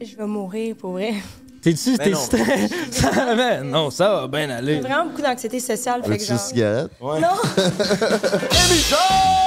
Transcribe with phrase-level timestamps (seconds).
[0.00, 1.14] Je, je vais mourir pour vrai.
[1.62, 2.18] T'es-tu, Mais t'es non.
[2.18, 2.68] stressé?
[2.92, 4.80] Ça va, non, ça va bien J'ai aller.
[4.80, 6.00] vraiment beaucoup d'anxiété sociale.
[6.04, 6.46] Fait que Veux-tu une genre...
[6.46, 6.90] cigarette?
[7.00, 7.20] Ouais.
[7.20, 7.28] Non!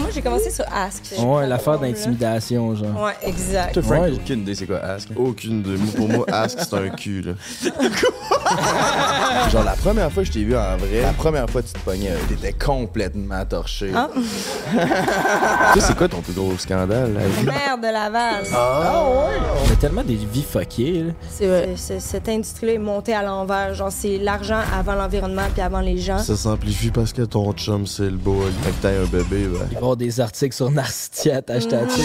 [0.00, 1.14] Moi, j'ai commencé sur Ask.
[1.18, 3.02] Ouais, l'affaire d'intimidation, genre.
[3.04, 3.74] Ouais, exact.
[3.74, 4.12] Toi, Frank, Ouais.
[4.12, 5.08] aucune idée c'est quoi Ask?
[5.16, 5.92] Aucune de moi.
[5.96, 7.32] Pour moi, Ask, c'est un cul, là.
[9.50, 11.72] Genre, la première fois que je t'ai vu en vrai, la première fois que tu
[11.74, 13.90] te pognais, euh, t'étais complètement torché.
[13.94, 14.08] Ah.
[15.74, 17.12] tu sais, c'est quoi ton plus gros scandale?
[17.14, 17.44] la vie?
[17.46, 18.44] Mère de Laval.
[18.54, 21.12] On a tellement des vies fuckées, là.
[21.30, 21.70] C'est vrai.
[21.76, 23.74] C'est- Cette industrie-là est montée à l'envers.
[23.74, 26.18] Genre, c'est l'argent avant l'environnement puis avant les gens.
[26.18, 28.40] Ça s'amplifie parce que ton chum, c'est le beau.
[28.62, 29.78] Fait que t'as un bébé, ben.
[29.88, 32.02] Avoir des articles sur Narcitia attachés à dessus.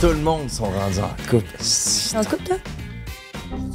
[0.00, 1.44] Tout le monde sont rendus en couple.
[2.16, 2.56] En couple, toi?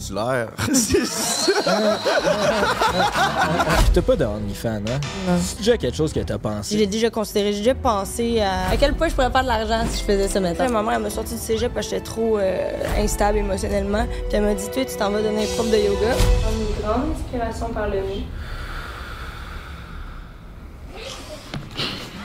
[0.07, 0.49] tu l'air.
[3.93, 4.99] T'as pas de OnlyFans, hein?
[5.39, 6.75] C'est déjà quelque chose que t'as pensé.
[6.75, 9.85] J'ai déjà considéré, j'ai déjà pensé à à quel point je pourrais faire de l'argent
[9.91, 10.67] si je faisais ça maintenant?
[10.69, 14.07] Ma mère, elle m'a sorti du cégep parce que j'étais trop euh, instable émotionnellement.
[14.07, 16.15] Puis elle m'a dit, toi, tu t'en vas devenir prof de yoga.
[16.15, 18.25] Une grande inspiration par le nez.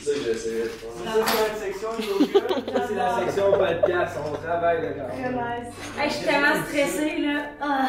[0.00, 0.24] C'est
[2.94, 4.88] la section podcast, on travaille là
[5.98, 7.36] Hey, je suis tellement stressée, là.
[7.60, 7.88] Ah.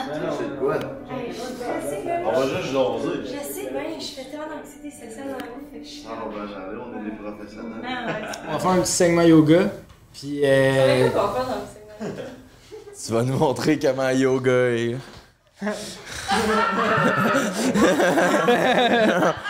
[1.11, 2.21] Hey, je suis stressée, là.
[2.25, 3.19] On va juste jaser.
[3.25, 6.05] Je sais bien, je fais tellement d'anxiété sociale dans la vie, fait que je suis...
[6.09, 7.83] Ah, on va jaser, on est des professionnels.
[7.83, 8.27] Ah, ouais.
[8.47, 9.71] On va faire un petit segment yoga.
[10.13, 11.05] Puis, euh.
[11.05, 12.23] C'est quoi qu'on va faire dans le segment?
[13.05, 14.95] tu vas nous montrer comment yoga est.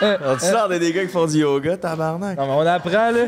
[0.00, 2.38] Alors, tu sors des gars qui font du yoga, tabarnak.
[2.38, 3.26] Non, mais on apprend, là.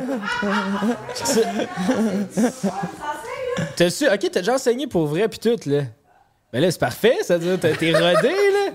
[3.76, 4.06] T'as su.
[4.06, 5.82] Ok, t'as déjà enseigné pour vrai, puis tout, là.
[6.52, 8.72] Mais là, c'est parfait, ça veut dire t'as- t'es rodé, là.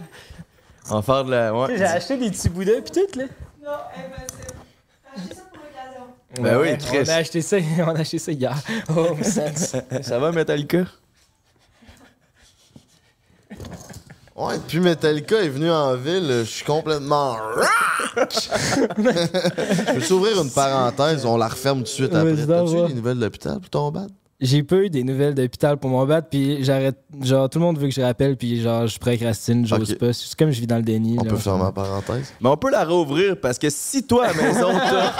[0.90, 1.54] On va faire de la.
[1.54, 1.78] Ouais.
[1.78, 3.26] J'ai acheté des petits boudins, puis tout, là.
[3.64, 4.54] Non, impossible.
[5.16, 6.04] Acheter ça pour l'occasion.
[6.42, 7.04] Ben oui, Chris.
[7.06, 8.56] On a acheté ça, on a acheté ça hier.
[8.96, 9.76] Oh, sense.
[10.02, 10.86] Ça va, Metallica?
[14.38, 17.70] Ouais, depuis Metallica est venu en ville, je suis complètement rock!
[18.98, 22.46] je peux s'ouvrir une parenthèse, on la referme tout de suite après.
[22.46, 24.06] T'as-tu des nouvelles de l'hôpital pour ton bat?
[24.40, 26.96] J'ai pas eu des nouvelles d'hôpital pour mon bat, puis j'arrête.
[27.24, 30.14] Genre, tout le monde veut que je rappelle, puis genre, je procrastine, j'ose pas.
[30.14, 31.18] C'est comme je vis dans le déni.
[31.20, 31.32] On là.
[31.32, 32.32] peut fermer la parenthèse?
[32.40, 35.14] Mais on peut la rouvrir parce que si toi à la maison t'as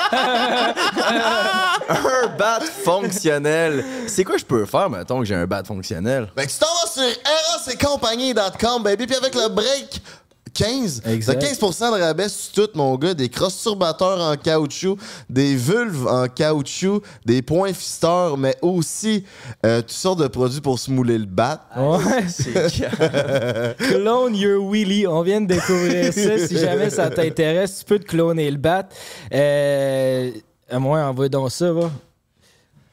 [2.26, 6.28] un bat fonctionnel, c'est quoi je peux faire, mettons que j'ai un bat fonctionnel?
[6.36, 10.00] Ben, tu t'en vas sur erossetcompagnie.com, baby, puis avec le break
[10.58, 11.40] 15, Exact.
[11.40, 13.14] t'as 15% de rabais sur tout, mon gars.
[13.14, 14.98] Des crosses-turbateurs en caoutchouc,
[15.30, 19.24] des vulves en caoutchouc, des points fisteurs, mais aussi
[19.64, 21.62] euh, toutes sortes de produits pour se mouler le bat.
[21.78, 22.26] Ouais.
[22.28, 22.54] C'est
[23.78, 25.06] Clone your wheelie.
[25.06, 26.48] On vient de découvrir ça.
[26.48, 28.90] Si jamais ça t'intéresse, tu peux te cloner le bat.
[29.32, 30.32] Euh,
[30.70, 31.92] à moins, envoie donc ça, va.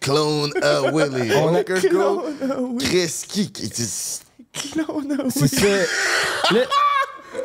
[0.00, 1.32] Clone a Willy.
[1.36, 3.50] On a- Chris, qui...
[3.50, 5.66] qui- C'est ça.
[6.52, 6.60] Là,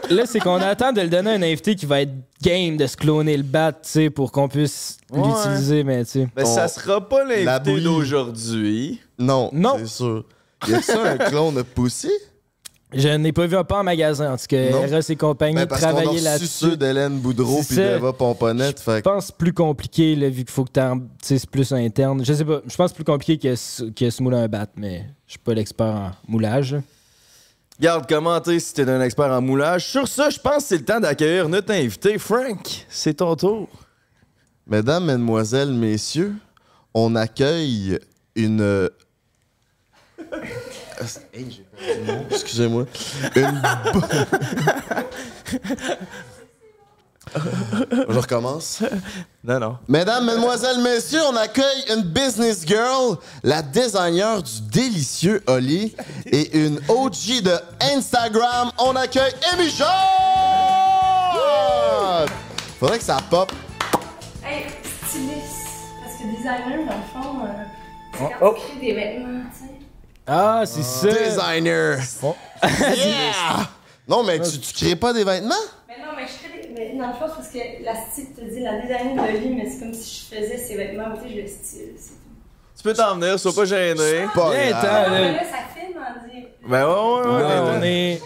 [0.10, 2.12] là, c'est qu'on attend de le donner à un invité qui va être
[2.42, 5.22] game de se cloner le bat, tu sais, pour qu'on puisse Ouais.
[5.28, 6.28] l'utiliser, mais tu sais.
[6.36, 9.00] Ben, ça sera pas La l'invité d'aujourd'hui.
[9.18, 9.76] Non, Non.
[9.80, 10.26] c'est sûr.
[10.68, 12.12] Y a ça un clone de Pussy?
[12.92, 14.72] Je n'ai pas vu un pas en magasin, en tout cas.
[14.72, 14.84] Non.
[14.84, 16.48] Eros et compagnie Ben, reçu là-dessus.
[16.48, 18.82] ceux d'Hélène Boudreau puis d'Eva Pomponette.
[18.88, 20.80] Je pense que c'est plus compliqué, là, vu qu'il faut que tu
[21.22, 22.26] Tu sais, c'est plus interne.
[22.26, 22.62] Je sais pas.
[22.66, 25.34] Je pense que c'est plus compliqué que, se- que se mouler un bat, mais je
[25.34, 26.78] suis pas l'expert en moulage.
[27.80, 29.86] Garde, commentez si t'es un expert en moulage.
[29.86, 32.18] Sur ça, je pense que c'est le temps d'accueillir notre invité.
[32.18, 33.70] Frank, c'est ton tour.
[34.68, 36.34] Mesdames, Mesdemoiselles, Messieurs,
[36.94, 37.98] on accueille
[38.36, 38.90] une.
[41.34, 42.26] Hey, j'ai perdu le mot.
[42.30, 42.86] Excusez-moi.
[43.38, 43.62] Une.
[48.10, 48.82] Je recommence.
[49.44, 49.78] Non, non.
[49.88, 55.96] Mesdames, Mesdemoiselles, Messieurs, on accueille une business girl, la designer du délicieux Oli
[56.26, 57.54] et une OG de
[57.96, 58.72] Instagram.
[58.80, 59.86] On accueille Amy Jean!
[62.80, 63.52] Faudrait que ça pop.
[64.44, 64.66] Hey,
[65.08, 65.68] styliste.
[66.04, 69.72] Parce que designer, dans le fond, euh, Quand tu crées des vêtements, tu sais.
[70.28, 71.08] Ah, c'est ça.
[71.08, 72.00] Designer!
[72.24, 72.36] Oh.
[72.64, 73.68] Yeah!
[74.08, 75.56] Non, mais tu, tu crées pas des vêtements?
[75.90, 76.70] Mais non, mais je crée des.
[76.76, 79.68] Mais dans le fond, parce que la style te dit la designer de vie, mais
[79.70, 82.16] c'est comme si je faisais ces vêtements, tu sais, je le style, c'est tout.
[82.78, 84.26] Tu peux t'en venir, sois pas gêné.
[84.34, 84.86] Pas Viens, grave.
[84.86, 85.32] attends, Mais là.
[85.32, 86.46] là, ça filme en dire.
[86.68, 87.60] Ben ouais, ouais, ouais.
[87.80, 88.22] On est.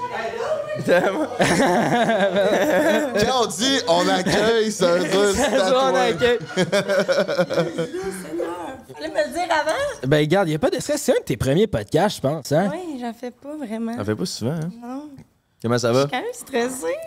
[3.25, 6.39] Quand on dit on accueille, ça veut dire c'est On accueille.
[8.93, 10.07] Fallait me le dire avant?
[10.07, 11.01] Ben, regarde, y a pas de stress.
[11.01, 12.69] C'est un de tes premiers podcasts, je pense, hein?
[12.73, 13.95] Oui, j'en fais pas vraiment.
[13.97, 14.69] Ça fait pas souvent, hein?
[14.81, 15.09] Non.
[15.61, 16.01] Comment ça Je va?
[16.01, 16.97] suis quand même stressée.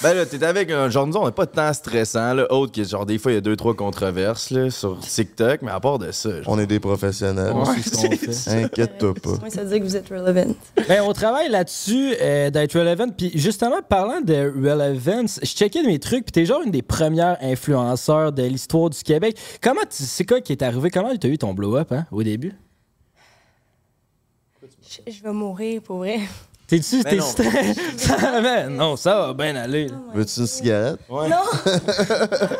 [0.00, 2.82] Ben là, t'es avec un genre, nous, on n'est pas tant stressant, là, autre que
[2.82, 5.98] genre, des fois, il y a deux, trois controverses, là, sur TikTok, mais à part
[5.98, 7.52] de ça, genre, On est des professionnels.
[7.54, 8.64] On sait ce qu'on fait.
[8.64, 9.30] Inquiète-toi pas.
[9.44, 10.54] Oui, ça veut dire que vous êtes relevant.
[10.88, 13.08] Ben, on travaille là-dessus euh, d'être relevant.
[13.10, 16.24] Puis justement, parlant de relevance, je checkais mes trucs.
[16.24, 19.36] Puis t'es genre une des premières influenceurs de l'histoire du Québec.
[19.60, 20.90] Comment tu, c'est quoi qui est arrivé?
[20.90, 22.54] Comment tu as eu ton blow-up hein, au début?
[24.88, 26.20] Je, je vais mourir pour vrai.
[26.72, 27.24] T'es-tu Ben t'es non.
[27.26, 27.74] stressé?
[27.98, 29.88] Ça- ben, non, ça va bien aller.
[29.88, 29.96] là.
[30.14, 31.00] Veux-tu une cigarette?
[31.06, 31.28] Ouais.
[31.28, 31.36] Non!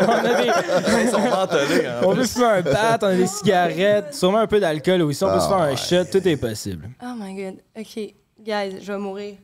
[0.01, 2.01] On, a des- Ils sont mentolés, hein.
[2.05, 5.25] on veut se faire un bat, on a des cigarettes, sûrement un peu d'alcool aussi.
[5.25, 5.77] On peut se faire Ah, un ouais.
[5.77, 6.91] shot, tout est possible.
[7.03, 7.55] Oh my god.
[7.79, 7.97] OK.
[8.45, 9.37] Guys, je vais mourir.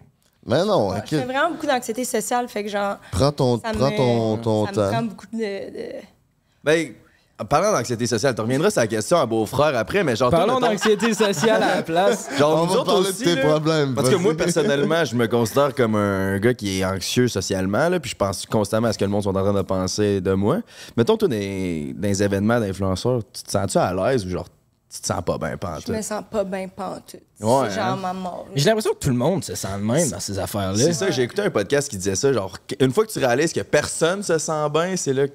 [0.46, 2.96] Mais non, Je fais écoute, vraiment beaucoup d'anxiété sociale, fait que genre.
[3.10, 5.38] prends ton, Ça prends me, ton, ton ça me prend beaucoup de.
[5.38, 5.92] de-
[6.62, 6.92] Ben, en
[7.44, 11.14] parlant d'anxiété sociale, tu reviendras sur la question à beau-frère après, mais genre, Parlons d'anxiété
[11.14, 12.28] sociale à la place.
[12.38, 13.94] genre, On nous va autres parler aussi, de tes là, problèmes.
[13.94, 18.00] Parce que moi, personnellement, je me considère comme un gars qui est anxieux socialement, là,
[18.00, 20.32] puis je pense constamment à ce que le monde sont en train de penser de
[20.32, 20.58] moi.
[20.96, 24.48] Mettons, toi, dans les événements d'influenceurs, tu te sens-tu à l'aise ou genre,
[24.90, 27.20] tu te sens pas bien, en Je me sens pas bien pantoute.
[27.40, 27.98] Ouais, c'est genre hein?
[28.00, 28.46] ma mort.
[28.54, 30.78] J'ai l'impression que tout le monde se sent de même dans ces affaires-là.
[30.78, 33.52] C'est ça, j'ai écouté un podcast qui disait ça, genre, une fois que tu réalises
[33.52, 35.34] que personne se sent bien, c'est là que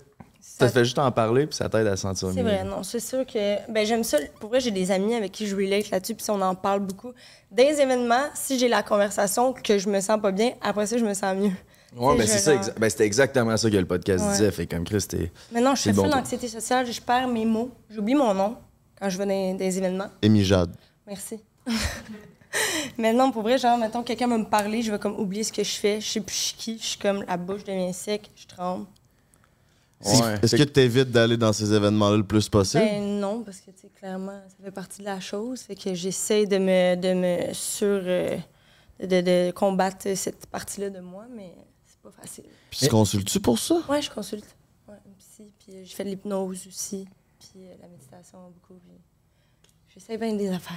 [0.58, 2.34] ça Ça- te fait juste en parler, puis ça t'aide à se sentir mieux.
[2.36, 3.72] C'est vrai, non, c'est sûr que.
[3.72, 4.18] Ben, j'aime ça.
[4.40, 7.12] Pour vrai, j'ai des amis avec qui je relate là-dessus, puis on en parle beaucoup.
[7.52, 11.06] Des événements, si j'ai la conversation que je me sens pas bien, après ça, je
[11.06, 11.52] me sens mieux.
[11.96, 14.32] Ouais, ben c'est ça, exa- ben c'était exactement ça que le podcast Ouais.
[14.32, 15.32] disait, fait comme Chris, t'es.
[15.52, 16.20] Maintenant, je fais bon full tour.
[16.20, 18.56] d'anxiété sociale, je perds mes mots, j'oublie mon nom
[19.00, 20.08] quand je vais dans des événements.
[20.24, 20.76] Amy Jade.
[21.06, 21.40] Merci.
[22.98, 25.64] Maintenant, pour vrai, genre, mettons, quelqu'un va me parler, je vais comme oublier ce que
[25.64, 28.86] je fais, je sais plus qui, je suis comme la bouche devient sec, je tremble.
[30.06, 30.40] Ouais.
[30.42, 32.84] Est-ce que tu évites d'aller dans ces événements-là le plus possible?
[32.84, 35.62] Ben non, parce que, clairement, ça fait partie de la chose.
[35.62, 37.88] Fait que j'essaie de me, de me sur...
[37.88, 38.38] euh,
[39.00, 41.54] de, de combattre cette partie-là de moi, mais
[41.86, 42.46] c'est pas facile.
[42.70, 43.82] Puis tu consultes-tu pour ça?
[43.90, 44.56] Ouais, je consulte.
[44.88, 47.08] Ouais, psy, puis euh, je fais de l'hypnose aussi,
[47.40, 48.80] puis euh, la méditation beaucoup.
[49.94, 50.76] J'essaie bien des affaires.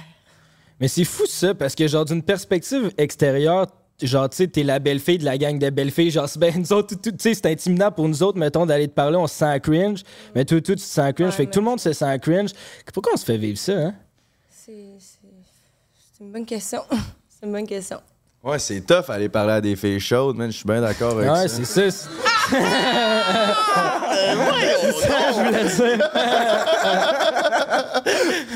[0.79, 3.67] Mais c'est fou ça, parce que genre d'une perspective extérieure,
[4.05, 6.37] genre tu sais, t'es la belle fille de la gang de belles filles, genre c'est
[6.39, 8.93] ben nous autres, tout- tout- tu sais, c'est intimidant pour nous autres, mettons, d'aller te
[8.93, 10.03] parler, on se sent cringe,
[10.35, 12.19] mais toi, toi, tu te sens cringe, Ouais, fait que tout le monde se sent
[12.19, 12.51] cringe.
[12.93, 13.95] Pourquoi on se fait vivre ça, hein?
[14.49, 14.73] C'est
[16.23, 16.81] une bonne question.
[17.29, 17.99] c'est une bonne question.
[18.43, 21.29] Ouais, c'est tough aller parler à des filles chaudes, man, je suis bien d'accord avec
[21.29, 21.49] Ouais, ça.
[21.49, 21.91] c'est ça.
[21.91, 22.09] c'est-
[24.79, 26.09] C'est ça, je voulais dire.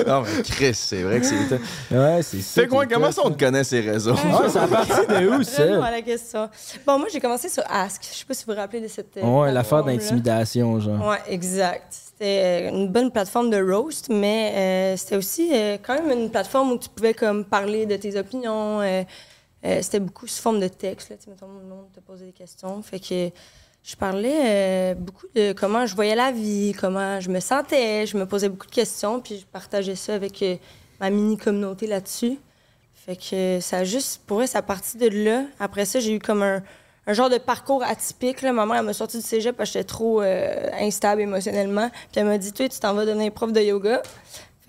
[0.07, 1.59] Non, mais Chris, c'est vrai que c'est tough.
[1.91, 2.61] Ouais, c'est ça.
[2.61, 4.13] Fait quoi, comment ça on te connaît ces réseaux?
[4.13, 5.85] Ouais, ça a parti de où, Vraiment ça?
[5.85, 6.49] à la question.
[6.85, 8.01] Bon, moi, j'ai commencé sur Ask.
[8.03, 9.17] Je sais pas si vous vous rappelez de cette.
[9.17, 11.05] euh, Ouais, l'affaire d'intimidation, genre.
[11.07, 11.87] Ouais, exact.
[11.91, 16.29] C'était euh, une bonne plateforme de roast, mais euh, c'était aussi euh, quand même une
[16.31, 18.81] plateforme où tu pouvais comme parler de tes opinions.
[19.65, 21.09] Euh, c'était beaucoup sous forme de texte.
[21.09, 22.81] Là, mettons, le monde te posait des questions.
[22.81, 23.29] Fait que
[23.83, 28.05] je parlais euh, beaucoup de comment je voyais la vie, comment je me sentais.
[28.05, 30.55] Je me posais beaucoup de questions, puis je partageais ça avec euh,
[30.99, 32.37] ma mini-communauté là-dessus.
[32.93, 35.45] Fait que ça a juste, pour vrai, ça a parti de là.
[35.59, 36.61] Après ça, j'ai eu comme un,
[37.07, 38.43] un genre de parcours atypique.
[38.43, 38.53] Là.
[38.53, 41.89] Ma elle m'a sorti du cégep parce que j'étais trop euh, instable émotionnellement.
[41.89, 44.03] Puis elle m'a dit, toi, tu t'en vas devenir prof de yoga.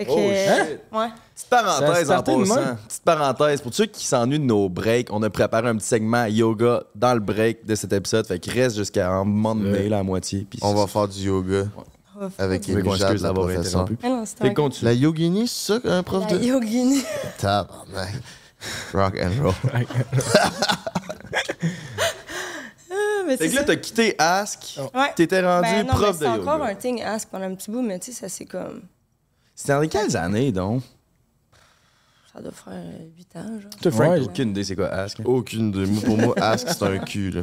[0.05, 0.81] Fait que, Oh, euh, shit.
[0.93, 1.09] ouais.
[1.35, 2.77] Petite parenthèse en passant.
[2.89, 3.61] Petite parenthèse.
[3.61, 7.15] Pour ceux qui s'ennuient de nos breaks, on a préparé un petit segment yoga dans
[7.15, 8.27] le break de cet épisode.
[8.27, 10.47] Fait qu'il reste jusqu'à un moment donné, à moitié.
[10.49, 11.65] Puis On va faire du yoga
[12.17, 13.89] On va faire avec qu'on Jade, la d'avoir professeure.
[14.03, 14.25] Ah.
[14.83, 16.45] La yogini, c'est ça, un prof La de...
[16.45, 17.03] yogini.
[17.39, 18.15] Tabarnak.
[18.95, 19.55] Rock and roll.
[22.91, 24.79] Ah, mais Fait que là, t'as quitté Ask.
[24.95, 25.13] Ouais.
[25.17, 26.71] T'étais rendu Ben non, mais prof de c'est encore yoga.
[26.71, 28.83] un thing ask pendant un petit bout, mais tu sais, ça c'est comme.
[29.63, 30.83] C'était dans les quelles années, donc?
[32.35, 32.73] Ça doit faire
[33.19, 33.71] 8 ans, genre.
[33.83, 34.21] Toi, Frank, Ouais.
[34.21, 35.19] aucune idée c'est quoi Ask?
[35.25, 36.03] Aucune de moi.
[36.03, 37.43] Pour moi, Ask, c'est un cul, là.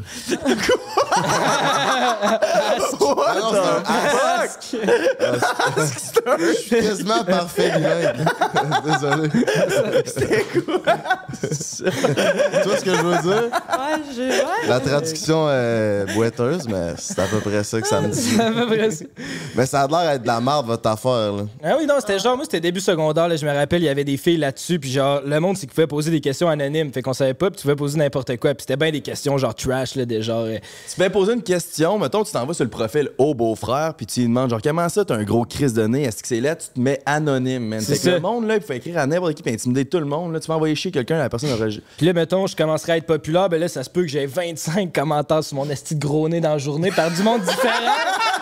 [2.11, 3.59] Ah non, c'est
[3.91, 4.75] un asque.
[6.39, 8.27] Je suis quasiment parfait bilingue.
[8.85, 9.29] Désolé.
[10.05, 10.79] C'était quoi?
[11.39, 13.43] tu vois ce que je veux dire?
[13.43, 14.21] Ouais, je.
[14.21, 14.67] Ouais.
[14.67, 18.29] La traduction est boiteuse, mais c'est à peu près ça que ça me dit.
[18.39, 19.05] À peu près ça.
[19.55, 21.31] Mais ça a l'air d'être de la merde, votre affaire.
[21.33, 21.43] Là.
[21.63, 23.89] Ah oui, non, c'était genre, moi, c'était début secondaire, là, je me rappelle, il y
[23.89, 26.91] avait des filles là-dessus, puis genre, le monde, c'est qu'ils pouvaient poser des questions anonymes,
[26.93, 29.37] fait qu'on savait pas, puis tu pouvais poser n'importe quoi, puis c'était bien des questions
[29.37, 30.43] genre trash, là, des genre.
[30.45, 30.57] euh,
[30.89, 34.05] Tu peux poser une question, mettons, tu t'en vas sur le profil au beau-frère, puis
[34.05, 36.41] tu lui demandes, genre, comment ça, t'as un gros crise de nez, est-ce que c'est
[36.41, 37.81] là, tu te mets anonyme, man.
[37.81, 39.99] C'est Fait que le monde, là, il faut écrire à n'importe qui, puis intimider tout
[39.99, 40.39] le monde, là.
[40.39, 41.65] Tu vas envoyer chier quelqu'un, la personne aura.
[41.97, 44.25] Puis là, mettons, je commencerais à être populaire, ben là, ça se peut que j'ai
[44.25, 47.73] 25 commentaires sur mon esti de gros nez dans la journée par du monde différent.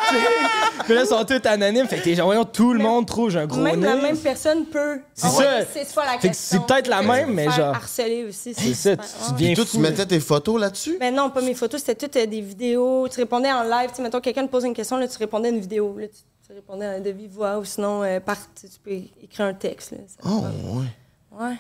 [0.85, 3.45] Puis là, ils sont tous anonymes, fait que voyons, tout le monde trouve j'ai un
[3.45, 3.85] gros Même nez.
[3.87, 4.99] la même personne peut.
[5.13, 5.59] C'est ça.
[5.73, 6.17] C'est la.
[6.33, 8.53] C'est peut-être la même, mais genre- harceler aussi.
[8.53, 9.31] C'est ça, tu, tu ouais.
[9.33, 9.71] deviens Puis toi, fou.
[9.71, 10.97] tu mettais tes photos là-dessus?
[10.99, 13.07] Ben non, pas mes photos, c'était toutes euh, des vidéos.
[13.09, 13.89] Tu répondais en live.
[13.89, 15.95] Tu sais, mettons, quelqu'un te pose une question, là, tu répondais à une vidéo.
[15.97, 16.13] Là, tu,
[16.47, 18.91] tu répondais à de vive voix ou sinon, euh, par, tu, peux
[19.21, 19.91] écrire un texte.
[19.91, 20.43] Là, Ça- Oh,
[20.79, 21.45] ouais.
[21.45, 21.55] Ouais.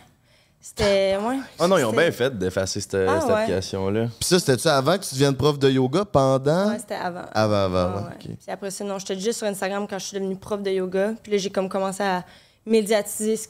[0.59, 1.17] C'était.
[1.17, 1.37] Ouais.
[1.59, 3.35] Ah non, ils ont bien fait d'effacer cette, Ah, cette ouais.
[3.35, 4.07] application-là.
[4.19, 6.03] Puis ça, c'était-tu avant que tu deviennes prof de yoga?
[6.03, 6.69] Pendant?
[6.71, 7.21] Ouais, c'était avant.
[7.31, 7.95] Avant, avant, avant.
[8.07, 8.13] ouais.
[8.15, 8.21] ok.
[8.25, 11.13] Puis après ça, non, j'étais juste sur Instagram quand je suis devenue prof de yoga.
[11.23, 12.25] Puis là, j'ai comme commencé à
[12.65, 13.47] médiatiser ce-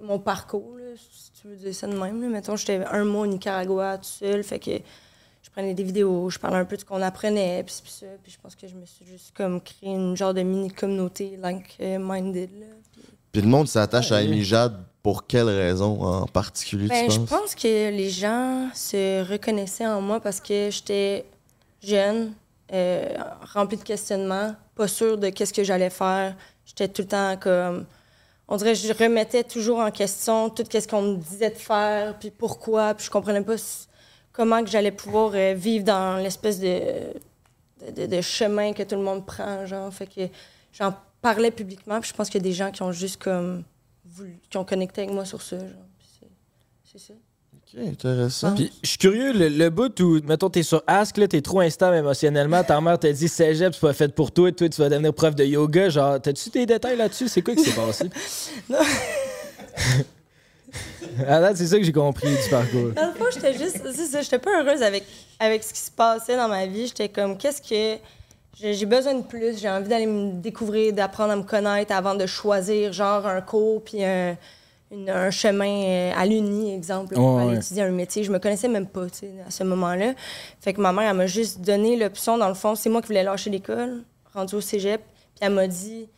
[0.00, 2.20] mon parcours, là, si tu veux dire ça de même.
[2.20, 2.28] Là.
[2.28, 4.70] Mettons, j'étais un mois au Nicaragua tout seul, fait que
[5.42, 8.06] je prenais des vidéos, je parlais un peu de ce qu'on apprenait, puis, ça.
[8.22, 12.50] Puis je pense que je me suis juste comme créé une genre de mini-communauté like-minded.
[13.32, 17.20] Puis- le monde s'attache à Amy Jade pour quelle raison en particulier, Ben, tu je
[17.20, 21.26] pense que les gens se reconnaissaient en moi parce que j'étais
[21.82, 22.32] jeune,
[22.72, 23.08] euh,
[23.52, 26.36] remplie de questionnements, pas sûre de qu'est-ce que j'allais faire.
[26.64, 27.86] J'étais tout le temps comme...
[28.48, 32.18] On dirait que je remettais toujours en question tout ce qu'on me disait de faire,
[32.18, 33.56] puis pourquoi, puis je comprenais pas
[34.32, 37.14] comment que j'allais pouvoir euh, vivre dans l'espèce de,
[37.90, 39.92] de, chemin que tout le monde prend, genre.
[39.92, 40.28] Fait que
[40.72, 43.64] j'en parlais publiquement, puis je pense qu'il y a des gens qui ont juste comme
[44.50, 45.68] qui ont connecté avec moi sur ça, genre.
[46.84, 47.14] C'est ça.
[47.76, 48.54] Intéressant.
[48.54, 51.60] Puis je suis curieux, le, le bout où, mettons, t'es sur Ask, là, t'es trop
[51.60, 54.88] instable émotionnellement, ta mère t'a dit cégep, c'est pas fait pour toi, toi, tu vas
[54.88, 55.88] devenir prof de yoga.
[55.88, 57.28] Genre, t'as-tu des détails là-dessus?
[57.28, 58.10] C'est quoi qui s'est passé?
[58.68, 58.78] Non.
[61.28, 62.90] Ah, là, c'est ça que j'ai compris du parcours.
[62.96, 63.80] Dans le fond, j'étais juste.
[63.94, 65.04] C'est ça, j'étais pas heureuse avec,
[65.38, 66.88] avec ce qui se passait dans ma vie.
[66.88, 68.00] J'étais comme, qu'est-ce que.
[68.60, 69.58] J'ai j'ai besoin de plus?
[69.60, 73.82] J'ai envie d'aller me découvrir, d'apprendre à me connaître avant de choisir, genre, un cours
[73.84, 74.36] puis un,
[74.90, 77.56] une- un chemin euh, à l'Uni, exemple, pour aller ouais.
[77.56, 78.22] étudier un métier.
[78.24, 79.06] Je me connaissais même pas,
[79.46, 80.14] à ce moment-là.
[80.60, 82.74] Fait que ma mère, elle m'a juste donné l'option, dans le fond.
[82.74, 85.00] C'est moi qui voulais lâcher l'école, rendu au cégep.
[85.34, 86.08] Puis elle m'a dit,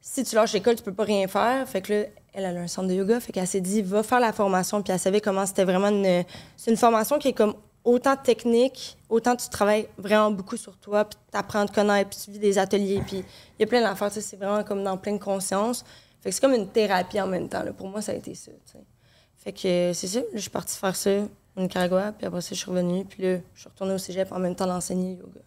[0.00, 1.66] si tu lâches l'école, tu peux pas rien faire.
[1.68, 1.98] Fait que là,
[2.34, 3.20] elle elle a un centre de yoga.
[3.20, 4.82] Fait qu'elle s'est dit, va faire la formation.
[4.82, 6.24] Puis elle savait comment c'était vraiment une.
[6.56, 11.06] C'est une formation qui est comme autant technique, autant tu travailles vraiment beaucoup sur toi,
[11.06, 13.00] puis tu apprends à te connaître, puis tu vis des ateliers.
[13.06, 14.10] Puis il y a plein d'affaires.
[14.12, 15.82] C'est vraiment comme dans pleine conscience.
[16.20, 17.64] Fait que c'est comme une thérapie en même temps.
[17.76, 18.52] Pour moi, ça a été ça.
[19.38, 20.20] Fait que euh, c'est ça.
[20.34, 21.10] Je suis partie faire ça
[21.56, 22.12] au Nicaragua.
[22.12, 23.04] Puis après ça, je suis revenue.
[23.06, 25.40] Puis là, je suis retournée au cégep en même temps d'enseigner le yoga.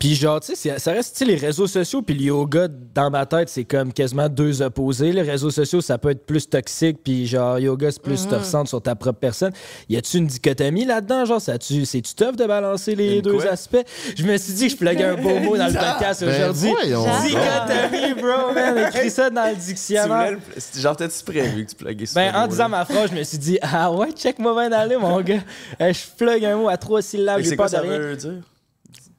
[0.00, 3.10] Puis genre, tu sais, ça reste, tu sais, les réseaux sociaux puis le yoga, dans
[3.10, 5.12] ma tête, c'est comme quasiment deux opposés.
[5.12, 8.68] Les réseaux sociaux, ça peut être plus toxique, puis genre, yoga, c'est plus te ressentes
[8.68, 9.52] sur ta propre personne.
[9.88, 11.24] Y a-tu une dichotomie là-dedans?
[11.26, 13.48] Genre, ça tu c'est-tu tough de balancer les Une deux quoi?
[13.50, 13.84] aspects?
[14.16, 16.70] Je me suis dit que je pluguais un beau mot dans le podcast Ben aujourd'hui.
[16.72, 17.22] voyons donc.
[17.22, 18.78] Dichotomie, bro, man.
[18.88, 20.32] Écris ça dans le dictionnaire.
[20.32, 22.14] le- Genre, peut-être prévu que tu pluguais ça.
[22.20, 25.20] Ben, en disant ma phrase, je me suis dit, ah ouais, check-moi bien d'aller, mon
[25.20, 25.40] gars.
[25.80, 27.98] Euh, je plug un mot à trois syllabes, j'ai C'est pas quoi de ça rien.
[27.98, 28.32] veut dire?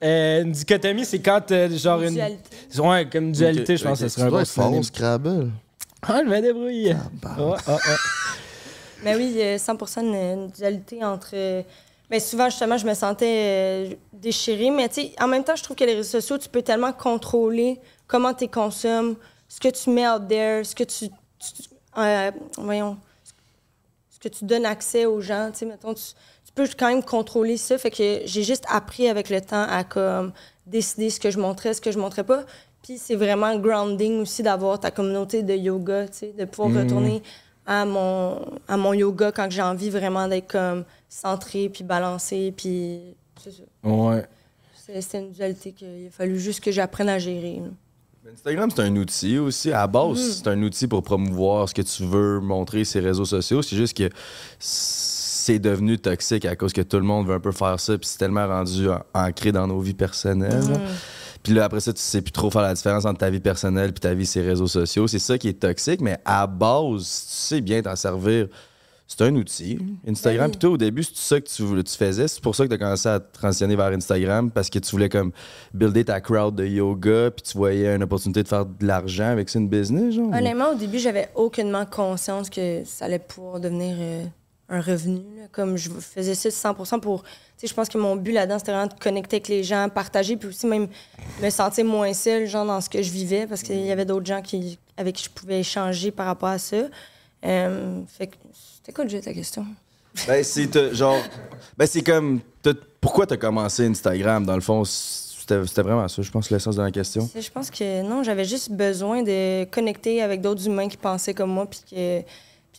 [0.03, 2.13] Euh, une dichotomie, c'est quand, euh, genre, une.
[2.13, 2.79] Dualité.
[2.79, 4.83] Ouais, comme dualité, Ok, je pense que ce serait un bon synonyme.
[4.83, 5.51] Scrabble.
[6.03, 6.95] Ah, je vais débrouiller.
[7.21, 7.35] bah.
[7.37, 7.95] Ouais, ouais, ouais.
[9.03, 11.31] Mais oui, il y a 100 une, une dualité entre.
[11.33, 11.61] euh,
[12.09, 14.71] ben souvent, justement, je me sentais euh, déchirée.
[14.71, 16.91] Mais tu sais, en même temps, je trouve que les réseaux sociaux, tu peux tellement
[16.93, 19.15] contrôler comment tu les consommes,
[19.47, 21.09] ce que tu mets out there, ce que tu.
[21.09, 22.97] tu- euh, voyons.
[24.09, 25.49] Ce que tu donnes accès aux gens.
[25.51, 26.01] Tu sais, mettons, tu,
[26.49, 27.77] tu peux quand même contrôler ça.
[27.77, 30.31] Fait que j'ai juste appris avec le temps à comme
[30.65, 32.43] décider ce que je montrais, ce que je montrais pas.
[32.81, 37.21] Puis c'est vraiment grounding aussi d'avoir ta communauté de yoga, tu sais, de pouvoir retourner
[37.65, 42.53] à mon, à mon yoga quand j'ai envie vraiment d'être comme centré puis balancé.
[42.55, 42.99] Puis
[43.43, 43.63] c'est ça.
[43.83, 44.25] Ouais.
[44.73, 47.61] C'est- C'était une dualité qu'il a fallu juste que j'apprenne à gérer.
[47.61, 48.31] là.
[48.33, 49.71] Instagram, c'est un outil aussi.
[49.71, 50.31] À la base, Mm.
[50.31, 53.61] c'est un outil pour promouvoir ce que tu veux montrer ces réseaux sociaux.
[53.63, 54.09] C'est juste que
[55.53, 58.07] c'est devenu toxique à cause que tout le monde veut un peu faire ça, puis
[58.07, 60.51] c'est tellement rendu an- ancré dans nos vies personnelles.
[60.69, 60.77] Là.
[61.41, 63.91] Puis là, après ça, tu sais plus trop faire la différence entre ta vie personnelle
[63.93, 65.07] puis ta vie, ces réseaux sociaux.
[65.07, 68.47] C'est ça qui est toxique, mais à base, si tu sais bien t'en servir
[69.11, 70.41] c'est un outil, Instagram.
[70.41, 70.51] Ben oui.
[70.51, 72.27] Puis toi, au début, c'est ça que tu, voulais- tu faisais.
[72.27, 75.09] C'est pour ça que tu as commencé à transitionner vers Instagram parce que tu voulais
[75.09, 75.31] comme
[75.73, 79.49] builder ta crowd de yoga, puis tu voyais une opportunité de faire de l'argent avec
[79.49, 80.27] ça, une business, genre.
[80.31, 84.25] Honnêtement, au début, j'avais aucunement conscience que ça allait pouvoir devenir euh,
[84.69, 85.21] un revenu.
[85.37, 85.43] là.
[85.51, 87.23] Comme je faisais ça 100% pour.
[87.23, 89.89] Tu sais, je pense que mon but là-dedans, c'était vraiment de connecter avec les gens,
[89.89, 90.87] partager, puis aussi même
[91.41, 94.25] me sentir moins seule, genre, dans ce que je vivais, parce qu'il y avait d'autres
[94.25, 96.77] gens qui, avec qui je pouvais échanger par rapport à ça.
[97.45, 98.35] Euh, fait que.
[98.77, 99.65] C'était quoi déjà ta question?
[100.27, 101.17] Ben, c'est t'as- genre.
[101.77, 102.39] Ben, c'est comme.
[102.61, 104.83] t'as- Pourquoi tu as commencé Instagram, dans le fond?
[104.85, 107.27] C'était vraiment ça, je pense, l'essence de la question.
[107.35, 111.49] Je pense que non, j'avais juste besoin de connecter avec d'autres humains qui pensaient comme
[111.49, 112.21] moi, puis, que,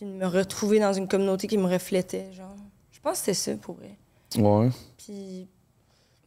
[0.01, 2.55] puis de me retrouver dans une communauté qui me reflétait, genre.
[2.91, 3.95] Je pense que c'était ça pour vrai.
[4.37, 4.69] Ouais.
[4.97, 5.47] Puis,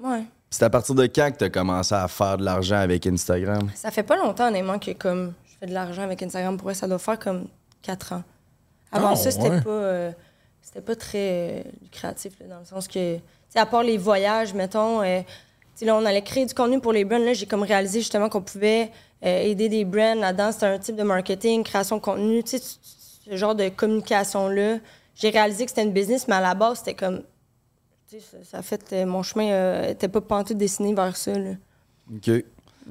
[0.00, 0.22] ouais.
[0.50, 3.68] C'est à partir de quand que tu as commencé à faire de l'argent avec Instagram?
[3.74, 6.56] Ça fait pas longtemps, honnêtement, que comme je fais de l'argent avec Instagram.
[6.56, 7.48] Pour vrai, ça doit faire comme
[7.82, 8.22] 4 ans.
[8.92, 9.60] Avant Ah, ça, c'était ouais.
[9.60, 10.12] pas, euh,
[10.62, 14.54] c'était pas très euh, lucratif, là, dans le sens que, tu à part les voyages,
[14.54, 15.20] mettons, euh,
[15.76, 17.18] tu là, on allait créer du contenu pour les brands.
[17.18, 18.92] Là, j'ai comme réalisé justement qu'on pouvait
[19.24, 20.52] euh, aider des brands là-dedans.
[20.52, 22.76] C'était un type de marketing, création de contenu, tu sais, c-
[23.24, 24.78] ce genre de communication-là.
[25.14, 27.22] J'ai réalisé que c'était une business, mais à la base, c'était comme.
[28.10, 28.92] Tu sais, ça, fait.
[28.92, 31.52] euh, mon chemin euh, était pas pantoute dessiné vers ça, là.
[32.12, 32.30] OK.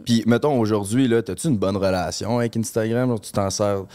[0.06, 3.10] Puis, mettons, aujourd'hui, là, as-tu une bonne relation avec Instagram?
[3.10, 3.86] Genre, tu t'en sers.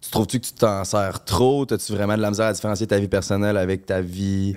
[0.00, 1.66] Tu trouves-tu que tu t'en sers trop?
[1.70, 4.54] As-tu vraiment de la misère à différencier ta vie personnelle avec ta vie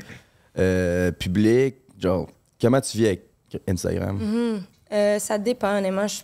[0.57, 1.75] euh, publique?
[1.99, 2.27] Genre,
[2.61, 3.25] comment tu vis avec
[3.67, 4.61] Instagram?
[4.91, 6.07] Euh, ça dépend, honnêtement.
[6.07, 6.21] Je,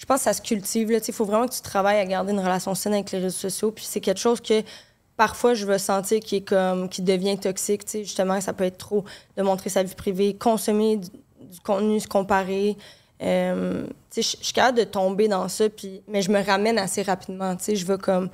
[0.00, 0.90] je pense que ça se cultive.
[0.90, 3.70] Il faut vraiment que tu travailles à garder une relation saine avec les réseaux sociaux.
[3.70, 4.62] Puis c'est quelque chose que
[5.18, 7.84] parfois je veux sentir qui est comme qui devient toxique.
[7.84, 8.04] tu sais.
[8.04, 9.04] Justement, ça peut être trop
[9.36, 11.10] de montrer sa vie privée, consommer du,
[11.62, 12.78] contenu, se comparer.
[13.20, 17.54] Euh, je suis capable de tomber dans ça, puis, mais je me ramène assez rapidement.
[17.62, 18.30] Je veux comme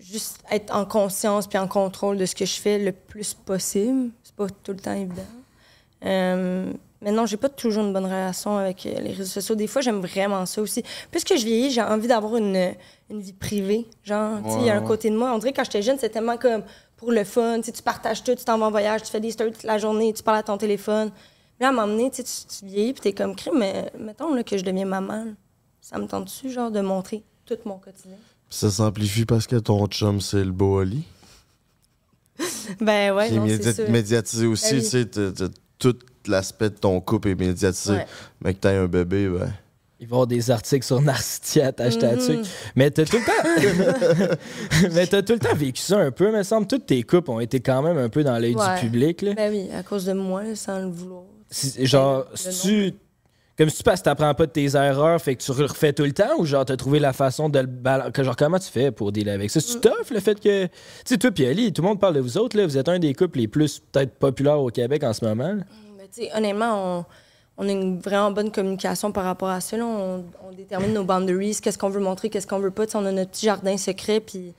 [0.00, 4.08] juste être en conscience puis en contrôle de ce que je fais le plus possible.
[4.24, 5.22] C'est pas tout le temps évident.
[6.06, 6.72] Euh,
[7.06, 9.54] mais non, j'ai pas toujours une bonne relation avec euh, les réseaux sociaux.
[9.54, 10.82] Des fois, j'aime vraiment ça aussi.
[11.12, 12.74] Puisque je vieillis, j'ai envie d'avoir une,
[13.08, 13.86] une vie privée.
[14.02, 15.32] Genre, tu sais, il y a un Ouais, côté de moi.
[15.32, 16.64] On dirait que quand j'étais jeune, c'était tellement comme
[16.96, 17.60] pour le fun.
[17.60, 20.12] Tu partages tout, tu t'en vas en voyage, tu fais des stories toute la journée,
[20.12, 21.12] tu parles à ton téléphone.
[21.60, 24.42] Mais là, à donné, tu, tu, tu vieillis, puis t'es comme crime, mais mettons là,
[24.42, 25.24] que je deviens maman.
[25.26, 25.30] là.
[25.80, 28.16] Ça me tente-tu, genre, de montrer tout mon quotidien?
[28.50, 31.04] Ça s'amplifie parce que ton chum, c'est le beau Ali.
[32.80, 34.84] Ben ouais, non, c'est médiatisé aussi, Ben oui.
[35.08, 35.96] tu sais, tout
[36.30, 37.94] l'aspect de ton couple est médiatisé.
[37.94, 38.06] Ouais.
[38.42, 39.52] Mais que t'aies un bébé, ben.
[39.98, 42.02] Il va y avoir des articles sur Narcitia attachés Mhm.
[42.02, 42.38] là-dessus.
[42.74, 44.36] Mais t'as tout le temps.
[44.92, 46.66] mais t'as tout le temps vécu ça un peu, me semble.
[46.66, 48.74] Toutes tes coupes ont été quand même un peu dans l'œil Ouais.
[48.74, 49.22] du public.
[49.22, 49.32] Là.
[49.34, 51.22] Ben oui, à cause de moi, sans le vouloir.
[51.50, 52.92] Si- genre, le si tu.
[53.56, 56.02] Comme si tu passes, t'apprends pas de tes erreurs, fait que tu le refais tout
[56.04, 58.22] le temps, ou genre t'as trouvé la façon de le balancer.
[58.22, 59.60] Genre, comment tu fais pour dealer avec ça?
[59.60, 59.62] Mm.
[59.66, 60.66] C'est tough le fait que.
[60.66, 60.70] Tu
[61.06, 62.66] sais, toi, puis Ali, tout le monde parle de vous autres, là.
[62.66, 65.54] Vous êtes un des couples les plus peut-être populaires au Québec en ce moment.
[65.54, 65.62] là.
[66.34, 67.04] Honnêtement, on,
[67.58, 69.76] on a une vraiment bonne communication par rapport à ça.
[69.76, 69.84] là.
[69.86, 72.84] On, on détermine nos boundaries, qu'est-ce qu'on veut montrer, qu'est-ce qu'on veut pas.
[72.94, 74.52] On a notre petit jardin secret, puis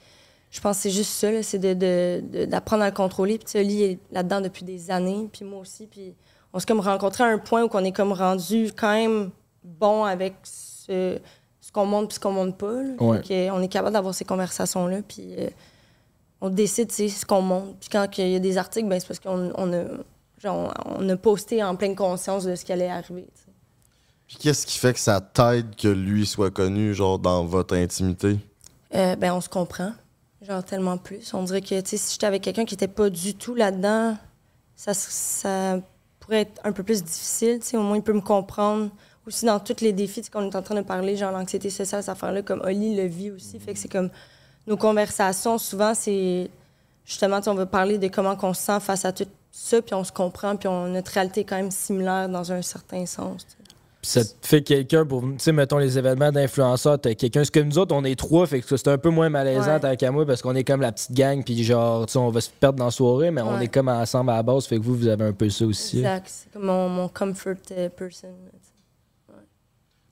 [0.50, 3.38] je pense que c'est juste ça, c'est de- de- de- d'apprendre à le contrôler.
[3.40, 5.86] Puis Oli est là-dedans depuis des années, puis moi aussi.
[5.88, 6.14] Puis
[6.54, 9.30] on s'est comme rencontré à un point où on est comme rendu quand même
[9.64, 11.20] bon avec ce,
[11.62, 12.82] ce qu'on montre puis ce qu'on montre pas.
[13.22, 15.50] Fait on est capable d'avoir ces conversations-là, puis euh,
[16.42, 17.76] on décide, ce qu'on montre.
[17.80, 19.84] Puis quand il y a des articles, ben, c'est parce qu'on on a,
[20.38, 23.28] genre, on a posté en pleine conscience de ce qui allait arriver.
[24.28, 28.38] Puis qu'est-ce qui fait que ça t'aide que lui soit connu, genre, dans votre intimité?
[28.94, 29.94] Euh, ben, on se comprend.
[30.42, 31.34] Genre, tellement plus.
[31.34, 34.18] On dirait que, tu sais, si j'étais avec quelqu'un qui était pas du tout là-dedans,
[34.76, 35.80] ça, ça
[36.20, 37.78] pourrait être un peu plus difficile, tu sais.
[37.78, 38.92] Au moins, il peut me comprendre.
[39.26, 42.10] Aussi, dans tous les défis qu'on est en train de parler, genre l'anxiété sociale, cette
[42.10, 43.60] affaire-là, comme Oli le vit aussi.
[43.60, 44.10] Fait que c'est comme...
[44.68, 46.50] Nos conversations, souvent, c'est...
[47.06, 49.26] Justement, on veut parler de comment on se sent face à tout
[49.60, 52.62] ça, puis on se comprend, puis on, notre réalité est quand même similaire dans un
[52.62, 53.46] certain sens,
[54.04, 55.22] ça te fait quelqu'un pour.
[55.22, 57.44] Tu sais, mettons les événements d'influenceurs, t'as quelqu'un.
[57.44, 59.98] C'est comme nous autres, on est trois, fait que c'est un peu moins malaisant Ouais.
[59.98, 62.40] qu'à moi parce qu'on est comme la petite gang, puis genre, tu sais, on va
[62.40, 64.84] se perdre dans la soirée, mais on est comme ensemble à la base, fait que
[64.84, 65.98] vous, vous avez un peu ça aussi.
[65.98, 66.28] Exact.
[66.30, 68.30] C'est comme mon, mon comfort euh, person.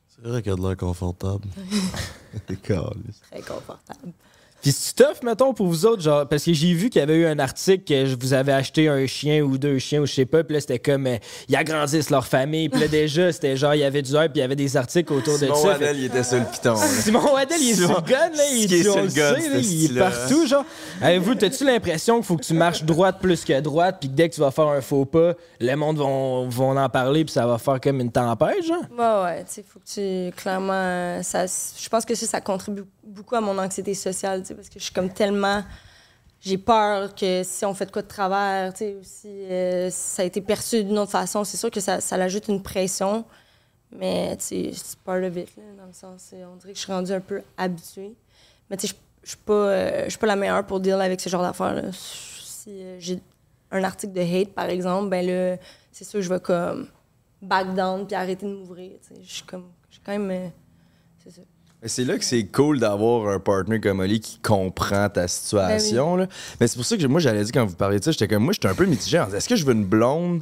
[0.08, 1.45] C'est vrai qu'il a de l'air confortable.
[2.63, 4.12] Très confortable.
[4.65, 7.17] Puis c'est tough, mettons, pour vous autres, genre, parce que j'ai vu qu'il y avait
[7.17, 10.13] eu un article que je- vous avez acheté un chien ou deux chiens ou je
[10.13, 13.56] sais pas, puis là, c'était comme, euh, ils agrandissent leur famille, puis là, déjà, c'était
[13.58, 15.56] genre, il y avait du hype, puis il y avait des articles autour de Simon
[15.56, 15.67] ça.
[15.67, 16.75] Waddell, il était sur le piton.
[16.78, 18.43] Simon Waddell, il est sur le gun, là.
[18.56, 20.65] Il, est sur le le gun, sait, ce là, il est partout, genre.
[20.99, 24.30] Avez-vous, t'as-tu l'impression qu'il faut que tu marches droite plus que droite, puis que dès
[24.30, 27.45] que tu vas faire un faux pas, le monde vont, vont en parler, puis ça
[27.45, 28.82] va faire comme une tempête, genre?
[28.97, 29.86] Ouais, ouais, tu sais, faut que
[30.32, 30.36] tu.
[30.36, 34.55] Clairement, ça, je pense que ça, ça contribue beaucoup à mon anxiété sociale, tu sais,
[34.56, 35.63] parce que je suis comme tellement.
[36.41, 40.22] j'ai peur que si on fait de quoi de travers, tu sais, aussi, euh, ça
[40.22, 43.26] a été perçu d'une autre façon, c'est sûr que ça, ça ajoute une pression.
[43.91, 46.84] Mais, tu sais, c'est part of it, là, dans le sens, on dirait que je
[46.84, 48.13] suis rendue un peu habituée.
[48.70, 51.41] Mais, tu sais, je- suis pas, euh, pas la meilleure pour deal avec ce genre
[51.41, 51.82] d'affaires.
[51.94, 53.20] Si euh, j'ai
[53.72, 55.58] un article de hate, par exemple, ben là,
[55.91, 56.88] c'est sûr, je vais comme
[57.41, 58.91] back down puis arrêter de m'ouvrir.
[59.24, 60.52] Je suis comme, je suis quand même,
[61.83, 66.15] c'est là que c'est cool d'avoir un partner comme Oli qui comprend ta situation.
[66.15, 66.27] là.
[66.59, 68.43] Mais c'est pour ça que moi, j'allais dire quand vous parliez de ça, j'étais comme
[68.43, 69.19] moi, j'étais un peu mitigé.
[69.19, 70.41] en disant, Est-ce que je veux une blonde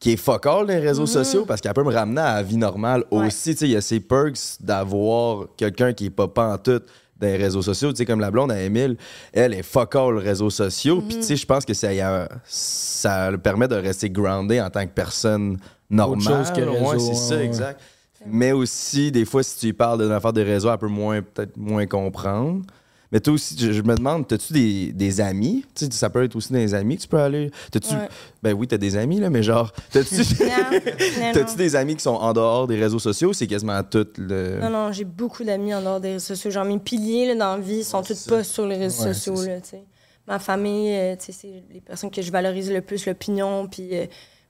[0.00, 2.42] qui est fuck all dans les réseaux sociaux parce qu'elle peut me ramener à la
[2.42, 3.26] vie normale Ouais.
[3.26, 3.52] aussi?
[3.52, 6.84] Tu sais, Il y a ces perks d'avoir quelqu'un qui est pas pantoute
[7.20, 7.90] dans les réseaux sociaux.
[7.90, 8.96] Tu sais, comme la blonde à Emile,
[9.32, 11.02] elle est fuck all réseaux sociaux.
[11.02, 14.60] Puis tu sais, je pense que ça, y a- ça le permet de rester groundé
[14.60, 15.58] en tant que personne
[15.90, 16.22] normale.
[16.46, 17.44] chose que Ouais, réseau, c'est ça, ouais.
[17.44, 17.80] exact.
[18.26, 21.56] Mais aussi, des fois, si tu parles d'une affaire de réseau, elle peut moins, peut-être
[21.56, 22.62] moins comprendre.
[23.10, 25.64] Mais toi aussi, je, je me demande, as-tu des, des amis?
[25.74, 27.50] Tu sais, ça peut être aussi des amis que tu peux aller.
[27.70, 27.94] T'as-tu.
[27.94, 28.08] Ouais.
[28.42, 29.72] Ben oui, t'as des amis, là, mais genre.
[29.90, 30.16] T'as-tu
[31.32, 33.32] t'as-tu des amis qui sont en dehors des réseaux sociaux?
[33.32, 34.58] C'est quasiment tout le.
[34.60, 36.50] Non, non, j'ai beaucoup d'amis en dehors des réseaux sociaux.
[36.50, 39.42] Genre, mes piliers là, dans la vie sont tous pas sur les réseaux Ouais, sociaux.
[39.42, 39.84] Là, tu sais.
[40.26, 43.66] Ma famille, euh, tu sais, c'est les personnes que je valorise le plus l'opinion.
[43.68, 44.04] Puis, euh,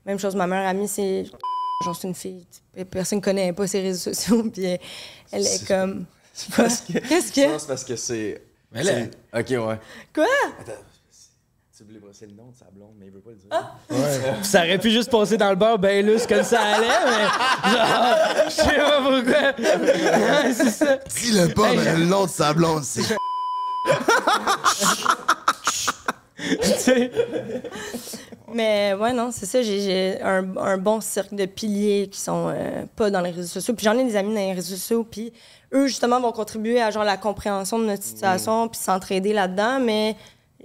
[0.05, 1.23] même chose, ma meilleure amie, c'est.
[1.83, 2.45] Genre, c'est une fille.
[2.91, 4.43] Personne ne connaît pas ses réseaux sociaux.
[4.53, 4.79] Puis, elle
[5.31, 6.05] est C'est- comme.
[6.33, 6.93] C'est parce que.
[6.99, 7.51] Qu'est-ce Je que.
[7.53, 8.41] pense parce que c'est.
[8.71, 8.91] Mais là-
[9.33, 9.79] c'est- Ok, ouais.
[10.13, 10.25] Quoi?
[10.59, 10.71] Attends.
[11.77, 14.35] Tu voulais brosser le nom de sa blonde, mais il veut pas le dire.
[14.41, 17.71] Puis ça aurait pu juste passer dans le bar ben lousse comme ça allait, mais
[17.71, 18.15] genre,
[18.45, 19.53] je sais pas pourquoi.
[20.43, 20.97] Ouais, c'est ça.
[20.97, 23.03] Dis-le pas, mais le nom de sa blonde, c'est.
[26.61, 27.11] Tu sais.
[28.53, 29.61] Mais ouais, non, c'est ça.
[29.61, 33.73] J'ai, un, un bon cercle de piliers qui sont euh, pas dans les réseaux sociaux.
[33.73, 35.03] Puis j'en ai des amis dans les réseaux sociaux.
[35.03, 35.33] Puis
[35.73, 39.79] eux, justement, vont contribuer à genre la compréhension de notre situation puis s'entraider là-dedans.
[39.79, 40.15] Mais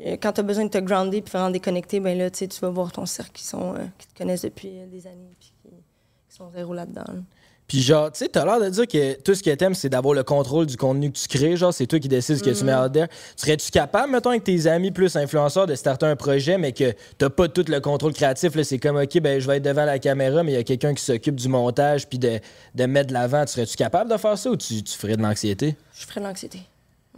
[0.01, 2.49] euh, quand tu as besoin de te grounder puis vraiment déconnecter, ben là, tu sais,
[2.49, 5.53] tu vas voir ton cercle qui, sont, euh, qui te connaissent depuis des années puis
[5.63, 7.05] qui, qui sont zéro là-dedans.
[7.07, 7.21] là.
[7.67, 10.15] Puis genre, tu sais, t'as l'air de dire que tout ce que t'aimes, c'est d'avoir
[10.15, 11.57] le contrôle du contenu que tu crées.
[11.57, 13.07] Genre, c'est toi qui décides ce que tu mets out there.
[13.37, 17.31] Serais-tu capable, mettons, avec tes amis plus influenceurs, de starter un projet, mais que t'as
[17.31, 18.61] pas tout le contrôle créatif?
[18.63, 20.93] C'est comme, OK, ben je vais être devant la caméra, mais il y a quelqu'un
[20.93, 22.41] qui s'occupe du montage puis de,
[22.87, 23.45] mettre de l'avant.
[23.47, 25.75] Tu Serais-tu capable de faire ça ou tu, ferais de l'anxiété?
[25.99, 26.61] Je ferais de l'anxiété.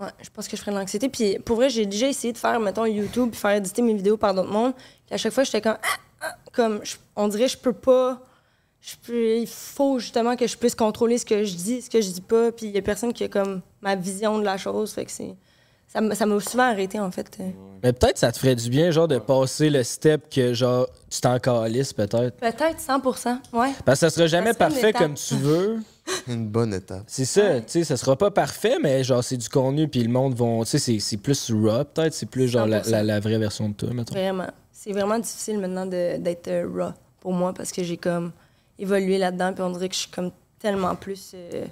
[0.01, 1.09] Ouais, je pense que je ferais de l'anxiété.
[1.09, 4.17] Puis pour vrai, j'ai déjà essayé de faire, mettons, YouTube puis faire éditer mes vidéos
[4.17, 4.75] par d'autres mondes.
[4.75, 6.83] Puis à chaque fois, j'étais comme, ah, ah, comme,
[7.17, 8.21] on dirait, je peux pas.
[8.87, 12.01] Je peux, il faut justement que je puisse contrôler ce que je dis, ce que
[12.01, 12.53] je dis pas.
[12.53, 14.93] Puis il y a personne qui a comme ma vision de la chose.
[14.93, 15.35] Fait que c'est.
[15.89, 17.37] Ça m'a ça m'a souvent arrêté, en fait.
[17.83, 21.21] Mais peut-être ça te ferait du bien, genre, de passer le step que, genre, tu
[21.21, 22.37] t'en calisses, peut-être.
[22.37, 23.03] Peut-être 100
[23.55, 23.73] ouais.
[23.85, 25.79] Parce que ça sera jamais Ça parfait comme tu veux.
[26.29, 27.03] Une bonne étape.
[27.09, 30.09] C'est ça, tu sais, ça sera pas parfait, mais genre, c'est du contenu, puis le
[30.11, 30.63] monde vont.
[30.63, 32.91] Tu sais, c'est- c'est plus raw, peut-être, c'est plus genre la, 100%.
[32.93, 34.15] la- la vraie version de toi, mettons.
[34.15, 34.47] Vraiment.
[34.71, 38.31] C'est vraiment difficile maintenant de- d'être euh, raw pour moi parce que j'ai comme
[38.79, 39.53] évolué là-dedans.
[39.53, 41.65] Puis on dirait que je suis comme tellement plus euh,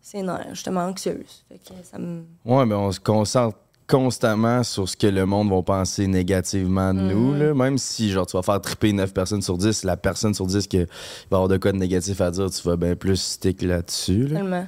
[0.00, 1.44] sénère, justement anxieuse.
[1.48, 2.22] Fait que ça me.
[2.44, 3.56] Ouais, mais on se concentre
[3.88, 7.34] constamment sur ce que le monde va penser négativement de nous.
[7.34, 7.54] Là.
[7.54, 10.66] Même si genre tu vas faire triper 9 personnes sur 10, la personne sur 10
[10.66, 10.84] qui va
[11.32, 14.26] avoir de quoi de négatif à dire, tu vas bien plus stick là-dessus.
[14.26, 14.40] là.
[14.40, 14.66] Tellement.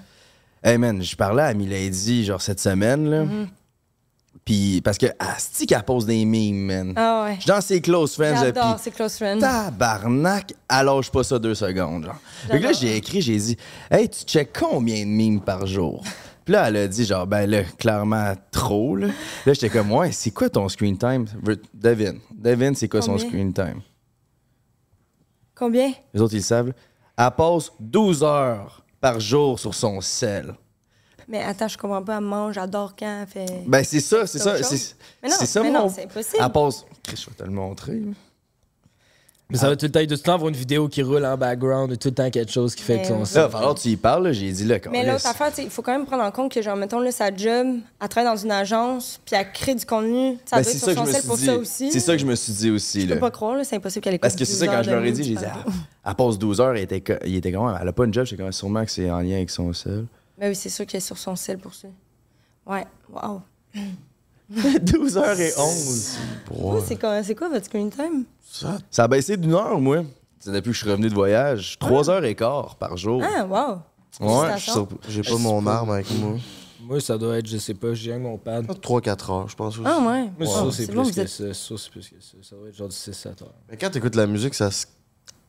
[0.63, 3.25] Hey man, je parlais à Milady genre cette semaine là.
[3.25, 3.47] Mm-hmm.
[4.45, 6.93] Puis parce que Asti qu'elle pose des memes, man.
[6.97, 7.35] Ah ouais.
[7.37, 9.39] Je suis dans ses close friends J'adore ces close friends.
[9.39, 12.19] tabarnak, allonge pas ça deux secondes, genre.
[12.49, 13.57] Fait que là, j'ai écrit, j'ai dit,
[13.91, 16.03] hey, tu check combien de memes par jour?
[16.45, 19.09] Puis là, elle a dit, genre, ben là, clairement trop, là.
[19.47, 21.27] Là, j'étais comme, ouais, c'est quoi ton screen time?
[21.75, 22.19] Devine.
[22.35, 23.83] Devine, c'est quoi son screen time?
[25.55, 25.93] Combien?
[26.15, 26.69] Les autres, ils le savent.
[26.69, 26.73] là.
[27.19, 30.55] Elle passe 12 heures par jour sur son sel.
[31.31, 32.17] Mais attends, je comprends pas.
[32.19, 33.63] Elle mange, j'adore quand elle fait.
[33.67, 34.63] Ben, c'est ça, c'est C'est ça.
[34.63, 36.37] C'est Mais non, c'est ça, mais mon- non, c'est impossible.
[36.41, 38.03] Elle Je vais te le montrer.
[39.53, 41.37] Mais ça va tout le temps, tout le temps avoir une vidéo qui roule en
[41.37, 43.41] background, ou tout le temps quelque chose qui fait Mais que son.
[43.41, 44.33] Là, il que tu y parles, là.
[44.33, 45.13] J'ai dit, là, Mais câlisse.
[45.13, 47.79] l'autre affaire, il faut quand même prendre en compte que, genre, mettons, là, sa job,
[48.01, 50.37] elle travaille dans une agence, puis elle crée du contenu.
[50.45, 51.47] Ça Ben, doit c'est être ça sur que je son me sel suis pour dit.
[51.47, 51.91] ça aussi.
[51.91, 53.15] C'est ça que je me suis dit aussi, Je là.
[53.17, 55.05] peux pas croire, c'est impossible qu'elle écoute Parce que c'est ça, 12 quand je leur
[55.05, 55.45] ai de dit, j'ai dit,
[56.07, 57.77] elle passe 12 heures, elle était, il était comment?
[57.77, 60.07] Elle a pas une job, j'étais comme, sûrement que c'est en lien avec son seul.
[60.41, 61.89] Ben oui, c'est sûr qu'elle est sur son sel pour ça.
[62.67, 63.43] Ouais, wow.
[64.83, 66.17] 12 heures et 11.
[66.51, 68.25] Vous, c'est quoi, c'est quoi votre screen time?
[68.43, 70.03] Ça, Ça a baissé d'une heure, moi.
[70.41, 71.77] C'est depuis que je suis revenu de voyage.
[71.79, 73.23] 3 heures et quart par jour.
[73.23, 74.27] Ah, wow.
[74.27, 74.89] ouais, je suis sur...
[75.09, 76.37] j'ai pas mon arme avec moi.
[76.83, 78.67] Moi, ça doit être, je sais pas, j'ai avec mon pad.
[78.67, 79.87] 3-4 heures, je pense aussi.
[79.87, 80.31] Ah, ouais.
[80.39, 80.71] Moi, Wow.
[80.71, 81.55] ça, c'est plus que êtes- ça.
[81.55, 82.37] Ça, c'est plus que ça.
[82.43, 83.55] Ça doit être genre du 6-7 heures.
[83.71, 84.87] Mais quand t'écoutes la musique, ça se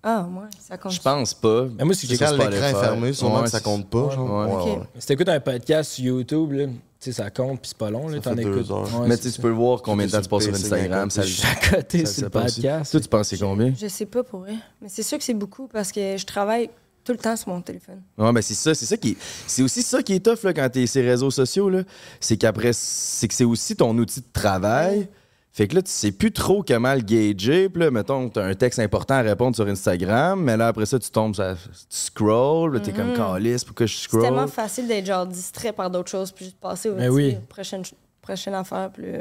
[0.03, 0.93] Ah, ouais, ça compte.
[0.93, 1.65] Je pense pas.
[1.77, 4.09] Mais moi, C'est que quand l'écran est fermé, sûrement Ouais, que ça compte pas.
[4.09, 4.29] genre.
[4.47, 4.53] Ouais.
[4.53, 4.79] Ouais, Ok.
[4.79, 4.85] ouais.
[4.99, 8.07] Si t'écoutes un podcast sur YouTube, là, tu sais, ça compte, puis c'est pas long,
[8.07, 8.71] là, Ça t'en fait deux écoutes.
[8.71, 8.99] heures.
[9.01, 11.09] Ouais, Mais tu sais, tu peux voir combien de temps tu passes sur Instagram.
[11.11, 12.55] Ça, Je suis à côté ça- sur le aussi.
[12.61, 12.91] podcast.
[12.91, 13.73] Toi, tu penses c'est combien?
[13.79, 14.55] Je sais pas pour vrai.
[14.81, 16.69] Mais c'est sûr que c'est beaucoup parce que je travaille
[17.03, 18.01] tout le temps sur mon téléphone.
[18.17, 20.53] Ouais, ben c'est ça, c'est ça qui est- c'est aussi ça qui est tough là,
[20.53, 21.81] quand t'es sur les réseaux sociaux là,
[22.19, 25.07] c'est qu'après c'est que c'est aussi ton outil de travail.
[25.53, 27.67] Fait que là, tu sais plus trop comment le gager.
[27.67, 30.97] Puis là, mettons, t'as un texte important à répondre sur Instagram, mais là, après ça,
[30.97, 34.21] tu tombes, ça, tu scrolls, t'es comme calice, pourquoi je C'est scroll?
[34.21, 37.35] tellement facile d'être genre distrait par d'autres choses puis juste passer au Mais oui.
[37.49, 37.83] prochaine,
[38.21, 38.89] prochaine affaire.
[38.93, 39.17] Puis là,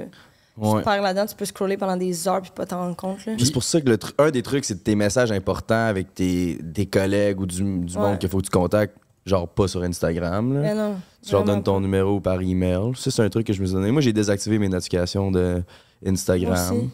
[0.57, 0.79] Ouais.
[0.81, 3.19] tu perds là-dedans, tu peux scroller pendant des heures puis pas t'en rendre compte.
[3.39, 6.87] C'est pour ça que le un des trucs, c'est tes messages importants avec tes, des
[6.87, 8.03] collègues ou du, du Ouais.
[8.03, 10.53] monde qu'il faut que tu contactes, genre pas sur Instagram.
[10.55, 10.61] Là.
[10.61, 10.97] Mais non.
[11.25, 11.81] Tu leur donnes ton pas.
[11.81, 12.93] numéro par email.
[12.97, 13.91] Ça, c'est un truc que je me suis donné.
[13.91, 15.63] Moi, j'ai désactivé mes notifications de
[16.05, 16.91] Instagram.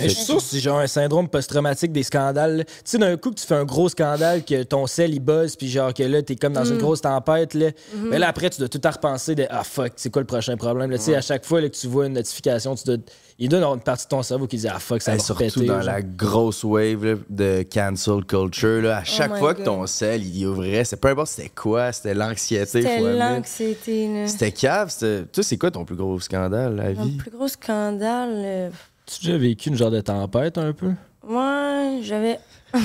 [0.00, 2.64] Mais je suis sûr c'est genre un syndrome post-traumatique des scandales.
[2.66, 5.56] Tu sais, d'un coup que tu fais un gros scandale, que ton sel il buzz,
[5.56, 7.54] puis genre que là, t'es comme dans une grosse tempête.
[7.54, 7.70] Là.
[8.10, 10.56] Mais là, après, tu dois tout à repenser de Ah fuck, c'est quoi le prochain
[10.56, 10.90] problème?
[10.90, 10.98] là?
[10.98, 12.96] Tu sais, à chaque fois là, que tu vois une notification, tu dois.
[13.42, 15.44] Il avoir une partie de ton cerveau qui dit Ah fuck, ça Hey, va surtout
[15.44, 15.64] repéter.
[15.66, 15.84] dans genre.
[15.84, 18.82] la grosse wave là, de cancel culture.
[18.82, 21.90] Là, à chaque my fois que ton sel il ouvrait, c'est peu importe c'était quoi,
[21.92, 22.66] c'était l'anxiété.
[22.66, 24.26] C'était l'anxiété.
[24.26, 24.90] C'était cave.
[24.90, 27.16] c'était- Toi, c'est quoi ton plus gros scandale, la Mon vie?
[27.16, 28.72] plus gros scandale.
[29.10, 30.92] Euh, Tu as déjà vécu une genre de tempête un peu?
[31.26, 32.38] Moi, j'avais.
[32.74, 32.78] Je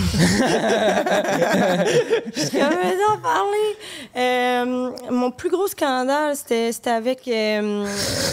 [2.51, 3.75] vais en parler.
[4.15, 7.85] Euh, mon plus gros scandale, c'était c'était avec euh,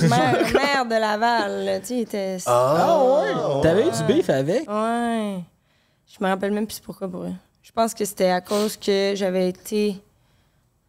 [0.08, 1.80] maire, maire de Laval.
[1.82, 2.36] Tu sais, il était.
[2.46, 3.32] Ah ouais?
[3.62, 4.68] T'avais eu du beef avec?
[4.70, 5.38] Ouais.
[6.06, 7.32] Je me rappelle même plus pourquoi pour eux.
[7.62, 9.96] Je pense que c'était à cause que j'avais été.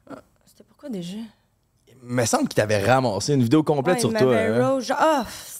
[0.10, 1.18] Ah, C'était pourquoi déjà?
[1.88, 4.36] Il me semble qu'il t'avait ramassé une vidéo complète Ouais, sur il toi.
[4.36, 4.72] hein.
[4.74, 4.92] rose,
[5.38, 5.53] c'est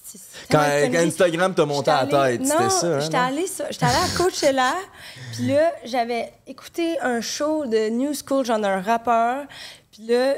[0.50, 0.60] Quand,
[0.92, 0.98] quand.
[1.00, 2.88] Instagram t'a monté à la tête, c'était non, ça.
[2.88, 3.46] hein, J'étais allée,
[3.82, 4.74] allée à Coachella,
[5.34, 9.46] puis là, j'avais écouté un show de New School, genre d'un rappeur,
[9.92, 10.34] puis là,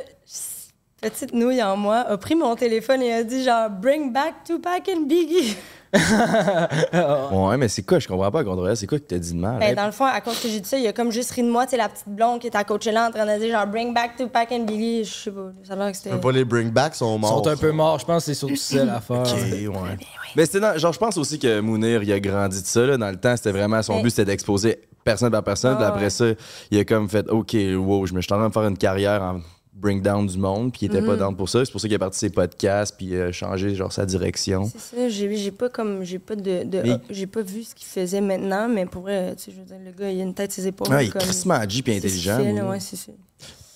[1.01, 4.89] petite nouille en moi, a pris mon téléphone et a dit genre Bring back Tupac
[4.89, 5.55] and Biggie.
[7.31, 7.99] Ouais, mais c'est quoi?
[7.99, 8.75] Je comprends pas, Gondrel.
[8.77, 9.59] C'est quoi que t'as dit de mal?
[9.59, 11.43] Ben, dans le fond, à cause que j'ai dit ça, il a comme juste ri
[11.43, 13.51] de moi, tu sais, la petite blonde qui était à Coachella en train de dire
[13.57, 15.03] genre Bring back Tupac and Biggie.
[15.05, 16.15] Je sais pas, ça a l'air que c'était.
[16.17, 17.43] Pas les bring back sont Ils morts.
[17.43, 19.21] sont un peu morts, je pense que c'est surtout ça l'affaire.
[19.21, 19.97] Ok, ouais.
[20.35, 22.97] Mais c'était dans- genre, je pense aussi que Mounir, il a grandi de ça, là.
[22.97, 25.75] Dans le temps, c'était vraiment, son Mais- but, c'était d'exposer personne par personne.
[25.75, 26.09] Puis Ah, après ouais.
[26.09, 26.25] ça,
[26.71, 29.21] il a comme fait, OK, wow, je me suis en train de faire une carrière
[29.21, 29.39] en
[29.75, 30.71] bring down du monde.
[30.71, 31.63] Puis il était pas down pour ça.
[31.65, 34.71] C'est pour ça qu'il a parti ses podcasts, puis il a changé, genre, sa direction.
[34.71, 37.75] C'est ça, j'ai j'ai pas comme j'ai pas de, de- Mais- j'ai pas vu ce
[37.75, 40.23] qu'il faisait maintenant, mais pour vrai, tu sais, je veux dire, le gars, il a
[40.23, 40.87] une tête ses épaules.
[40.91, 42.69] Ah, il est comme- crissement ce qu'il intelligent.
[42.69, 43.11] ouais, c'est ça.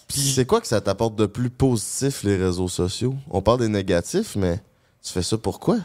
[0.07, 3.13] Puis c'est quoi que ça t'apporte de plus positif, les réseaux sociaux?
[3.29, 4.59] On parle des négatifs, mais
[5.03, 5.77] tu fais ça pourquoi?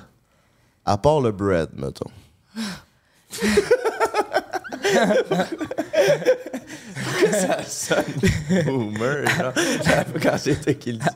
[0.86, 2.10] À part le bread, mettons.
[8.64, 9.52] Boomer, genre?
[10.22, 11.06] Quand c'était qu'il dit.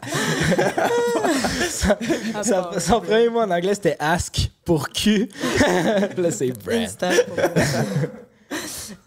[2.35, 5.29] À Sa- part- son premier mot en anglais c'était ask pour cul.
[6.17, 6.87] là c'est pour vrai.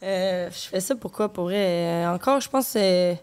[0.04, 1.56] Euh, je fais ça pourquoi pour vrai?
[1.58, 3.20] Euh, encore, je pense que c'est-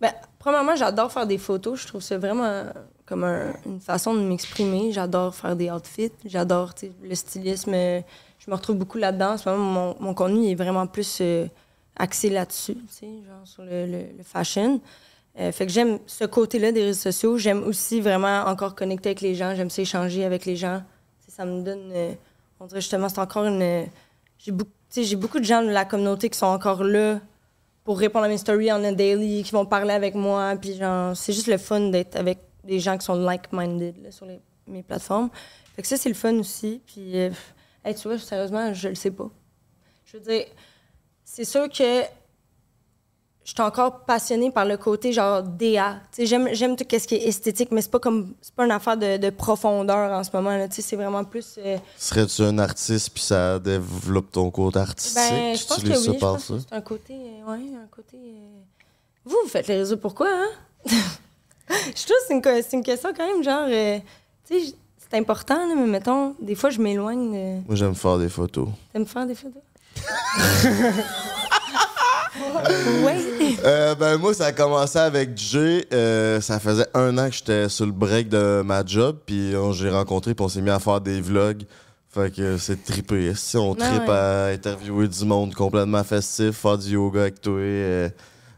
[0.00, 1.80] ben, premièrement, j'adore faire des photos.
[1.80, 2.64] Je trouve ça vraiment
[3.06, 4.92] comme un- une façon de m'exprimer.
[4.92, 6.12] J'adore faire des outfits.
[6.24, 7.72] J'adore tu sais, le stylisme.
[7.74, 8.00] euh,
[8.44, 9.34] Je me retrouve beaucoup là-dedans.
[9.34, 11.46] En ce moment, mon, mon contenu est vraiment plus euh,
[11.96, 14.80] axé là-dessus, genre sur le, le- fashion.
[15.38, 17.38] Euh, fait que j'aime ce côté-là des réseaux sociaux.
[17.38, 19.54] J'aime aussi vraiment encore connecter avec les gens.
[19.54, 20.82] J'aime ça échanger avec les gens.
[21.28, 21.90] Ça me donne.
[21.92, 22.12] euh,
[22.60, 23.86] on dirait justement, c'est encore une.
[24.38, 27.20] J'ai beaucoup, j'ai beaucoup de gens de la communauté qui sont encore là
[27.84, 30.54] pour répondre à mes stories en a daily, qui vont parler avec moi.
[30.60, 34.26] Puis genre, c'est juste le fun d'être avec des gens qui sont like-minded sur
[34.66, 35.30] mes plateformes.
[35.74, 36.80] Fait que ça, c'est le fun aussi.
[36.86, 37.30] Puis, euh,
[37.84, 39.28] hey, tu vois, sérieusement, je le sais pas.
[40.04, 40.46] Je veux dire,
[41.24, 42.02] c'est sûr que
[43.44, 46.00] je suis encore passionnée par le côté genre DA.
[46.16, 48.96] J'aime, j'aime tout ce qui est esthétique, mais c'est pas comme c'est pas une affaire
[48.96, 50.50] de, de profondeur en ce moment.
[50.56, 50.68] Là.
[50.70, 51.56] C'est vraiment plus.
[51.58, 55.16] euh, Serais-tu un artiste puis ça développe ton côté artistique?
[55.16, 55.94] ben, je tu pense que oui.
[56.14, 57.14] Je pense que c'est un côté.
[57.14, 58.16] euh, ouais, un côté.
[58.16, 58.60] euh,
[59.24, 60.48] Vous, vous faites les réseaux pourquoi, hein?
[60.86, 63.66] je trouve que c'est une, c'est une question quand même, genre.
[64.46, 64.74] tu sais,
[65.12, 67.66] c'est important, là, mais mettons, des fois, je m'éloigne de.
[67.66, 68.68] Moi, j'aime faire des photos.
[68.92, 69.60] T'aimes faire des photos?
[73.04, 73.58] oui.
[73.64, 75.84] Euh, ben moi, ça a commencé avec Jay.
[75.92, 79.72] Euh, ça faisait un an que j'étais sur le break de ma job, puis on-
[79.72, 81.62] j'ai rencontré, puis on s'est mis à faire des vlogs.
[82.08, 83.32] Fait que c'est trippé.
[83.34, 84.10] Si on Ah ouais.
[84.10, 88.08] à interviewer du monde complètement festif, faire du yoga avec toi, euh,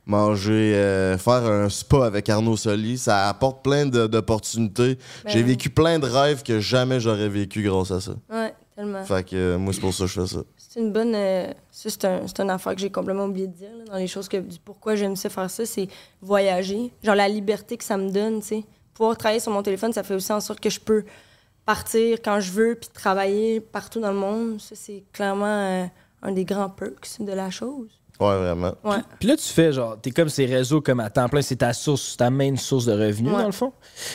[0.07, 4.97] manger, euh, faire un spa avec Arnaud Soli, ça apporte plein d'opportunités.
[5.25, 8.13] Ben J'ai vécu plein de rêves que jamais j'aurais vécu grâce à ça.
[8.31, 9.05] Ouais, Tellement.
[9.05, 10.41] Fait que euh, moi, c'est pour ça que je fais ça.
[10.57, 11.15] C'est une bonne.
[11.15, 13.71] euh, ça, c'est un, une affaire que j'ai complètement oublié de dire.
[13.79, 14.37] là, dans les choses que.
[14.37, 15.89] du pourquoi j'aime ça faire ça, c'est
[16.21, 16.91] voyager.
[17.03, 18.65] Genre la liberté que ça me donne, tu sais.
[18.93, 21.05] Pouvoir travailler sur mon téléphone, ça fait aussi en sorte que je peux
[21.65, 24.61] partir quand je veux puis travailler partout dans le monde.
[24.61, 25.85] Ça, c'est clairement euh,
[26.23, 27.89] un des grands perks de la chose.
[28.21, 28.75] Ouais, vraiment.
[28.85, 28.99] Ouais.
[29.19, 31.73] Puis là, tu fais genre, t'es comme ces réseaux comme à temps plein, c'est ta
[31.73, 33.41] source, ta main source de revenus, Ouais.
[33.41, 33.73] dans le fond.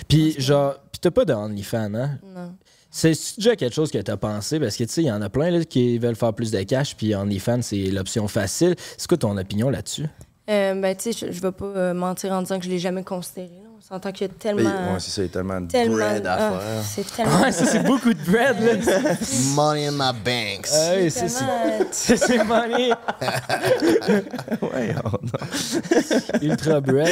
[0.08, 2.20] Puis genre, puis t'as pas de OnlyFans, hein?
[2.24, 2.54] Non.
[2.92, 5.30] C'est déjà quelque chose que t'as pensé parce que tu sais, il y en a
[5.30, 8.76] plein là, qui veulent faire plus de cash, puis OnlyFans, c'est l'option facile.
[8.98, 10.08] C'est quoi ton opinion là-dessus?
[10.50, 12.80] Euh, ben, tu sais, je, je vais pas euh, mentir en disant que je l'ai
[12.80, 13.50] jamais considéré.
[13.64, 13.69] là.
[13.92, 14.70] S'entend qu'il y a tellement.
[14.70, 16.84] ouais, c'est ça, il y a tellement de tellement bread à ah, faire.
[16.84, 17.42] c'est tellement.
[17.42, 18.74] Ouais, ça, c'est beaucoup de bread, là.
[19.56, 20.70] Money in my banks.
[20.72, 22.92] Ah oui, c'est c'est- c'est money.
[24.62, 27.10] Ouais, on- Ultra bread.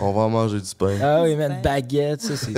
[0.00, 0.96] On va en manger du pain.
[1.00, 2.52] Ah oui, man, baguette, ça, c'est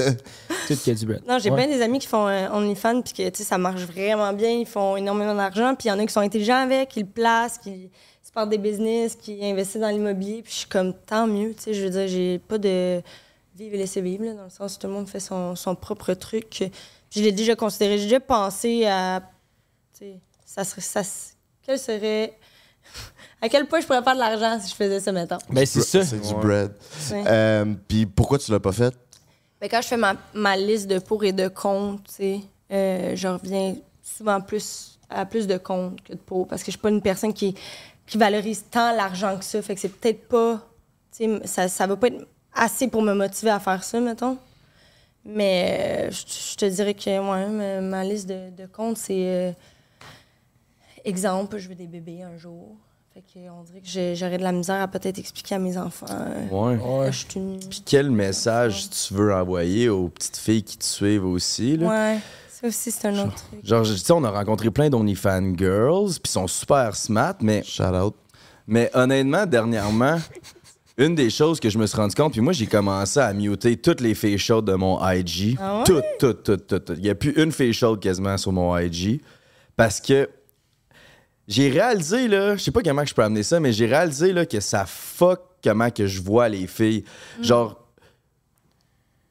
[0.67, 1.23] tout qu'il y a du bread.
[1.29, 1.67] Non, j'ai Ouais.
[1.67, 4.51] bien des amis qui font euh, OnlyFans puis que tu sais ça marche vraiment bien,
[4.51, 7.07] ils font énormément d'argent, puis il y en a qui sont intelligents avec, qui le
[7.07, 7.91] placent, qui
[8.37, 11.75] partent des business, qui investissent dans l'immobilier, puis je suis comme tant mieux, tu sais,
[11.75, 13.01] je veux dire, j'ai pas de
[13.57, 15.75] vivre et laisser vivre là, dans le sens où tout le monde fait son, son
[15.75, 16.47] propre truc.
[16.51, 16.71] Puis
[17.11, 19.23] je l'ai déjà considéré, j'ai déjà pensé à
[19.99, 21.01] tu sais, ça serait ça
[21.65, 22.35] quel serait
[23.41, 25.39] à quel point je pourrais faire de l'argent si je faisais ça maintenant.
[25.49, 26.05] Ben, c'est ça.
[26.05, 26.41] C'est du Ouais.
[26.41, 26.73] bread.
[27.11, 27.25] Ouais.
[27.27, 28.95] Euh, Puis pourquoi tu l'as pas fait?
[29.61, 33.17] Ben, quand je fais ma, ma liste de pour et de contre, tu sais, euh,
[33.17, 36.81] je reviens souvent plus à plus de contre que de pour parce que je suis
[36.81, 37.55] pas une personne qui,
[38.07, 39.61] qui valorise tant l'argent que ça.
[39.63, 40.61] Fait que c'est peut-être pas.
[41.17, 44.39] Tu sais, ça, ça va pas être assez pour me motiver à faire ça, mettons.
[45.25, 49.15] Mais euh, je je te dirais que ouais, ma, liste de, de comptes, c'est.
[49.27, 49.53] euh,
[51.05, 52.77] exemple, je veux des bébés un jour.
[53.13, 56.07] Fait que on dirait que j'aurais de la misère à peut-être expliquer à mes enfants.
[56.51, 56.77] Ouais.
[56.77, 57.59] que je suis une.
[57.61, 61.89] Puis quel message tu veux envoyer aux petites filles qui te suivent aussi, là?
[61.89, 62.19] Ouais,
[62.71, 63.65] ça aussi, c'est un autre truc.
[63.65, 67.63] Genre, tu sais, on a rencontré plein d'OnlyFans girls, puis ils sont super smart, mais,
[67.63, 68.15] Shout out.
[68.67, 70.19] mais honnêtement, dernièrement,
[70.99, 73.77] une des choses que je me suis rendu compte, puis moi, j'ai commencé à muter
[73.77, 75.57] toutes les filles chaudes de mon IG.
[75.61, 75.85] Ah ouais?
[76.19, 76.93] Toutes, toutes, toutes.
[76.97, 79.21] Il n'y a plus une fille chaude quasiment sur mon IG.
[79.77, 80.29] Parce que
[81.47, 84.33] j'ai réalisé, là, je sais pas comment que je peux amener ça, mais j'ai réalisé
[84.33, 87.05] là, que ça fuck comment que je vois les filles.
[87.43, 87.79] Genre,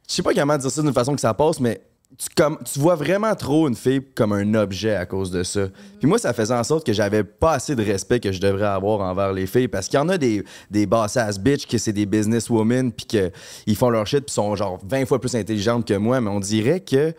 [0.08, 1.82] je sais pas comment dire ça d'une façon que ça passe, mais
[2.18, 5.68] tu, comme, tu vois vraiment trop une fille comme un objet à cause de ça.
[6.00, 8.68] Puis moi, ça faisait en sorte que j'avais pas assez de respect que je devrais
[8.68, 11.78] avoir envers les filles parce qu'il y en a des, des boss ass bitch que
[11.78, 15.88] c'est des businesswomen puis qu'ils font leur shit puis sont genre 20 fois plus intelligentes
[15.88, 17.14] que moi, mais on dirait que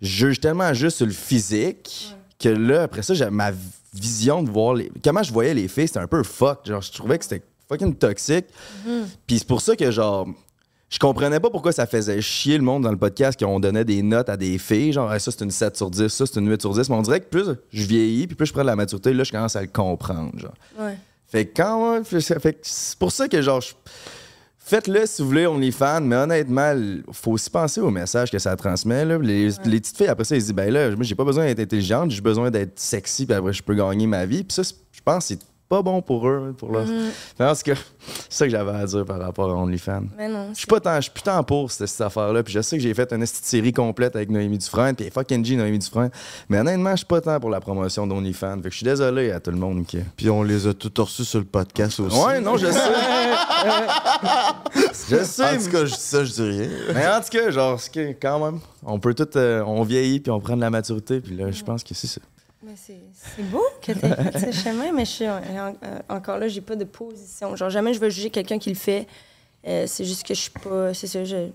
[0.00, 3.52] je juge tellement juste sur le physique que là, après ça, ma
[3.94, 4.90] vision de voir les.
[5.02, 6.66] Comment je voyais les filles, c'était un peu fuck.
[6.66, 8.46] Genre, je trouvais que c'était fucking toxique.
[9.26, 10.28] Puis c'est pour ça que, genre,
[10.90, 14.02] je comprenais pas pourquoi ça faisait chier le monde dans le podcast qu'on donnait des
[14.02, 14.92] notes à des filles.
[14.92, 16.88] Genre, Ah, ça, c'est une 7 sur 10, ça, c'est une 8 sur 10.
[16.88, 19.24] Mais on dirait que plus je vieillis, puis plus je prends de la maturité, là,
[19.24, 20.38] je commence à le comprendre.
[20.38, 20.54] Genre.
[20.78, 20.96] Ouais.
[21.26, 22.20] Fait que quand que
[22.62, 23.72] c'est pour ça que genre je-
[24.66, 28.56] Faites-le si vous voulez, OnlyFans, mais honnêtement, il faut aussi penser au message que ça
[28.56, 29.04] transmet.
[29.04, 29.18] Là.
[29.18, 31.44] Les, les petites filles, après ça, ils se disent Ben là, moi, j'ai pas besoin
[31.44, 34.42] d'être intelligente, j'ai besoin d'être sexy, puis après, je peux gagner ma vie.
[34.42, 36.54] Puis ça, je pense que c'est pas bon pour eux.
[36.56, 36.84] Pour leur...
[36.86, 37.74] Tout cas, c'est
[38.28, 40.04] ça que j'avais à dire par rapport à OnlyFans.
[40.16, 40.48] Mais non.
[40.52, 42.42] Je suis pas tant, je suis plus tant pour cette, cette affaire-là.
[42.42, 45.44] Puis je sais que j'ai fait une petite série complète avec Noémie Dufresne, puis fucking
[45.44, 46.10] G, Noémie Dufresne.
[46.48, 48.56] Mais honnêtement, je suis pas tant pour la promotion d'OnlyFans.
[48.56, 49.98] Fait que je suis désolé à tout le monde qui.
[50.16, 52.18] Puis on les a tous reçus sur le podcast aussi.
[52.18, 52.78] Ouais, non, je sais.
[55.10, 55.56] je sais.
[55.56, 56.68] En tout cas, je dis ça, je dis rien.
[56.94, 59.28] Mais en tout cas, genre, c'est que quand même, on peut tout.
[59.36, 62.06] euh, on vieillit, puis on prend de la maturité, puis là, je pense que c'est
[62.06, 62.20] ça.
[62.64, 65.98] Mais c'est c'est beau que tu fait ce chemin, mais je suis en- en- euh,
[66.08, 67.54] encore là, j'ai pas de position.
[67.56, 69.06] Genre, jamais je vais juger quelqu'un qui le fait.
[69.66, 70.94] Euh, c'est juste que je suis pas.
[70.94, 71.24] C'est ça.
[71.24, 71.48] Je...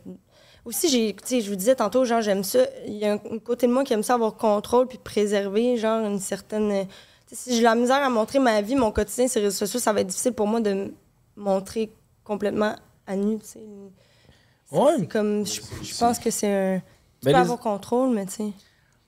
[0.66, 2.60] Aussi, j'ai, tu sais, je vous disais tantôt, genre, j'aime ça.
[2.86, 5.78] Il y a un, un côté de moi qui aime ça avoir contrôle puis préserver,
[5.78, 6.72] genre, une certaine.
[6.72, 6.84] euh,
[7.28, 9.58] tu sais, si j'ai la misère à montrer ma vie, mon quotidien sur les réseaux
[9.58, 10.94] sociaux, ça va être difficile pour moi de me
[11.38, 11.92] montrer
[12.24, 12.76] complètement
[13.08, 13.60] à nu, tu sais.
[13.60, 14.92] C'est- Ouais.
[15.00, 15.46] C'est comme.
[15.48, 16.78] Je, je pense que c'est un.
[16.78, 18.52] Tu Ben, peux les- avoir contrôle, mais tu sais.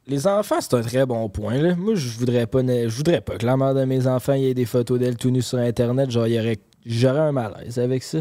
[0.08, 1.58] Les enfants, c'est un très bon point.
[1.58, 1.76] Là.
[1.76, 4.46] Moi, je voudrais pas ne- je voudrais pas que la mère de mes enfants y
[4.48, 6.10] ait des photos d'elle tout nue sur Internet.
[6.12, 6.58] Genre, il y aurait...
[6.86, 8.20] j'aurais un malaise avec ça.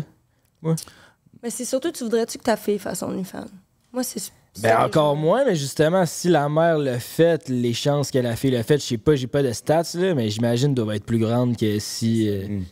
[0.63, 3.47] Mais c'est surtout, tu voudrais-tu que ta fille fasse OnlyFans?
[3.93, 4.31] Moi, c'est.
[4.63, 8.51] Ben encore moins, mais justement, si la mère le fait, les chances que la fille
[8.51, 11.19] le fait, je sais pas, j'ai pas de stats, là, mais j'imagine doivent être plus
[11.21, 12.29] grandes que si.
[12.29, 12.63] euh, Mais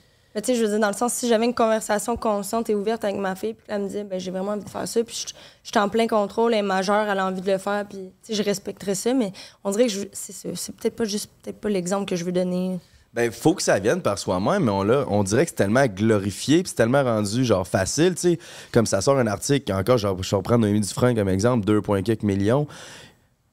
[0.41, 3.05] tu sais, je veux dire, dans le sens, si j'avais une conversation consciente et ouverte
[3.05, 5.15] avec ma fille, puis elle me disait, ben j'ai vraiment envie de faire ça, puis
[5.29, 5.33] je
[5.65, 7.99] je suis en plein contrôle, elle est majeure, elle a envie de le faire, puis
[8.23, 9.33] tu sais, je respecterais ça, mais
[9.65, 12.79] on dirait que je- c'est peut-être pas juste, peut-être pas l'exemple que je veux donner.
[13.15, 15.87] Ben, faut que ça vienne par soi-même, mais on, l'a- on dirait que c'est tellement
[15.87, 18.39] glorifié, puis c'est tellement rendu genre facile, tu sais.
[18.73, 22.23] Comme ça sort un article, encore, genre, je vais reprendre Noémie Dufresne comme exemple, 2,4
[22.25, 22.67] millions.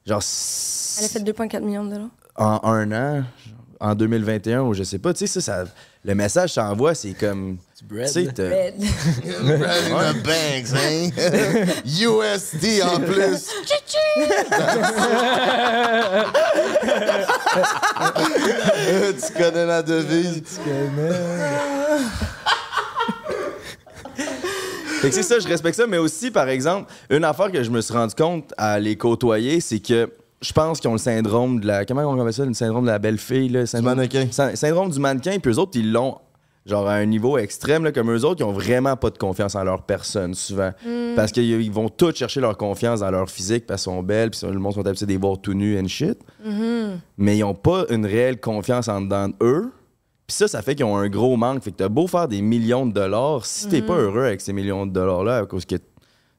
[0.06, 0.22] Genre,
[0.98, 2.08] Elle a fait 2,4 millions de dollars.
[2.36, 3.24] en un an,
[3.80, 5.64] en 2021, ou je sais pas, tu sais, ça, ça,
[6.04, 7.58] le message que ça envoie, c'est comme.
[7.78, 8.74] Tu sais, t'as- Mais-
[9.58, 11.10] Brandon Banks, hein?
[11.84, 13.50] USD en plus.
[19.26, 20.42] tu connais la devise.
[25.00, 27.70] Fait que c'est ça, je respecte ça, mais aussi, par exemple, une affaire que je
[27.70, 30.10] me suis rendu compte à les côtoyer, c'est que
[30.42, 31.84] je pense qu'ils ont le syndrome de la.
[31.84, 32.44] Comment on appelle ça?
[32.44, 33.66] Le syndrome de la belle fille, là?
[33.66, 34.26] Syndrome, mannequin.
[34.30, 36.16] Sy- Syndrome du mannequin, puis eux autres, ils l'ont.
[36.66, 39.54] Genre à un niveau extrême, là, comme eux autres, ils ont vraiment pas de confiance
[39.54, 40.72] en leur personne, souvent.
[41.14, 44.30] Parce qu'ils ils vont tous chercher leur confiance dans leur physique, parce qu'ils sont belles,
[44.32, 46.18] puis le monde sont habitués de les voir tout nus and shit.
[47.18, 49.70] Mais ils ont pas une réelle confiance en dedans d'eux.
[50.26, 51.62] Puis ça, ça fait qu'ils ont un gros manque.
[51.62, 54.52] Fait que t'as beau faire des millions de dollars, si t'es pas heureux avec ces
[54.52, 55.76] millions de dollars-là, à cause que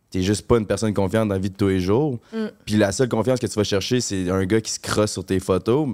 [0.10, 2.18] t'es juste pas une personne confiante dans la vie de tous les jours,
[2.66, 5.26] puis la seule confiance que tu vas chercher, c'est un gars qui se crosse sur
[5.26, 5.90] tes photos.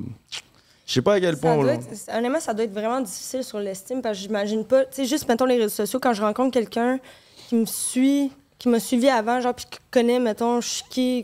[0.85, 1.57] Je sais pas à quel Ça point.
[1.57, 1.87] doit être-
[2.17, 4.83] honnêtement, ça doit être vraiment difficile sur l'estime parce que j'imagine pas.
[4.85, 6.99] Tu sais, juste mettons les réseaux sociaux, quand je rencontre quelqu'un
[7.47, 11.23] qui me suit, qui m'a suivi avant, genre, puis qui connaît, mettons, je suis qui,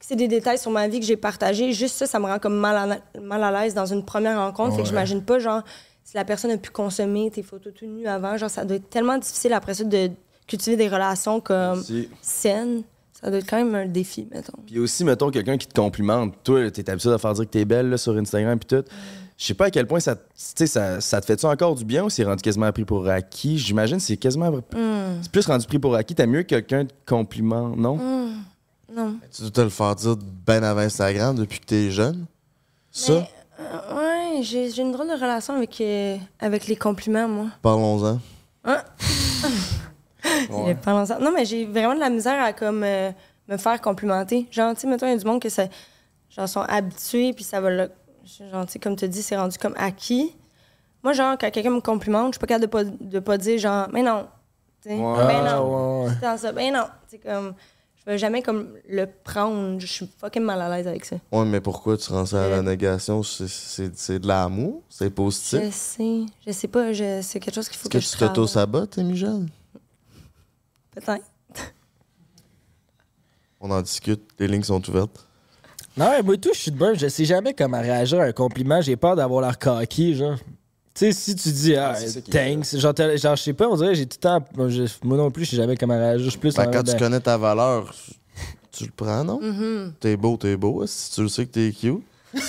[0.00, 2.56] c'est des détails sur ma vie que j'ai partagé, juste ça, ça me rend comme
[2.58, 2.76] mal
[3.14, 4.74] à, mal à l'aise dans une première rencontre.
[4.76, 5.62] Fait que j'imagine pas, genre,
[6.02, 8.88] si la personne a pu consommer tes photos tout nues avant, genre, ça doit être
[8.90, 10.10] tellement difficile après ça de
[10.46, 12.08] cultiver des relations comme Si.
[12.22, 12.82] saines.
[13.20, 14.58] Ça doit être quand même un défi, mettons.
[14.66, 16.34] Puis aussi, mettons, quelqu'un qui te complimente.
[16.44, 18.84] Toi, t'es habitué à faire dire que t'es belle là, sur Instagram puis tout.
[19.38, 21.84] Je sais pas à quel point ça, tu sais, ça, ça te fait-tu encore du
[21.84, 23.58] bien ou c'est rendu quasiment pris pour acquis?
[23.58, 24.50] J'imagine que c'est quasiment...
[24.50, 25.22] Hmm.
[25.22, 26.14] C'est plus rendu pris pour acquis.
[26.14, 27.96] T'as mieux que quelqu'un te complimente, non?
[28.94, 29.16] Non.
[29.34, 30.16] Tu dois te le faire dire
[30.46, 32.26] ben avant Instagram depuis que t'es jeune.
[32.92, 33.26] Ça,
[33.58, 37.46] Euh, ouais, j'ai j'ai une drôle de relation avec, euh, avec les compliments, moi.
[37.62, 38.20] parlons-en.
[40.50, 43.10] Non, mais j'ai vraiment de la misère à comme euh,
[43.48, 44.46] me faire complimenter.
[44.50, 45.64] Genre, tu sais, mettons, il y a du monde que ça,
[46.30, 47.90] genre, sont habitués, puis ça va le.
[48.50, 50.34] Genre, tu sais, comme tu dis, c'est rendu comme acquis.
[51.02, 53.58] Moi, genre, quand quelqu'un me complimente, je suis pas capable de pas, de pas dire,
[53.58, 54.26] genre, mais non.
[54.82, 55.26] Tu sais, Ouais.
[55.26, 56.04] ben non.
[56.04, 56.84] ouais, ça, ben non.
[57.08, 57.54] C'est comme.
[58.06, 59.78] Je vais jamais comme le prendre.
[59.80, 61.16] Je suis fucking mal à l'aise avec ça.
[61.32, 62.62] Ouais, mais pourquoi tu rends ça à la Euh.
[62.62, 63.22] négation?
[63.22, 64.82] C'est- de l'amour?
[64.90, 65.58] C'est positif?
[65.64, 66.20] Je sais.
[66.46, 66.92] Je sais pas.
[66.92, 68.34] je- C'est quelque chose qu'il faut que, que, tu je travaille.
[68.34, 69.48] t'auto-sabotes, Jeanne?
[70.94, 71.24] Peut-être.
[73.60, 75.26] On en discute, les lignes sont ouvertes.
[75.96, 76.98] Non, moi, tout, je suis de bonne.
[76.98, 78.80] Je sais jamais comment réagir à un compliment.
[78.80, 80.36] J'ai peur d'avoir l'air coquille, genre.
[80.94, 82.94] Tu sais, si tu dis, ah, est thanks, genre,
[83.36, 84.44] je sais pas, on dirait, j'ai tout le temps.
[85.02, 86.24] Moi, non plus, je sais jamais comment réagir.
[86.24, 87.92] Je suis plus Ben, en quand tu connais ta valeur,
[88.70, 89.40] tu le prends, non?
[89.40, 89.92] Mm-hmm.
[89.98, 90.86] T'es beau, t'es beau.
[90.86, 92.02] Si tu le sais que t'es cute.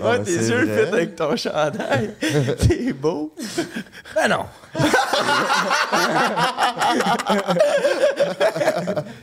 [0.00, 2.14] Ah, Ouais, ben, tes yeux fit avec ton chandail.
[2.58, 3.34] T'es beau.
[4.14, 4.44] Ben non.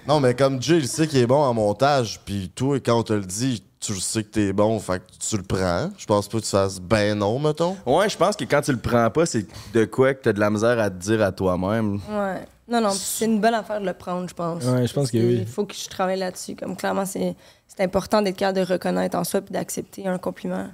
[0.08, 3.04] Non, mais comme Jay, il sait qu'il est bon en montage, puis toi, quand on
[3.04, 5.90] te le dit, tu sais que t'es bon, fait que tu le prends.
[5.98, 7.76] Je pense pas que tu fasses ben non, mettons.
[7.86, 10.40] Ouais, je pense que quand tu le prends pas, c'est de quoi que t'as de
[10.40, 12.00] la misère à te dire à toi-même.
[12.10, 12.46] Ouais.
[12.68, 14.64] Non, non, c'est une bonne affaire de le prendre, je pense.
[14.64, 15.38] Ouais, je pense que oui.
[15.42, 16.56] Il faut que je travaille là-dessus.
[16.56, 17.36] Comme clairement, c'est
[17.68, 20.68] c'est important d'être capable de reconnaître en soi puis d'accepter un compliment.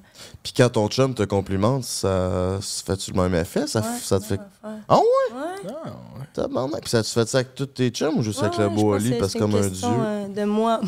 [0.43, 3.67] Puis quand ton chum te complimente, ça, ça fait-tu le même effet?
[3.67, 4.39] Ça, Ouais, ça te fait.
[4.63, 5.35] Ah ouais?
[5.67, 5.71] Ouais.
[6.33, 6.81] Tabarnak.
[6.81, 8.75] Puis ça, tu fais ça avec tous tes chums ou juste avec Ouais, le ouais,
[8.75, 9.87] beau que parce que comme un dieu?
[9.89, 10.79] euh, de moi.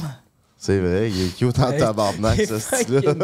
[0.65, 1.77] C'est vrai, il est cute en Hey.
[1.79, 3.13] tabarnak, ce style-là.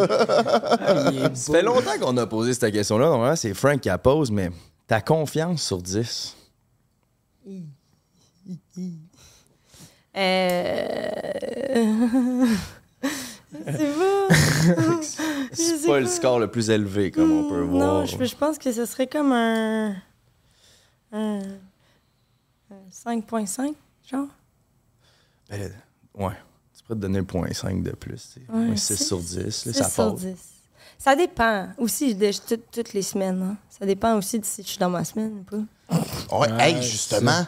[0.81, 3.05] Ah, Ça fait longtemps qu'on a posé cette question-là.
[3.07, 4.51] Normalement, c'est Frank qui la pose, mais
[4.87, 6.35] ta confiance sur 10.
[10.17, 12.45] Euh...
[13.65, 14.27] c'est pas.
[15.53, 18.01] C'est pas le score le plus élevé, comme on peut voir.
[18.01, 19.91] Non, je, je pense que ce serait comme un.
[21.13, 21.39] un,
[22.69, 23.73] un 5.5,
[24.11, 24.27] genre.
[25.49, 25.71] Ben,
[26.15, 26.33] ouais.
[26.89, 28.29] Tu pourrais te donner le point 5 de plus.
[28.33, 28.39] tu.
[28.51, 29.35] Ouais, Un 6 six- sur 10.
[29.37, 30.21] là, 6 ça sur passe.
[30.21, 30.35] 10.
[30.97, 33.41] Ça dépend aussi de tout- toutes les semaines.
[33.43, 33.57] hein.
[33.79, 35.95] Ça dépend aussi de si je suis dans ma semaine ou pas.
[36.35, 37.45] Ouais, Ouais, hey, justement,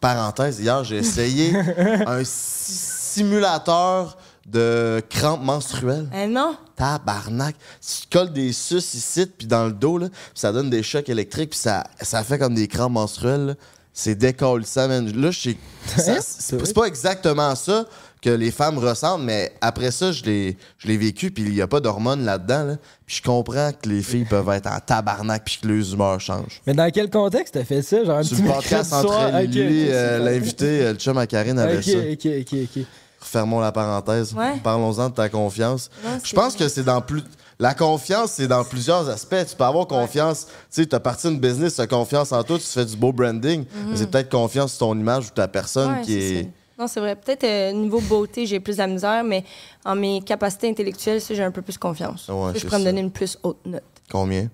[0.00, 1.52] parenthèse, hier, j'ai essayé
[2.06, 2.72] un si-
[3.12, 4.16] simulateur
[4.46, 6.08] de crampes menstruelles.
[6.14, 6.56] Eh non?
[6.76, 7.54] Tabarnak.
[7.80, 10.82] Tu te colles des suces ici, puis dans le dos, là, puis ça donne des
[10.82, 13.46] chocs électriques, puis ça, ça fait comme des crampes menstruelles.
[13.46, 13.54] là.
[13.94, 15.12] C'est décollissant, man.
[15.20, 15.56] Là, je sais-
[15.98, 17.84] ça- c'est pas exactement ça
[18.22, 21.60] que les femmes ressentent, mais après ça, je l'ai je l'ai vécu, puis il y
[21.60, 22.64] a pas d'hormones là-dedans.
[22.64, 22.76] là.
[23.04, 26.62] Puis je comprends que les filles peuvent être en tabarnak, puis que leurs humeurs changent.
[26.66, 28.04] Mais dans quel contexte t'as fait ça?
[28.04, 29.30] Genre un Sur petit le podcast entre soir?
[29.34, 31.98] euh, l'invité, euh, le chum à Karine avait Ok, ça.
[31.98, 32.84] ok, ok, ok.
[33.20, 34.32] Fermons la parenthèse.
[34.34, 34.54] Ouais.
[34.62, 35.90] Parlons-en de ta confiance.
[36.04, 37.22] Ouais, Je pense que c'est dans plus.
[37.58, 39.46] La confiance, c'est dans plusieurs aspects.
[39.48, 40.46] Tu peux avoir confiance.
[40.46, 40.52] Tu
[40.82, 43.12] sais, tu as parti d'une business, tu as confiance en toi, tu fais du beau
[43.12, 43.64] branding.
[43.88, 45.92] Mais c'est peut-être confiance sur ton image ou ta personne.
[45.92, 46.48] Ouais, qui est.
[46.82, 47.14] Non, c'est vrai.
[47.14, 49.44] Peut-être euh, niveau beauté, j'ai plus de la misère, mais
[49.84, 52.26] en mes capacités intellectuelles, ça, j'ai un peu plus confiance.
[52.28, 53.84] Ouais, Ça, je pourrais me donner une plus haute note.
[54.10, 54.48] Combien?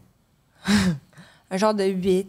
[1.50, 2.28] Un genre de 8.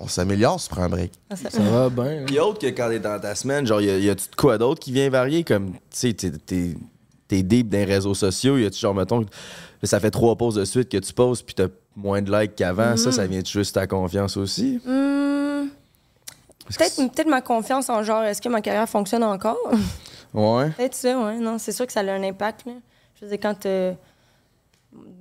[0.00, 1.12] On s'améliore, se prend un break.
[1.30, 2.24] Ah, ça- Ça va bien.
[2.26, 4.56] Puis autre que quand t'es dans ta semaine, genre, y a- y a-tu de quoi
[4.58, 5.42] d'autre qui vient varier?
[5.44, 6.74] Comme, tu sais, t'es- t'es
[7.28, 9.24] t'es deep dans les réseaux sociaux, y a-tu genre, mettons,
[9.82, 12.96] ça fait trois pauses de suite que tu poses, puis t'as moins de likes qu'avant,
[12.96, 14.80] ça, ça vient juste ta confiance aussi?
[14.86, 15.47] Hmm,
[16.76, 19.56] Peut-être peut ma confiance en genre, est-ce que ma carrière fonctionne encore?
[20.34, 20.70] Ouais.
[20.76, 21.36] Peut-être ça, ouais.
[21.38, 22.66] Non, c'est sûr que ça a un impact.
[22.66, 22.72] Là.
[23.14, 23.92] Je veux dire, quand t'as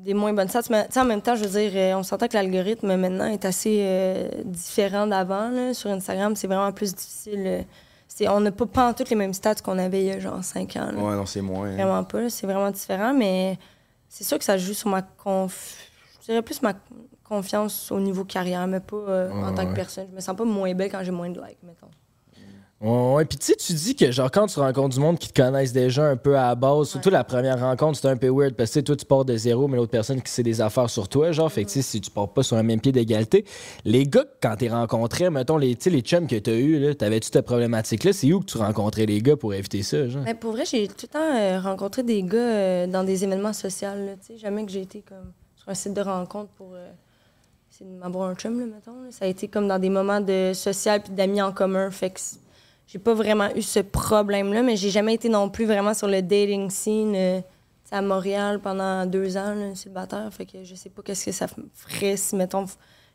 [0.03, 2.03] des moins bonnes stats, mais tu sais, en même temps, je veux dire, euh, on
[2.03, 5.73] s'entend que l'algorithme maintenant est assez euh, différent d'avant.
[5.73, 7.43] Sur Instagram, c'est vraiment plus difficile.
[7.45, 10.19] euh, on n'a pas, pas en toutes les mêmes stats qu'on avait il y a
[10.19, 10.91] genre 5 ans.
[10.91, 10.97] là.
[11.01, 11.67] Ouais, non, c'est moins.
[11.67, 11.73] hein.
[11.75, 12.29] Vraiment pas.
[12.29, 13.57] C'est vraiment différent, mais
[14.09, 15.75] c'est sûr que ça joue sur ma conf...
[16.21, 16.73] Je dirais plus ma
[17.27, 19.75] confiance au niveau carrière, mais pas euh, en tant que ouais.
[19.75, 20.07] personne.
[20.09, 21.87] Je me sens pas moins belle quand j'ai moins de likes, mettons.
[22.79, 23.25] Ouais.
[23.25, 25.73] Puis tu sais, tu dis que genre quand tu rencontres du monde qui te connaissent
[25.73, 28.69] déjà un peu à la base, surtout la première rencontre, c'est un peu weird parce
[28.69, 30.89] que tu sais, toi tu pars de zéro, mais l'autre personne qui sait des affaires
[30.89, 32.91] sur toi, genre, fait que tu sais, si tu pars pas sur un même pied
[32.91, 33.45] d'égalité,
[33.83, 37.45] les gars, quand t'es rencontré, mettons, les, les chums que t'as eu, là, t'avais-tu cette
[37.45, 38.13] problématique-là?
[38.13, 40.21] C'est où que tu rencontrais les gars pour éviter ça, genre?
[40.23, 43.53] Mais pour vrai, j'ai tout le temps euh, rencontré des gars euh, dans des événements
[43.53, 43.89] sociaux.
[44.21, 44.37] tu sais.
[44.37, 46.91] Jamais que j'ai été comme sur un site de rencontre pour euh,
[47.77, 49.03] essayer de m'avoir un chum, là, mettons.
[49.03, 49.11] là.
[49.11, 51.91] Ça a été comme dans des moments de social puis d'amis en commun.
[51.91, 52.19] Fait que
[52.87, 56.21] j'ai pas vraiment eu ce problème-là, mais j'ai jamais été non plus vraiment sur le
[56.21, 57.41] dating scene euh,
[57.91, 60.27] à Montréal pendant deux ans, là, célibataire.
[60.31, 62.65] Fait que je sais pas qu'est-ce que ça ferait si, mettons,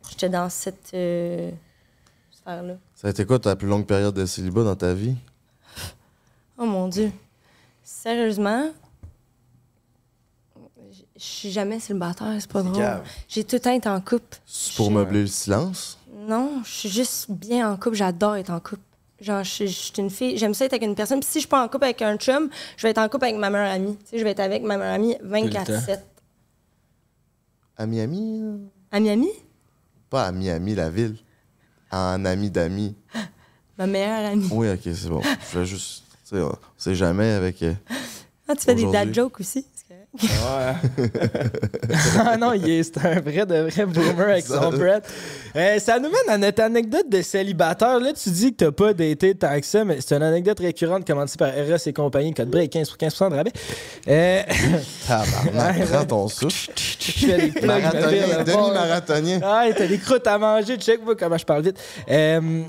[0.09, 1.51] j'étais dans cette euh,
[2.31, 2.75] sphère-là.
[2.95, 5.17] Ça a été quoi ta plus longue période de célibat dans ta vie?
[6.59, 7.11] Oh mon Dieu.
[7.83, 8.71] Sérieusement,
[11.23, 13.03] je suis jamais célibataire, c'est pas drôle.
[13.29, 14.39] J'ai tout le temps été en couple.
[14.45, 15.99] C'est pour meubler le silence?
[16.29, 17.97] Non, je suis juste bien en couple.
[17.97, 18.83] J'adore être en couple.
[19.20, 21.20] Genre, je suis- je suis une fille, j'aime ça être avec une personne.
[21.20, 23.25] Puis si je suis pas en couple avec un chum, je vais être en couple
[23.27, 23.97] avec ma meilleure amie.
[23.99, 26.01] Tu sais, je vais être avec ma meilleure amie 24-7.
[27.77, 28.68] À Miami?
[28.91, 29.31] À Miami?
[30.11, 31.16] Pas à Miami, la ville.
[31.91, 32.95] En ami d'amis.
[33.79, 34.49] Ma meilleure amie.
[34.51, 35.23] Oui, ok, c'est bon.
[35.53, 36.03] Je vais juste.
[36.29, 37.62] Tu sais, on sait jamais avec.
[37.62, 37.73] euh,
[38.49, 39.64] Ah, tu fais des dad jokes aussi?
[40.21, 41.11] Correct.
[42.19, 45.03] ah non, il est, c'est un vrai de vrai boomer avec son bread.
[45.57, 47.99] Euh, ça nous mène à notre anecdote de célibataire.
[47.99, 51.07] Là, tu dis que t'as pas daté tant que ça, mais c'est une anecdote récurrente
[51.07, 53.53] commencée par RS et compagnie, code break 15 pour 15% de rabais.
[54.09, 54.43] Euh,
[55.09, 56.71] Tabarnak, prends ton souffle.
[56.77, 59.41] je fais des plugs, Marathonien, demi-marathonien.
[59.43, 61.79] Ah, t'as des croûtes à manger, check moi comment je parle vite.
[62.11, 62.63] Euh,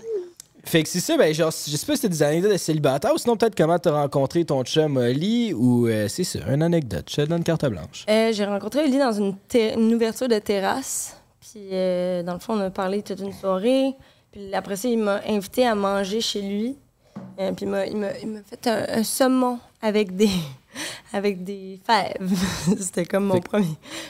[0.65, 3.13] fait que c'est ça, ben genre, je sais pas si c'était des anecdotes de célibataire
[3.13, 7.05] ou sinon peut-être comment t'as rencontré ton chum Oli ou euh, c'est ça, une anecdote.
[7.09, 8.05] Je te donne carte blanche.
[8.09, 11.17] Euh, j'ai rencontré Oli dans une, ouverture de terrasse.
[11.41, 13.93] Puis, euh, dans le fond, on a parlé toute une soirée.
[14.31, 16.77] Puis, après ça, il m'a invité à manger chez lui.
[17.37, 20.29] Puis, il m'a- fait un, un saumon avec des,
[21.13, 22.31] avec des fèves.
[22.79, 23.67] c'était comme mon premier,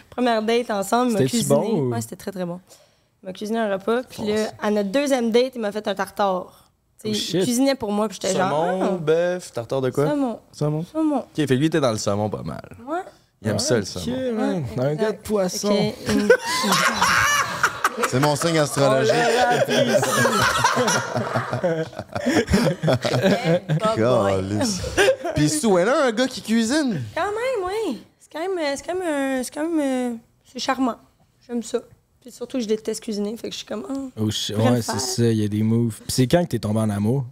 [0.09, 1.15] première date ensemble.
[1.25, 1.43] Cuisiné.
[1.55, 2.59] bon ou- Ouais, c'était très, très bon.
[3.23, 4.03] Il m'a cuisiné un repas.
[4.03, 6.69] Puis, là, à notre deuxième date, il m'a fait un tartare.
[7.05, 8.09] Oh, il cuisinait pour moi.
[8.09, 8.49] Puis, j'étais genre.
[8.49, 10.09] Saumon, bœuf, tartare de ah, quoi?
[10.09, 10.39] saumon.
[10.51, 10.85] Saumon?
[10.91, 11.19] Saumon.
[11.19, 12.75] Ok, fait que lui, t'es dans le saumon pas mal.
[12.85, 12.99] Ouais.
[13.41, 14.13] Il aime ça, le saumon.
[14.13, 14.65] Ok, man.
[14.77, 15.93] Ouais, un gars de poisson.
[16.09, 16.27] Hum,
[18.09, 19.13] C'est mon signe astrologique.
[25.35, 27.03] Puis Sue, elle a un gars qui cuisine?
[27.15, 28.01] Quand même, oui.
[28.19, 30.15] C'est quand même, euh, c'est quand même, c'est quand même, euh,
[30.51, 30.97] c'est charmant.
[31.47, 31.79] J'aime ça.
[32.23, 34.09] Puis surtout, je déteste cuisiner, fait que je suis comme, oh.
[34.17, 35.97] Oh, ouais, c'est ça, il y a des moves.
[35.99, 37.25] Puis c'est quand que t'es tombé en amour?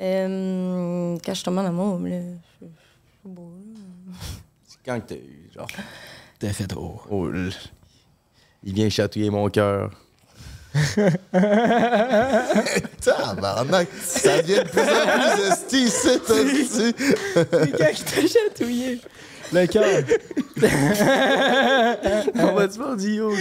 [0.00, 2.10] Euh, quand je tombe en amour, là,
[2.60, 3.52] c'est c'est beau.
[4.66, 5.68] C'est quand que t'as eu, genre.
[6.40, 7.00] T'as fait trop.
[7.08, 7.52] Oh, l-
[8.64, 9.90] il vient chatouiller mon cœur.
[13.00, 16.20] Tabarnak, ça devient de plus en plus esti, c'est.
[16.26, 16.92] C'est
[17.72, 19.00] quand que t'as chatouillé?
[19.52, 19.84] Le cœur.
[22.34, 23.38] On va te faire du yoga.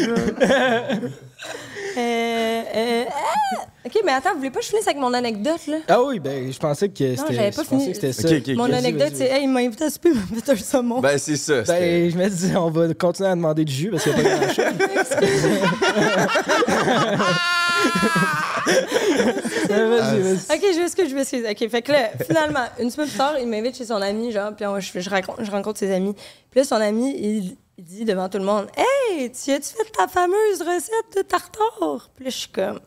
[1.97, 3.61] Euh, euh, ah!
[3.85, 5.77] OK, mais attends, vous voulez pas que je finisse avec mon anecdote, là?
[5.87, 7.33] Ah oui, ben je pensais que c'était.
[7.33, 7.87] j'avais pas je pensais fini.
[7.87, 8.27] que c'était ça.
[8.27, 10.51] Ok, ok, mon vas-y, anecdote, c'est, hey, il m'a invité à souper, il m'a fait
[10.51, 10.99] un saumon.
[10.99, 11.63] Ben, c'est ça.
[11.63, 14.19] c'était- Ben, je me dis, on va continuer à demander du jus parce qu'il n'y
[14.21, 14.65] a pas grand-chose.
[18.65, 20.57] vas-y, vas-y.
[20.57, 21.45] OK, je m'excuse, je m'excuse.
[21.49, 24.53] OK, fait que là, finalement, une semaine plus tard, il m'invite chez son ami, genre,
[24.55, 26.13] puis on- je, je, raconte- je rencontre ses amis.
[26.51, 29.91] Puis là, son ami, il, il dit devant tout le monde Hey, tu as-tu fait
[29.91, 32.79] ta fameuse recette de tartare Puis là, je suis comme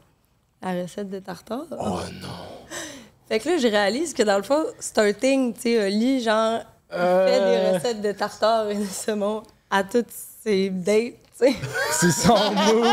[0.62, 2.28] La recette de tartare Oh non
[3.28, 6.60] Fait que là, je réalise que dans le fond, starting, tu sais, Oli, genre,
[6.90, 10.06] il fait des recettes de tartare et de saumon à toutes
[10.42, 11.54] ses dates, sais.
[11.92, 12.86] C'est son move.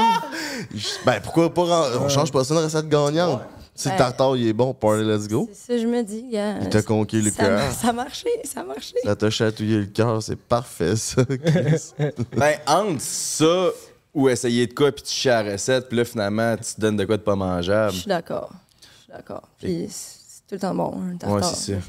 [1.05, 3.41] Ben pourquoi pas, on change pas ça une recette gagnante?
[3.77, 3.97] Si le Ouais.
[3.97, 5.49] tartare, il est bon, party, let's go.
[5.51, 6.59] C'est ça, je me dis, gars.
[6.61, 7.71] Il t'a conquis le ça- cœur.
[7.81, 8.95] Ça a marché, ça a marché.
[9.03, 11.23] Ça t'a chatouillé le cœur, c'est parfait, ça.
[12.37, 13.69] Ben, entre ça
[14.13, 16.79] ou essayer de quoi, puis tu chies à la recette, puis là, finalement, tu te
[16.79, 17.91] donnes de quoi de pas mangeable.
[17.91, 18.49] Je suis d'accord.
[18.81, 19.43] Je suis d'accord.
[19.59, 21.35] Puis c'est tout le temps bon, un tartare.
[21.37, 21.79] Ouais, c'est ça.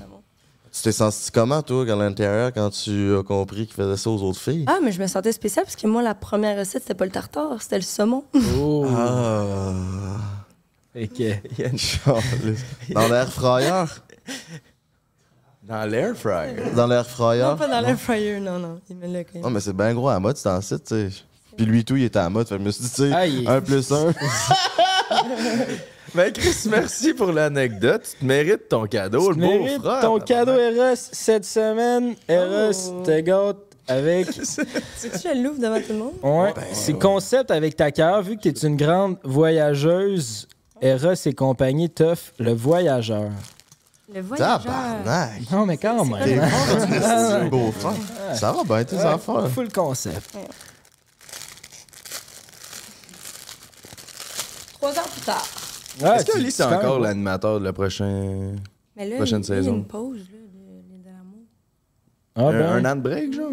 [0.77, 4.23] Tu t'es senti comment, toi, à l'intérieur, quand tu as compris qu'il faisait ça aux
[4.23, 4.65] autres filles?
[4.69, 7.11] Ah, mais je me sentais spéciale parce que moi, la première recette, c'était pas le
[7.11, 8.25] tartare, c'était le saumon.
[8.59, 8.87] Oh.
[8.89, 9.73] Ah.
[10.93, 12.23] Fait que- Charles.
[12.91, 13.85] Dans l'air fryer?
[15.63, 16.55] Dans l'air fryer.
[16.75, 17.43] Dans l'air fryer?
[17.43, 18.81] Non, pas dans l'air fryer, non, non.
[18.89, 19.53] Il me l'a quand Non, même.
[19.55, 21.09] mais c'est bien gros à la mode, c'est en site, tu sais.
[21.57, 22.47] Puis lui, tout, il était à mode.
[22.49, 24.13] Fait que je me suis dit, tu Ah, sais, est- un plus un.
[26.17, 28.03] Ben, Chris, merci pour l'anecdote.
[28.13, 30.01] Tu te mérites ton cadeau, Tu le beau frère.
[30.01, 32.15] ton cadeau Eros cette semaine.
[32.29, 33.03] Eros Oh.
[33.05, 33.57] te gâte
[33.89, 34.31] avec.
[34.33, 34.65] Tu veux
[35.11, 36.15] que je le l'ouvre devant tout le monde?
[36.23, 40.49] Ouais, c'est concept avec ta carrière, vu que tu es une grande voyageuse.
[40.81, 43.31] Eros et compagnie t'offre le voyageur.
[44.15, 44.63] Le voyageur.
[44.63, 45.51] Tabarnak!
[45.51, 46.51] Non, mais quand T'es même.
[46.87, 48.37] tu restes beau frère.
[48.37, 49.49] Ça va bien, tes affaires.
[49.55, 50.37] Full concept.
[54.75, 55.47] Trois ans plus tard.
[56.05, 58.61] Ah, Est-ce que tu quand encore l'animateur de la prochaine.
[58.97, 59.75] Mais là, Prochaine il, il y a saison?
[59.77, 61.45] une pause, là, de, de l'amour.
[62.35, 62.85] Ah, ben.
[62.85, 63.53] un, un an de break, genre?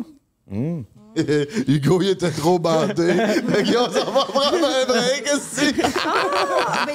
[0.50, 0.82] Hmm.
[1.68, 3.14] Hugo, il était trop bandé.
[3.14, 5.84] fait qu'on s'en va prendre un break, qu'est-ce que c'est?
[6.06, 6.94] Ah, mais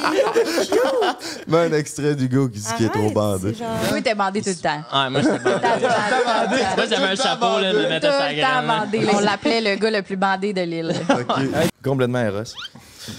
[1.49, 3.55] il est un extrait d'Hugo qui dit qu'il est trop bandé.
[3.93, 4.83] Oui, t'es bandé tout le temps.
[4.91, 6.63] Ah, moi, j'étais bandé.
[6.77, 8.67] Moi, j'avais un chapeau, là, me mettais Tout sa le temps graine.
[8.67, 9.07] bandé.
[9.15, 10.93] On l'appelait le gars le plus bandé de l'île.
[11.85, 12.43] Complètement Eros.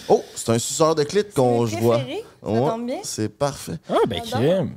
[0.07, 2.01] Oh, c'est un suceur de clit qu'on je vois.
[2.41, 3.01] Ouais.
[3.03, 3.77] C'est parfait.
[3.89, 4.75] Ah, ben, crème.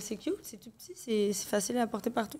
[0.00, 2.38] C'est cute, c'est tout petit, c'est c'est facile à porter partout.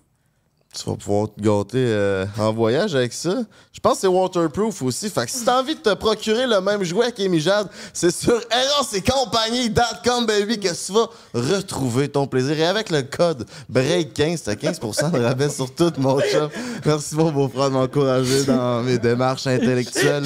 [0.72, 3.38] Tu vas pouvoir te gâter euh, en voyage avec ça.
[3.72, 5.10] Je pense que c'est waterproof aussi.
[5.10, 8.34] Fait que si t'as envie de te procurer le même jouet qu'Amy Jade, c'est sur
[8.34, 12.56] eros-et-compagnie.com, baby, que tu vas retrouver ton plaisir.
[12.56, 16.48] Et avec le code BREAK15, t'as 15% de rabais sur tout, mon chum.
[16.86, 20.22] Merci, mon beau-frère, de m'encourager dans mes démarches intellectuelles.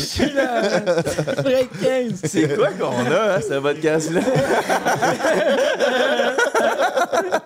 [1.43, 2.21] Break 15.
[2.23, 4.21] C'est quoi qu'on a, hein, ce podcast-là?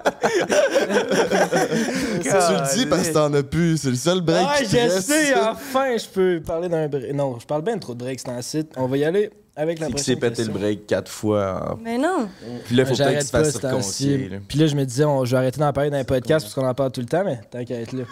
[2.22, 3.76] tu le dis parce que t'en as plus.
[3.78, 7.12] C'est le seul break Ouais, qui je sais, enfin, je peux parler d'un break.
[7.14, 8.72] Non, je parle bien trop de breaks dans le site.
[8.76, 11.72] On va y aller avec la C'est s'est pété le break quatre fois.
[11.72, 12.28] en- Mais non!
[12.66, 14.30] Puis là, faut peut-être qu'il J'arrête se fasse circoncier.
[14.49, 16.55] Puis là, je me disais, on, je vais arrêter d'en parler dans les podcasts parce
[16.55, 18.05] qu'on en parle tout le temps, mais être là.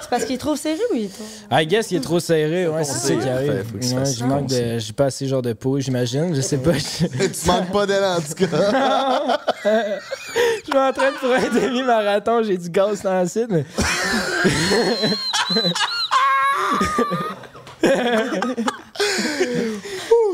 [0.00, 1.24] C'est parce qu'il est trop serré ou il est trop.
[1.52, 3.52] I guess il est trop serré, ouais, c'est ça qui arrive.
[3.52, 4.78] Fait- faut se fasse manque de.
[4.78, 6.34] J'ai pas assez genre de peau, j'imagine.
[6.34, 6.72] Je sais pas.
[6.74, 8.46] Je, tu manques pas d'élan, en tout cas.
[9.64, 13.64] je m'entraîne pour un demi-marathon, j'ai du gaz dans le site, mais.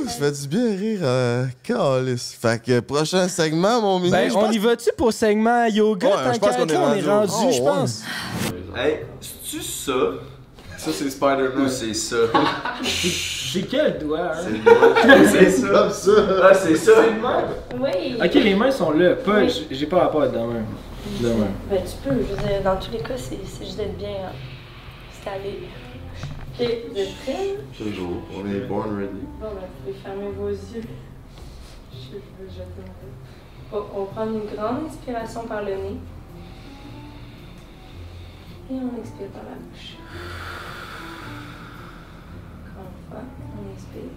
[0.07, 1.01] Ouh, ça fait du bien rire.
[1.03, 2.37] Euh, calice.
[2.41, 4.13] Fait que prochain segment, mon mini.
[4.13, 6.09] Ben, je on y va-tu pour segment yoga?
[6.09, 8.03] Ouais, tant je pense qu'à qu'on est là, on est rendu rendu, je pense.
[8.77, 9.93] Hey, c'est-tu ça?
[10.77, 11.65] Ça, c'est Spider-Man.
[11.65, 12.17] Ou c'est ça?
[12.83, 15.25] J'ai quel doigt, hein?
[15.31, 15.69] c'est ça.
[15.73, 16.11] Comme ça.
[16.43, 16.93] Ah, c'est ça.
[17.81, 18.19] Oui!
[18.23, 19.15] Ok, les mains sont là.
[19.15, 20.65] Pas, J'ai pas rapport à demain.
[21.21, 21.49] Demain.
[21.71, 24.09] Ben, tu peux, je veux dire, dans tous les cas, c'est c'est juste d'être bien
[24.09, 24.33] hein,
[25.11, 25.61] installé.
[26.59, 27.59] Ok, vous êtes prêts?
[28.35, 29.27] On est born ready.
[29.39, 30.85] Bon, ben, vous pouvez fermer vos yeux.
[31.93, 33.87] Je veux jeter mon yeux.
[33.95, 36.01] On, prendre une grande inspiration par le nez.
[38.71, 39.97] Et on expire par la bouche.
[42.65, 43.23] Encore une fois,
[43.59, 44.13] on expire.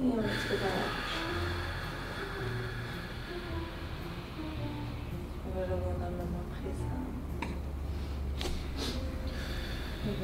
[0.00, 0.91] Et on expire par la bouche.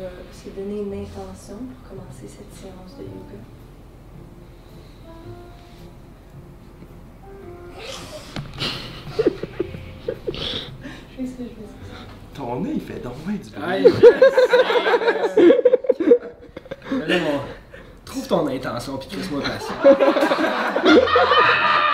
[0.03, 3.41] Va se donner une intention pour commencer cette séance de yoga.
[10.33, 10.39] Je
[11.25, 11.75] fais ça, je fais ça.
[12.35, 13.85] Ton nez, il fait donc bien du Aïe,
[17.07, 17.41] là, mon-
[18.05, 19.75] Trouve ton intention puis crisse-moi patient.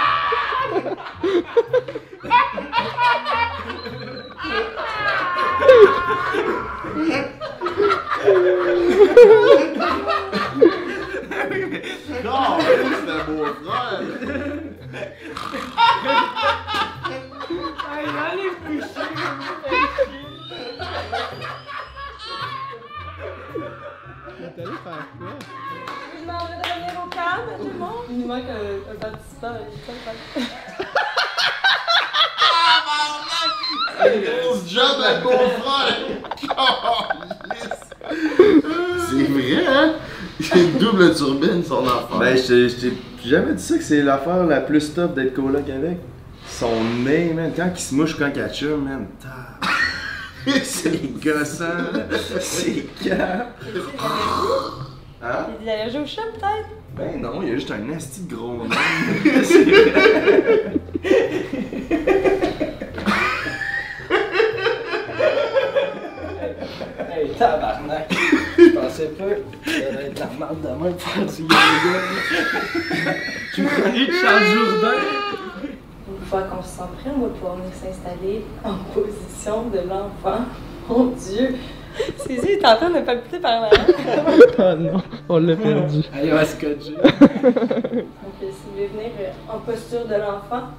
[43.84, 45.98] c'est l'affaire la plus top d'être coloc avec.
[46.46, 47.52] Son nez, man.
[47.54, 49.06] Quand il se mouche quand il chum, man.
[50.62, 52.06] c'est gossant, là.
[52.40, 53.60] C'est cap.
[55.22, 55.46] Hein?
[55.62, 56.68] Il a allergies au chat, peut-être?
[56.96, 58.76] Ben non, il y a juste un asti de gros nez.
[67.16, 68.12] Hey, tabarnak!
[68.58, 71.54] Je pensais pas que ça allait être la merde de même pour faire du yoga.
[73.54, 74.98] Tu de Charles Jourdain?
[76.08, 80.44] Une fois qu'on se sent prêt, on va pouvoir venir s'installer en position de l'enfant.
[80.88, 81.54] Mon Dieu!
[82.16, 83.70] Cécile est en train de palpiter par là.
[84.58, 86.02] Ah non, on l'a perdu.
[86.12, 86.94] Allez, on va se coacher.
[86.96, 87.12] Donc,
[88.40, 90.70] si vous voulez venir euh, en posture de l'enfant,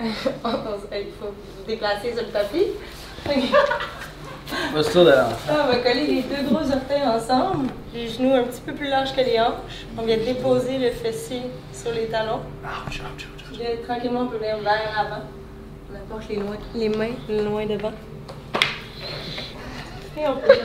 [0.00, 0.10] il
[1.20, 2.66] faut vous déplacer sur le tapis.
[5.48, 8.88] Là, on va coller les deux gros orteils ensemble, les genoux un petit peu plus
[8.88, 9.86] larges que les hanches.
[9.98, 12.40] On vient déposer le fessier sur les talons.
[13.58, 15.22] Là, tranquillement, on peut venir vers l'avant.
[15.90, 17.92] On approche les, loin- les mains loin devant.
[20.16, 20.58] Et on peut,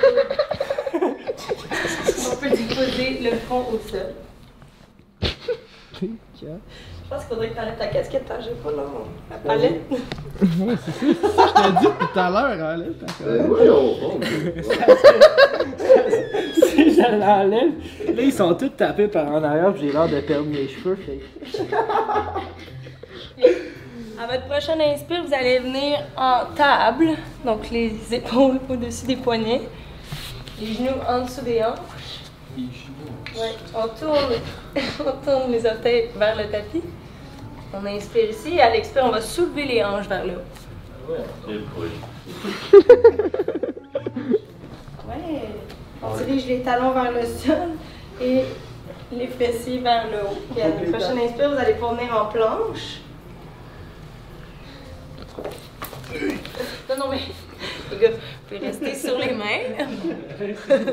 [2.31, 4.13] on peut déposer le front au sol.
[7.07, 8.83] Je pense qu'il faudrait que tu enlèves ta casquette, t'as j'ai pas là,
[9.29, 9.81] la palette.
[10.41, 12.91] Je t'ai dit tout à l'heure, allez.
[16.67, 17.71] Si je l'enlève,
[18.13, 20.97] là, ils sont tous tapés par en arrière, puis j'ai l'air de perdre mes cheveux.
[20.97, 21.21] Fait.
[24.21, 27.11] À votre prochaine inspire, vous allez venir en table,
[27.45, 29.61] donc les épaules au-dessus des poignets,
[30.59, 31.77] les genoux en dessous des hanches.
[33.37, 34.33] Ouais, on tourne,
[34.99, 36.81] on tourne les orteils vers le tapis.
[37.73, 40.43] On inspire ici, et à l'expire, on va soulever les hanches vers le haut.
[45.07, 45.41] Ouais.
[46.03, 47.69] On dirige les talons vers le sol
[48.21, 48.43] et
[49.11, 50.37] les fessiers vers le haut.
[50.51, 52.99] Puis à la prochaine inspire, vous allez pouvoir venir en planche.
[56.89, 57.19] Non, non, mais
[57.91, 59.85] les gars, vous pouvez rester sur les mains.
[60.67, 60.87] C'est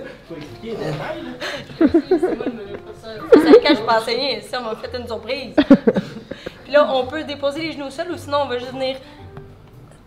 [2.37, 2.47] moi,
[2.85, 3.09] pour ça.
[3.33, 4.41] C'est le cas, je peux enseigner.
[4.43, 5.55] Ça, on m'a fait une surprise.
[6.65, 8.97] Puis là, on peut déposer les genoux au sol ou sinon, on va juste venir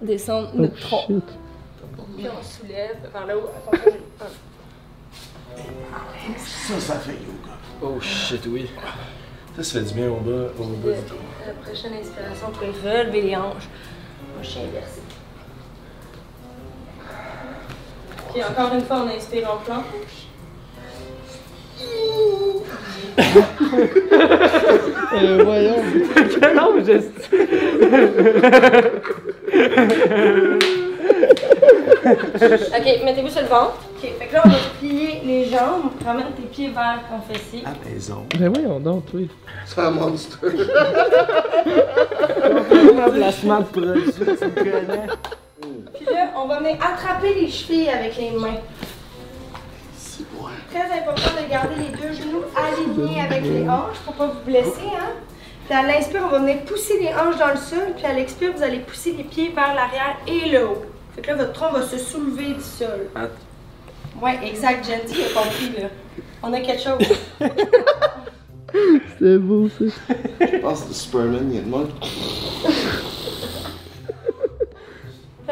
[0.01, 1.05] descendre notre tronc.
[1.07, 3.49] Puis on soulève vers le haut.
[3.71, 4.29] Attention, j'ai- un.
[6.37, 7.53] Ça, ça fait yoga.
[7.81, 8.69] Oh shit, oui.
[9.55, 11.15] Ça, ça fait du bien au bas, au bas du dos.
[11.45, 13.67] La prochaine inspiration, vous pouvez relever les hanches.
[14.39, 15.01] Un chien inversé.
[18.33, 20.26] Puis encore une fois, on inspire en planche.
[25.13, 25.77] Euh, voyons.
[26.55, 27.01] non, je
[32.07, 33.77] Ok, mettez-vous sur le ventre.
[33.95, 35.91] Ok, fait que là, on va plier les jambes.
[36.05, 37.63] Ramène tes pieds vers ton fessier.
[37.65, 38.25] À maison.
[38.37, 39.21] Ben voyons donc, toi.
[39.65, 40.39] C'est un monstre.
[42.97, 45.07] Un placement de produit, tu connais.
[45.95, 48.59] Puis là, on va venir attraper les chevilles avec les mains.
[50.69, 54.87] Très important de garder les deux genoux alignés avec les hanches pour pas vous blesser.
[54.97, 55.13] Hein?
[55.67, 57.93] Puis à l'inspire, on va venir pousser les hanches dans le sol.
[57.95, 60.85] Puis à l'expire, vous allez pousser les pieds vers l'arrière et le haut.
[61.15, 63.09] Fait que là, votre tronc va se soulever du sol.
[64.21, 65.89] Ouais, exact, Genty a compris là.
[66.41, 66.99] On a quelque chose.
[69.19, 69.85] C'est beau, ça.
[70.39, 71.69] Je pense que Superman, il y a de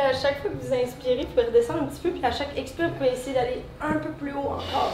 [0.01, 2.11] à chaque fois que vous inspirez, vous pouvez redescendre un petit peu.
[2.11, 4.93] Puis à chaque expire, vous pouvez essayer d'aller un peu plus haut encore.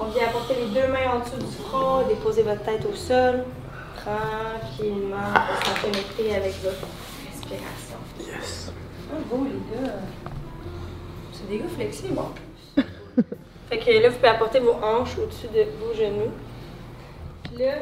[0.00, 3.44] On vient apporter les deux mains en dessous du front, déposer votre tête au sol.
[3.96, 5.16] Tranquillement,
[5.48, 6.86] restez connecté avec votre
[7.26, 7.98] respiration.
[8.18, 8.72] Yes!
[9.12, 9.92] Ah, beau, les gars.
[11.32, 12.84] C'est des gars flexibles en plus.
[13.68, 16.32] fait que là, vous pouvez apporter vos hanches au-dessus de vos genoux.
[17.58, 17.72] Là,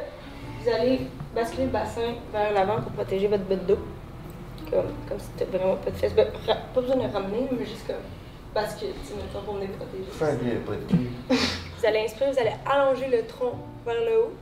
[0.61, 1.01] vous allez
[1.35, 3.79] basculer le bassin vers l'avant pour protéger votre botte d'eau.
[4.71, 6.15] Comme, comme si c'était vraiment pas de fesses.
[6.15, 7.97] Ben, pas besoin de ramener, mais juste comme
[8.55, 9.15] bascule, tu sais,
[9.45, 10.05] pour venir protéger.
[10.11, 11.35] Fais bien, de.
[11.79, 13.53] Vous allez inspirer, vous allez allonger le tronc
[13.87, 14.33] vers le haut.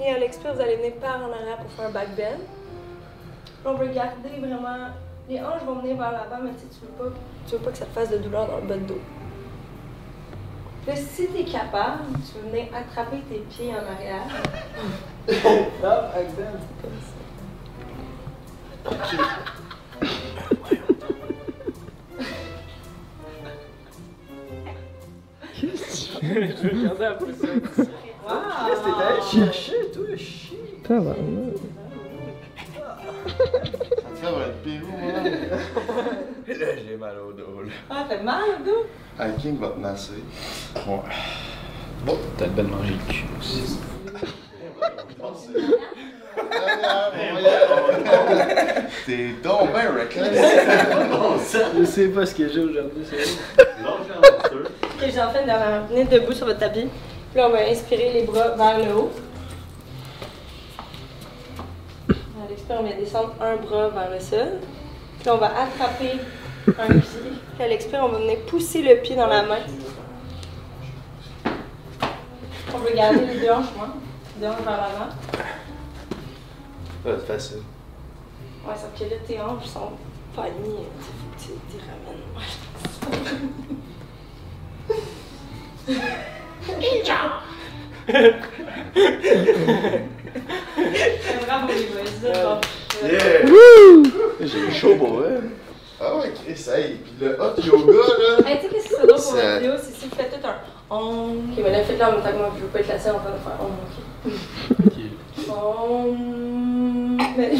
[0.00, 2.40] Et à l'expire, vous allez venir par en arrière pour faire un back bend.
[3.64, 4.88] On veut garder vraiment.
[5.28, 7.14] Les hanches vont venir vers l'avant, mais tu tu veux pas,
[7.46, 9.00] tu veux pas que ça te fasse de douleur dans le bas de dos.
[10.86, 14.22] Là, si tu es capable, tu veux venir attraper tes pieds en arrière.
[26.62, 27.48] Regardez un peu ça.
[28.28, 28.38] Wow!
[28.66, 30.58] Qu'est-ce que t'étais allé chercher, toi, chien?
[30.84, 31.56] Tabarnak.
[32.76, 35.00] Ça ça va être pire, moi.
[36.54, 37.72] Là, j'ai mal au dos, là.
[37.90, 38.86] Ah, fait mal, le dos?
[39.18, 40.22] Hey, King va te masser.
[42.36, 43.78] T'as de manger le cul aussi.
[49.06, 50.38] T'es donc ben reckless.
[51.78, 53.38] Je sais pas ce que j'ai aujourd'hui, c'est
[54.52, 55.86] Ok, j'en fais une dernière.
[55.88, 56.88] Venez debout sur votre tapis.
[57.30, 59.10] Puis là, on va inspirer les bras vers le haut.
[62.10, 64.58] À l'expire, on va descendre un bras vers le sol.
[65.20, 66.18] Puis on va attraper
[66.68, 67.32] un pied.
[67.54, 69.60] Puis à l'expire, on va venir pousser le pied dans la main.
[72.74, 73.88] On veut garder les deux hanches, moi.
[74.40, 75.10] Deux hanches vers l'avant.
[77.04, 77.62] C'est facile.
[78.66, 79.92] Ouais, sauf que là, tes hanches sont
[80.34, 80.88] pas alignées.
[81.38, 82.22] Tu faut que tu les ramènes.
[91.46, 92.56] Bravo les boys, c'est bon.
[94.40, 95.34] J'ai chaud pour vrai.
[96.00, 96.96] Ah ouais, Chris, hey.
[96.96, 98.50] Pis le hot yoga, là.
[98.50, 100.30] Hey, tu sais qu'est-ce qui serait drôle pour Ça- votre vidéo, c'est si vous faites
[100.40, 100.54] tout un
[100.90, 101.28] on.
[101.30, 103.14] Ok, mais là, faites-le en même temps que moi, je veux pas être la seule
[103.14, 103.70] en train de faire on,
[104.86, 104.92] ok?
[105.48, 106.14] On.
[107.36, 107.52] Mais-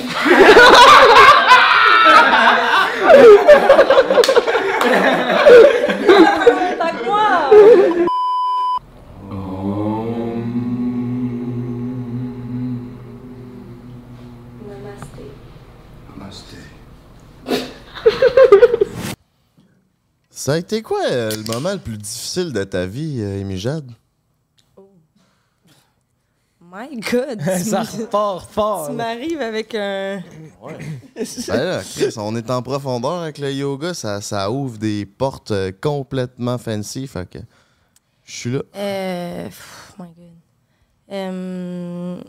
[6.08, 8.05] En même temps que moi!
[20.46, 23.58] Ça a été quoi euh, le moment le plus difficile de ta vie, euh, Amy
[23.58, 23.90] Jade?
[26.60, 27.40] My God!
[27.64, 28.86] Ça repart fort.
[28.86, 30.22] Tu m'arrives avec un.
[30.62, 35.50] Ben là, Chris, on est en profondeur avec le yoga, ça, ça ouvre des portes
[35.50, 37.40] euh, complètement fancy, fait que
[38.22, 38.62] je suis là.
[38.76, 39.46] Euh.
[39.46, 40.26] pff, my God.
[41.10, 42.22] Euh,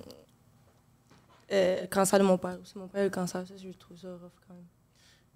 [1.51, 2.75] euh, cancer de mon père aussi.
[2.79, 4.63] Mon père a eu le cancer, ça, je trouve ça rough quand même.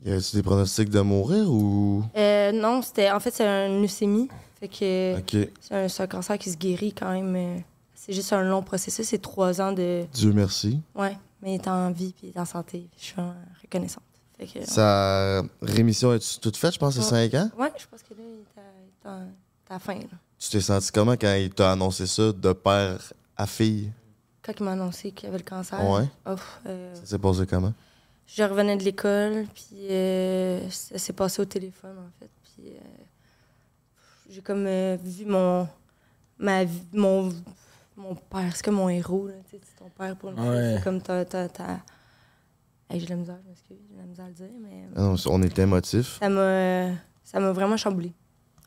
[0.04, 2.04] Y a-tu des pronostics de mourir ou?
[2.16, 3.12] Euh, non, c'était.
[3.12, 4.30] En fait, c'est un leucémie.
[4.60, 5.48] Fait que
[5.90, 7.36] c'est un, cancer qui se guérit quand même.
[7.36, 7.60] euh,
[7.94, 9.08] c'est juste un long processus.
[9.08, 10.06] C'est trois ans de.
[10.14, 10.80] Dieu merci.
[10.96, 12.88] Ouais, mais il est en vie puis il est en santé.
[12.98, 13.16] Je suis
[13.62, 14.04] reconnaissante.
[14.40, 14.66] Fait que.
[14.68, 17.50] Sa rémission est toute faite, je pense, c'est 5 ans?
[17.58, 19.20] Ouais, je pense que là, il est à,
[19.70, 19.96] la fin.
[19.96, 20.18] là.
[20.40, 23.92] Tu t'es senti comment quand il t'a annoncé ça de père à fille?
[24.42, 25.80] Quand il m'a annoncé qu'il avait le cancer?
[25.88, 26.10] Ouais.
[26.66, 27.74] euh, Ça s'est passé comment?
[28.34, 32.30] Je revenais de l'école, puis euh, ça s'est passé au téléphone, en fait.
[32.44, 32.80] Puis euh,
[34.30, 35.68] j'ai comme euh, vu mon,
[36.38, 37.34] ma, vie- mon,
[37.98, 40.30] mon père, c'est comme mon héros, là, tu sais, c'est ton père pour.
[40.32, 40.76] Ouais.
[40.78, 41.26] C'est comme ta...
[41.26, 41.82] ta, ta...
[42.90, 45.16] Hey, j'ai la misère, je m'excuse, j'ai de la misère à le dire, mais non,
[45.28, 46.20] on était émotifs.
[46.20, 46.92] ça m'a
[47.24, 48.14] ça m'a vraiment chamboulé.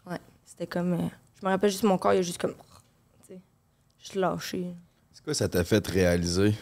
[0.06, 0.92] Ouais, c'était comme...
[0.94, 1.08] euh,
[1.40, 2.54] je me rappelle juste, mon corps, il a juste comme...
[3.26, 3.40] Tu sais,
[3.98, 4.74] juste lâché.
[5.12, 6.54] C'est quoi ça t'a fait réaliser?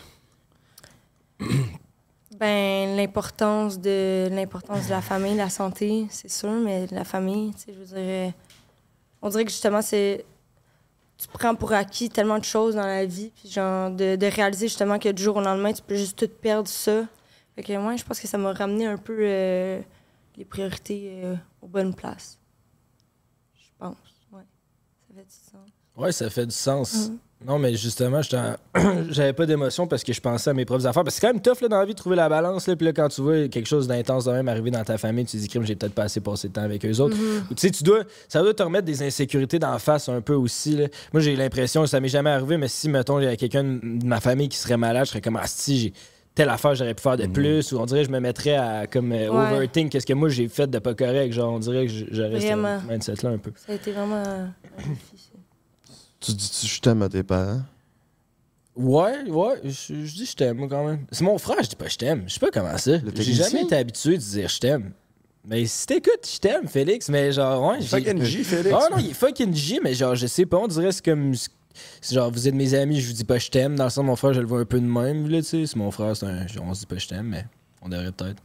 [2.42, 7.60] Ben, l'importance de l'importance de la famille, la santé, c'est sûr, mais la famille, tu
[7.60, 8.30] sais, je veux dire, euh,
[9.22, 10.24] on dirait que justement, c'est.
[11.18, 14.66] Tu prends pour acquis tellement de choses dans la vie, puis genre, de, de réaliser
[14.66, 17.04] justement que du jour au lendemain, tu peux juste tout perdre ça.
[17.54, 19.80] Fait que moi, je pense que ça m'a ramené un peu euh,
[20.36, 22.40] les priorités euh, aux bonnes places.
[23.54, 23.96] Je pense,
[24.32, 24.42] ouais.
[25.08, 25.68] Ça fait du sens.
[25.96, 27.08] Ouais, ça fait du sens.
[27.08, 27.18] Mhm.
[27.46, 28.20] Non, mais justement,
[29.10, 31.02] j'avais pas d'émotion parce que je pensais à mes propres affaires.
[31.04, 32.66] Parce que c'est quand même tough là, dans la vie de trouver la balance.
[32.68, 32.76] Là.
[32.76, 35.36] Puis là, quand tu vois quelque chose d'intense de même arriver dans ta famille, tu
[35.36, 37.16] te dis, crime, j'ai peut-être pas assez passé de temps avec eux autres.
[37.16, 40.34] Ou, Tu sais, tu dois, ça doit te remettre des insécurités d'en face un peu
[40.34, 40.76] aussi.
[40.76, 40.86] là.
[41.12, 44.04] Moi, j'ai l'impression, ça m'est jamais arrivé, mais si, mettons, il y a quelqu'un de
[44.06, 45.92] ma famille qui serait malade, je serais comme, ah, si, j'ai
[46.34, 47.72] telle affaire, j'aurais pu faire de plus.
[47.72, 49.52] Ou on dirait, je me mettrais à comme euh, Ouais.
[49.52, 51.30] overthink qu'est-ce que moi j'ai fait de pas correct.
[51.34, 52.78] Genre, on dirait que j'aurais ce Vraiment.
[52.88, 53.52] mindset-là un peu.
[53.54, 54.30] Ça a été vraiment ça.
[56.22, 57.60] Tu dis-tu je t'aime à tes parents?
[58.74, 59.70] Ouais, ouais, je,
[60.06, 61.04] je dis je t'aime, moi, quand même.
[61.12, 62.24] C'est mon frère, je dis pas je t'aime.
[62.26, 62.92] Je sais pas comment ça.
[63.16, 64.92] J'ai jamais été habitué de dire je t'aime.
[65.44, 67.80] Mais si t'écoutes, je t'aime, Félix, mais genre, ouais.
[67.80, 68.74] j'ai- Fucking J, Félix.
[68.80, 71.34] Ah non, il est fucking J, mais genre, je sais pas, on dirait c'est comme.
[72.00, 73.74] c'est genre, vous êtes mes amis, je vous dis pas je t'aime.
[73.76, 75.66] Dans le sens, mon frère, je le vois un peu de même, là, tu sais.
[75.66, 76.46] C'est mon frère, c'est un.
[76.62, 77.44] On se dit pas je t'aime, mais
[77.84, 78.42] on devrait peut-être.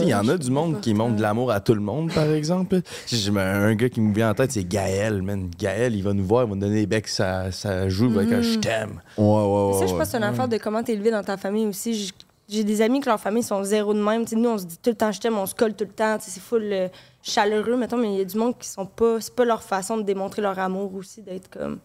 [0.00, 2.24] Il y en a du monde qui montre de l'amour à tout le monde, par
[2.30, 2.80] exemple.
[3.06, 5.48] J'ai un gars qui me vient en tête, c'est Gaël, man.
[5.58, 8.32] Gaël, il va nous voir, il va nous donner des becs, ça, ça joue avec
[8.32, 9.00] un je t'aime.
[9.16, 9.78] Ouais, ouais, ouais.
[9.78, 12.12] Ça, je pense que c'est une affaire de comment t'es élevé dans ta famille aussi.
[12.48, 14.24] J'ai des amis que leur famille sont zéro de même.
[14.32, 16.18] Nous, on se dit tout le temps je t'aime, on se colle tout le temps.
[16.20, 16.88] C'est full euh,
[17.22, 19.20] chaleureux, mettons, mais il y a du monde qui sont pas.
[19.20, 21.78] C'est pas leur façon de démontrer leur amour aussi, d'être comme.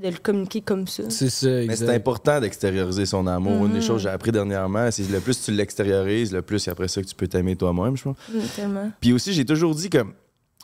[0.00, 1.02] De le communiquer comme ça.
[1.10, 3.66] C'est ça, Mais c'est important d'extérioriser son amour.
[3.66, 6.70] Une des choses que j'ai appris dernièrement, c'est le plus tu l'extériorises, le plus c'est
[6.70, 8.16] après ça que tu peux t'aimer toi-même, je pense.
[8.32, 8.90] Mm, tellement.
[9.00, 10.12] Puis aussi, j'ai toujours dit comme.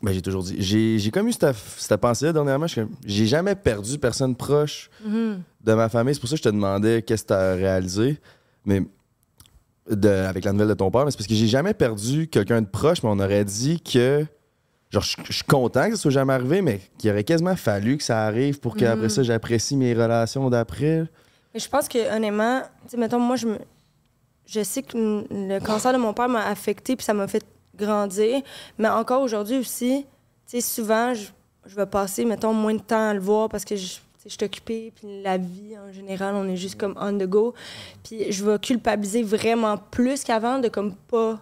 [0.02, 0.56] Ben, j'ai toujours dit.
[0.58, 2.66] J'ai j'ai comme eu cette, cette pensée-là dernièrement.
[3.04, 5.40] J'ai jamais perdu personne proche Mhm.
[5.64, 6.14] de ma famille.
[6.14, 8.18] C'est pour ça que je te demandais qu'est-ce que tu as réalisé.
[8.64, 8.82] Mais
[9.90, 12.60] de, avec la nouvelle de ton père, mais c'est parce que j'ai jamais perdu quelqu'un
[12.62, 14.24] de proche, mais on aurait dit que.
[14.90, 17.98] Genre, je je suis content que ça soit jamais arrivé, mais qu'il aurait quasiment fallu
[17.98, 19.08] que ça arrive pour qu'après Mhm.
[19.10, 21.04] ça, j'apprécie mes relations d'après.
[21.52, 23.58] Mais je pense que honnêtement, tu sais, mettons, moi, je me...
[24.46, 27.44] je sais que le cancer de mon père m'a affecté puis ça m'a fait
[27.76, 28.40] grandir.
[28.78, 30.06] Mais encore aujourd'hui aussi,
[30.46, 31.26] tu sais, souvent, je,
[31.66, 34.44] je vais passer, mettons, moins de temps à le voir parce que je, je suis
[34.44, 34.92] occupée.
[34.96, 37.52] Puis la vie, en général, on est juste comme on the go.
[38.02, 41.38] Puis je vais culpabiliser vraiment plus qu'avant de comme pas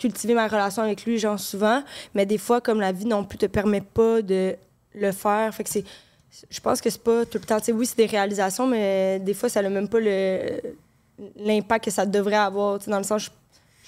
[0.00, 1.82] cultiver ma relation avec lui, genre souvent.
[2.14, 4.56] Mais des fois, comme la vie non plus te permet pas de
[4.94, 5.54] le faire.
[5.54, 5.84] Fait que c'est
[6.48, 7.58] je pense que c'est pas tout le temps.
[7.58, 10.60] tu sais, oui, c'est des réalisations, mais des fois, ça n'a même pas le-
[11.36, 12.78] l'impact que ça devrait avoir.
[12.78, 13.30] tu sais, Dans le sens, je,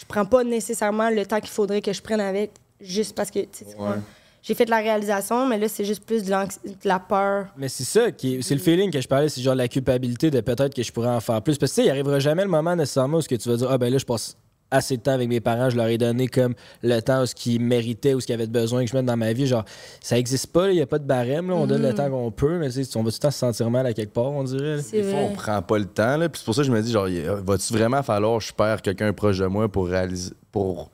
[0.01, 2.51] je prends pas nécessairement le temps qu'il faudrait que je prenne avec
[2.81, 3.39] juste parce que
[3.77, 3.97] vois,
[4.43, 7.47] j'ai fait de la réalisation, mais là, c'est juste plus de, de la peur.
[7.57, 10.41] Mais c'est ça, qui c'est le feeling que je parlais, c'est genre la culpabilité de
[10.41, 11.57] peut-être que je pourrais en faire plus.
[11.57, 13.57] Parce que tu sais, il arrivera jamais le moment nécessairement où ce que tu vas
[13.57, 14.37] dire, ah ben là, je passe
[14.73, 17.35] assez de temps avec mes parents, je leur ai donné comme le temps où ce
[17.35, 19.47] qu'ils méritaient ou ce qu'ils avaient besoin que je mette dans ma vie.
[19.47, 19.65] Genre,
[20.01, 22.31] ça existe pas, il n'y a pas de barème, là, on donne le temps qu'on
[22.31, 22.67] peut, mais
[22.97, 24.79] on va tout le temps se sentir mal à quelque part, on dirait.
[24.91, 26.17] Des fois, on prend pas le temps.
[26.17, 26.29] Là.
[26.29, 27.07] Puis c'est pour ça que je me dis, genre,
[27.45, 30.91] va-tu vraiment falloir que je perds quelqu'un proche de moi pour réaliser, pour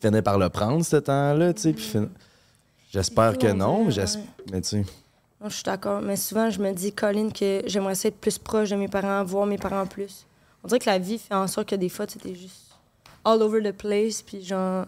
[0.00, 1.72] finir par le prendre, ce temps-là, tu sais?
[1.72, 2.08] Puis fin-
[2.92, 4.04] J'espère que on non, mais, ouais.
[4.52, 4.76] mais tu.
[4.76, 6.00] Non, je suis d'accord.
[6.00, 9.24] Mais souvent, je me dis, Colin, que j'aimerais essayer être plus proche de mes parents,
[9.24, 10.26] voir mes parents plus.
[10.62, 12.63] On dirait que la vie fait en sorte que des fois, tu es juste
[13.24, 14.22] all over the place.
[14.22, 14.86] Puis genre.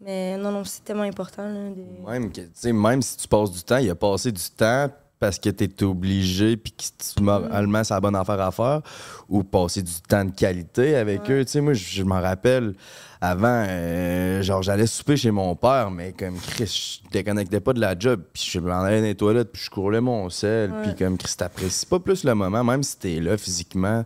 [0.00, 1.44] Mais non, non, c'est tellement important.
[1.44, 1.70] Là,
[2.12, 4.88] Même, que, tu même si tu passes du temps, il a passé du temps
[5.20, 8.80] parce que tu es obligé puis que tu- moralement c'est la bonne affaire à faire
[9.28, 11.44] ou passer du temps de qualité avec eux.
[11.44, 12.74] Tu sais, moi, je, m'en rappelle
[13.20, 17.80] avant, euh, genre, j'allais souper chez mon père, mais comme Chris, je déconnectais pas de
[17.80, 20.96] la job, puis je m'en allais dans les toilettes, puis je courais mon sel, puis
[20.96, 24.04] comme Chris, t'apprécies pas plus le moment, même si t'es là physiquement,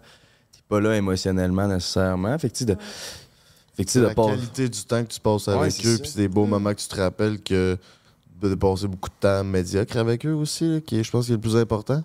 [0.69, 2.39] pas là émotionnellement nécessairement.
[2.39, 2.77] Fait que, tu sais, de.
[3.77, 5.87] Fait que, tu sais, de la pas- qualité du temps que tu passes Ouais, avec
[5.87, 7.77] eux, puis c'est des beaux moments que tu te rappelles que
[8.41, 11.33] de passer beaucoup de temps médiocre avec eux aussi, là, qui est, je pense, qui
[11.33, 12.03] est le plus important.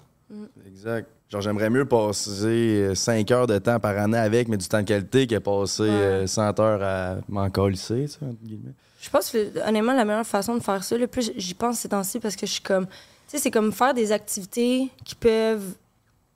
[0.68, 1.07] Exact.
[1.30, 4.86] Genre, j'aimerais mieux passer 5 heures de temps par année avec, mais du temps de
[4.88, 8.74] qualité, que passer euh, 100 heures à m'en colisser, tu sais, entre guillemets.
[9.01, 11.89] Je pense que, honnêtement, la meilleure façon de faire ça, le plus j'y pense ces
[11.89, 12.86] temps-ci parce que je suis comme.
[12.86, 12.91] Tu
[13.28, 15.74] sais, c'est comme faire des activités qui peuvent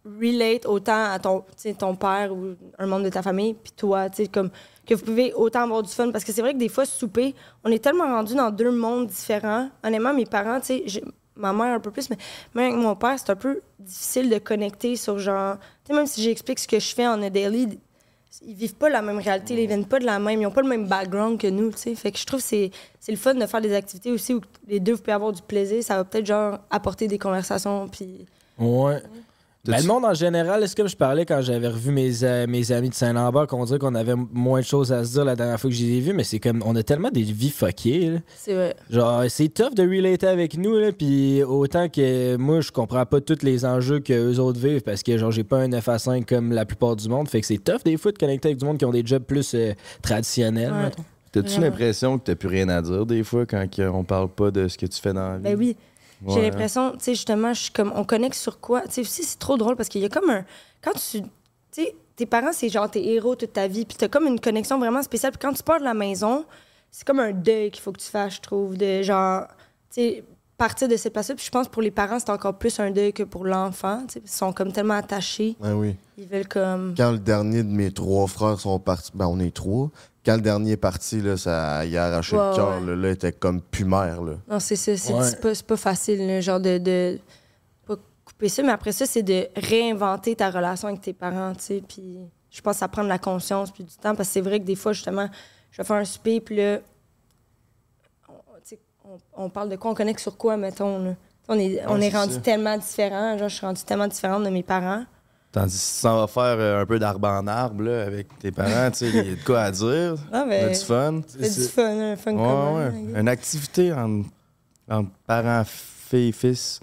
[0.05, 1.43] relate autant à ton,
[1.77, 4.49] ton père ou un membre de ta famille, puis toi, tu sais, comme
[4.85, 6.11] que vous pouvez autant avoir du fun.
[6.11, 7.33] Parce que c'est vrai que des fois, souper,
[7.63, 9.69] on est tellement rendus dans deux mondes différents.
[9.83, 11.03] Honnêtement, mes parents, tu sais,
[11.35, 12.17] ma mère un peu plus, mais
[12.53, 15.57] même avec mon père, c'est un peu difficile de connecter sur genre.
[15.83, 17.79] Tu sais, même si j'explique ce que je fais en a daily,
[18.45, 20.61] ils vivent pas la même réalité, ils viennent pas de la même, ils ont pas
[20.61, 21.95] le même background que nous, tu sais.
[21.95, 24.41] Fait que je trouve que c'est c'est le fun de faire des activités aussi où
[24.67, 28.25] les deux vous pouvez avoir du plaisir, ça va peut-être genre apporter des conversations puis
[28.57, 29.01] Ouais.
[29.71, 32.71] Ben, le monde en général, est-ce que je parlais quand j'avais revu mes, euh, mes
[32.71, 35.59] amis de Saint-Lambert qu'on dirait qu'on avait moins de choses à se dire la dernière
[35.59, 38.19] fois que je les ai vus, mais c'est comme on a tellement des vies fuckées.
[38.35, 38.75] c'est vrai.
[38.89, 43.21] Genre, c'est tough de relater avec nous, là, puis autant que moi, je comprends pas
[43.21, 45.99] tous les enjeux que eux autres vivent parce que, genre, j'ai pas un 9 à
[45.99, 47.27] 5 comme la plupart du monde.
[47.27, 49.23] Fait que c'est tough des fois de connecter avec du monde qui ont des jobs
[49.23, 50.71] plus euh, traditionnels.
[50.71, 51.03] Ouais.
[51.31, 54.69] T'as-tu l'impression que t'as plus rien à dire des fois quand on parle pas de
[54.69, 55.43] ce que tu fais dans la vie?
[55.43, 55.75] Ben oui.
[56.27, 58.81] J'ai l'impression, tu sais, justement, je suis comme, on connecte sur quoi?
[58.81, 60.45] Tu sais, aussi, c'est trop drôle parce qu'il y a comme un.
[60.81, 61.21] Quand tu.
[61.21, 61.27] Tu
[61.71, 64.79] sais, tes parents, c'est genre tes héros toute ta vie, puis t'as comme une connexion
[64.79, 65.31] vraiment spéciale.
[65.31, 66.45] Puis quand tu pars de la maison,
[66.91, 69.47] c'est comme un deuil qu'il faut que tu fasses, je trouve, de genre.
[69.93, 70.23] Tu sais,
[70.57, 71.35] partir de cette place-là.
[71.35, 74.03] Puis je pense que pour les parents, c'est encore plus un deuil que pour l'enfant.
[74.07, 75.55] tu sais, Ils sont comme tellement attachés.
[75.61, 75.95] Ah oui.
[76.17, 76.93] Ils veulent comme.
[76.95, 79.89] Quand le dernier de mes trois frères sont partis, ben on est trois.
[80.25, 82.79] Quand le dernier est parti, là, ça il a arraché Ouais, le cœur.
[82.79, 82.85] ouais.
[82.87, 84.21] Là, là, il était comme plus mère.
[84.23, 84.33] Là.
[84.49, 84.97] Non, c'est ça.
[84.97, 85.63] C'est Ouais.
[85.67, 87.19] pas, facile, là, genre de, de.
[87.85, 87.95] Pas
[88.25, 91.83] couper ça, mais après ça, c'est de réinventer ta relation avec tes parents, tu sais.
[91.87, 92.17] Puis
[92.49, 94.59] je pense que ça prend de la conscience puis du temps, parce que c'est vrai
[94.59, 95.29] que des fois, justement,
[95.71, 96.79] je vais faire un souper, puis là.
[98.29, 101.15] On, tu sais, on, on parle de quoi, on connecte sur quoi, mettons, là.
[101.47, 102.39] On est, on est rendu ça.
[102.39, 103.37] tellement différents.
[103.37, 105.03] Genre, je suis rendu tellement différente de mes parents.
[105.55, 108.27] Tandis que si tu s'en vas faire euh, un peu d'arbre en arbre là, avec
[108.39, 110.15] tes parents, tu sais, il y a de quoi à dire.
[110.33, 111.21] Ah, ben, a du fun.
[111.27, 112.77] C'est du fun, un fun Ouais, commun.
[112.91, 113.13] ouais.
[113.13, 113.19] là.
[113.21, 114.27] Une activité entre,
[114.89, 116.79] entre parents, filles, fils.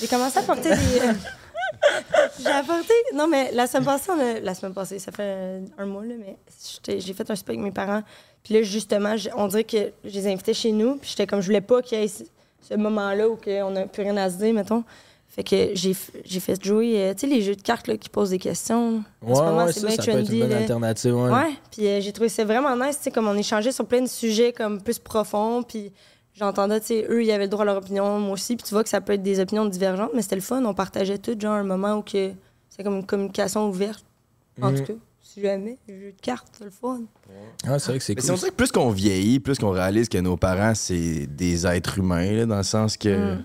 [0.00, 0.74] J'ai commencé à porter des.
[1.00, 1.12] euh,
[2.40, 2.92] J'ai apporté.
[3.14, 6.14] Non, mais la semaine passée, on a- la semaine passée, ça fait un mois, là,
[6.18, 6.36] mais
[6.98, 8.02] j'ai fait un souper avec mes parents.
[8.42, 10.96] Puis là, justement, on dirait que je les invitais chez nous.
[10.96, 12.24] Puis j'étais comme, je voulais pas qu'il y ait ce
[12.68, 14.84] ce moment-là où on n'a plus rien à se dire, mettons.
[15.32, 15.94] Fait que j'ai
[16.40, 19.04] fait jouer, euh, tu sais, les jeux de cartes là, qui posent des questions.
[19.24, 20.56] En ce Ouais, moment, ouais, c'est ça, bien ça peut être une bonne là.
[20.58, 21.14] alternative.
[21.14, 21.30] Ouais.
[21.30, 24.02] Ouais, puis euh, j'ai trouvé ça vraiment nice, tu sais, comme on échangeait sur plein
[24.02, 25.92] de sujets comme plus profonds, puis
[26.34, 28.74] j'entendais, tu sais, eux, ils avaient le droit à leur opinion, moi aussi, puis tu
[28.74, 31.38] vois que ça peut être des opinions divergentes, mais c'était le fun, on partageait tout,
[31.38, 32.32] genre, un moment où que
[32.68, 34.04] c'est comme une communication ouverte,
[34.60, 34.78] en Mhm.
[34.78, 34.98] tout cas.
[35.22, 37.02] si jamais, le jeu de cartes, c'est le fun.
[37.64, 38.36] Ah, c'est vrai que c'est Mais cool.
[38.36, 42.32] c'est que plus qu'on vieillit, plus qu'on réalise que nos parents, c'est des êtres humains,
[42.32, 43.34] là, dans le sens que.
[43.36, 43.44] Mm.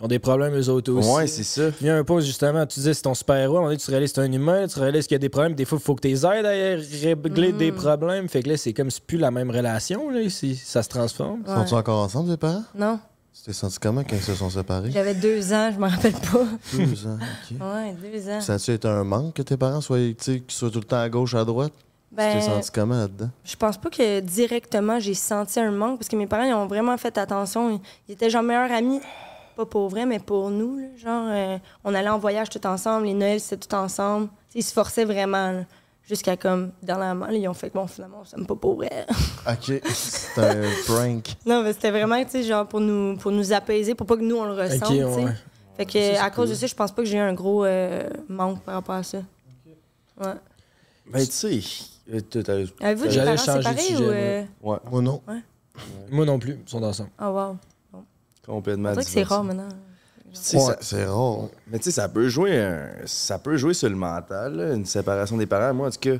[0.00, 1.08] Ils ont des problèmes eux autres aussi.
[1.10, 1.70] Ouais, c'est ça.
[1.80, 3.78] Il y a un point, justement, tu disais c'est ton super-héros, à un moment donné,
[3.80, 5.78] tu réalises que c'est un humain, tu réalises qu'il y a des problèmes, des fois,
[5.80, 8.28] il faut que tu les aides à régler des problèmes.
[8.28, 11.42] Fait que là, c'est comme c'est plus la même relation, là, si ça se transforme.
[11.46, 11.54] Ouais.
[11.54, 12.62] Sont-ils encore ensemble, tes parents?
[12.76, 13.00] Non,
[13.34, 14.90] Tu t'es senti comment quand ils se sont séparés?
[14.92, 16.46] j'avais deux ans, je me rappelle pas.
[16.74, 17.18] Deux ans,
[17.50, 17.56] ok.
[17.60, 18.40] Ouais, deux ans.
[18.40, 20.84] Ça a-tu été un manque que tes parents soient, tu sais, qu'ils soient tout le
[20.84, 21.72] temps à gauche, à droite?
[22.10, 23.30] Tu t'es Ben, senti comment là-dedans?
[23.44, 26.66] je pense pas que directement j'ai senti un manque parce que mes parents ils ont
[26.66, 27.70] vraiment fait attention.
[27.70, 29.00] Ils, ils étaient genre meilleurs amis,
[29.58, 30.78] pas pour vrai, mais pour nous.
[30.78, 30.86] là.
[30.96, 34.28] Genre, euh, on allait en voyage tout ensemble, les Noëls c'était tout ensemble.
[34.48, 35.50] T'sais, ils se forçaient vraiment.
[35.52, 35.64] là.
[36.08, 39.04] Jusqu'à comme, dernièrement, là, ils ont fait, bon, finalement, on s'aime pas pour vrai.
[39.46, 41.26] Ok, c'est un prank.
[41.44, 44.22] non, mais c'était vraiment, tu sais, genre, pour nous, pour nous apaiser, pour pas que
[44.22, 45.24] nous, on le ressente, Ok, tu sais.
[45.24, 45.32] ouais.
[45.76, 48.08] Fait que, à cause de ça, je pense pas que j'ai eu un gros euh,
[48.28, 49.18] manque par rapport à ça.
[50.20, 50.32] Ouais.
[51.10, 51.60] Ben, tu sais.
[52.12, 52.20] euh,
[52.80, 54.10] Avez-vous des J'allais parents changer de séparés sujet, ou...
[54.10, 55.22] euh, Ouais, Moi, non.
[56.10, 57.10] Moi non plus, ils sont ensemble.
[57.20, 57.56] Oh, wow.
[58.48, 58.90] Complètement.
[58.92, 59.68] Dirait que c'est rare maintenant.
[60.54, 61.48] Ouais, c'est rare.
[61.70, 64.84] Mais tu sais, ça peut jouer un- ça peut jouer sur le mental, là, une
[64.84, 65.72] séparation des parents.
[65.74, 66.16] Moi, en tout cas,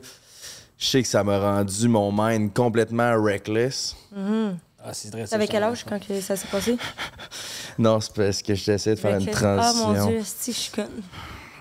[0.78, 3.96] je sais que ça m'a rendu mon mind complètement reckless.
[4.84, 5.26] Ah, c'est vrai.
[5.26, 6.76] T'avais quel âge quand que ça s'est passé?
[7.78, 9.42] Non, c'est parce que j'essaie de faire une Reckless.
[9.44, 10.08] Ah, mon transition.
[10.08, 11.02] Dieu, si je suis conne.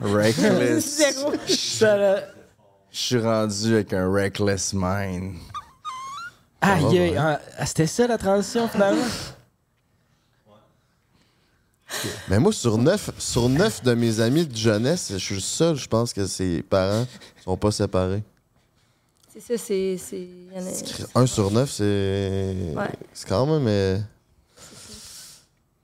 [0.02, 1.04] reckless.
[2.90, 5.36] Je suis rendu avec un reckless mind.
[6.62, 9.04] Aïe, ah, ah, c'était ça la transition finalement?
[12.30, 15.76] Mais moi, sur neuf, sur neuf de mes amis de jeunesse, je suis le seul,
[15.76, 17.06] je pense que ses parents
[17.44, 18.24] sont pas séparés.
[19.34, 19.64] C'est ça,
[19.98, 20.28] c'est.
[21.16, 22.56] Un sur neuf, c'est.
[22.76, 22.90] Ouais.
[23.14, 23.68] C'est quand même.
[23.68, 23.98] euh,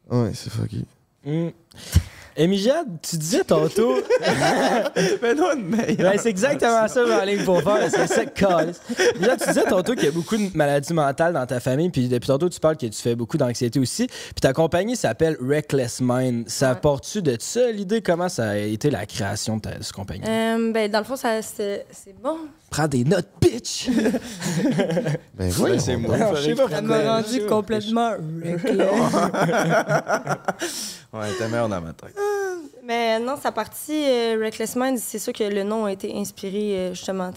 [0.10, 0.86] Ouais, c'est fucky.
[1.26, 1.50] Hmm.
[2.36, 3.96] Émijad, tu disais tantôt.
[5.22, 6.12] Mais non, meilleure.
[6.12, 7.90] Ben, c'est exactement ça, en ligne pour faire.
[7.90, 8.24] C'est ça.
[8.26, 12.08] Déjà, tu disais tantôt qu'il y a beaucoup de maladies mentales dans ta famille, puis
[12.08, 14.08] depuis tantôt, tu parles que tu fais beaucoup d'anxiété aussi.
[14.08, 16.50] Puis ta compagnie s'appelle Reckless Mind.
[16.50, 16.80] Ça Ouais.
[16.82, 18.02] porte-tu de ça, l'idée?
[18.02, 20.24] Comment ça a été la création de ta cette compagnie?
[20.28, 21.86] Euh, ben, dans le fond, ça, c'est
[22.22, 22.38] bon.
[22.74, 23.88] Prends des notes, bitch!
[25.36, 26.16] Ben voyons c'est moi.
[26.36, 28.12] Je sais pas m'a rendu complètement
[28.44, 28.88] reckless.
[31.14, 32.16] Ouais, t'es meilleur dans ma tête.
[32.84, 36.78] Mais non, sa partie euh, Reckless Mind, c'est sûr que le nom a été inspiré
[36.78, 37.30] euh, justement.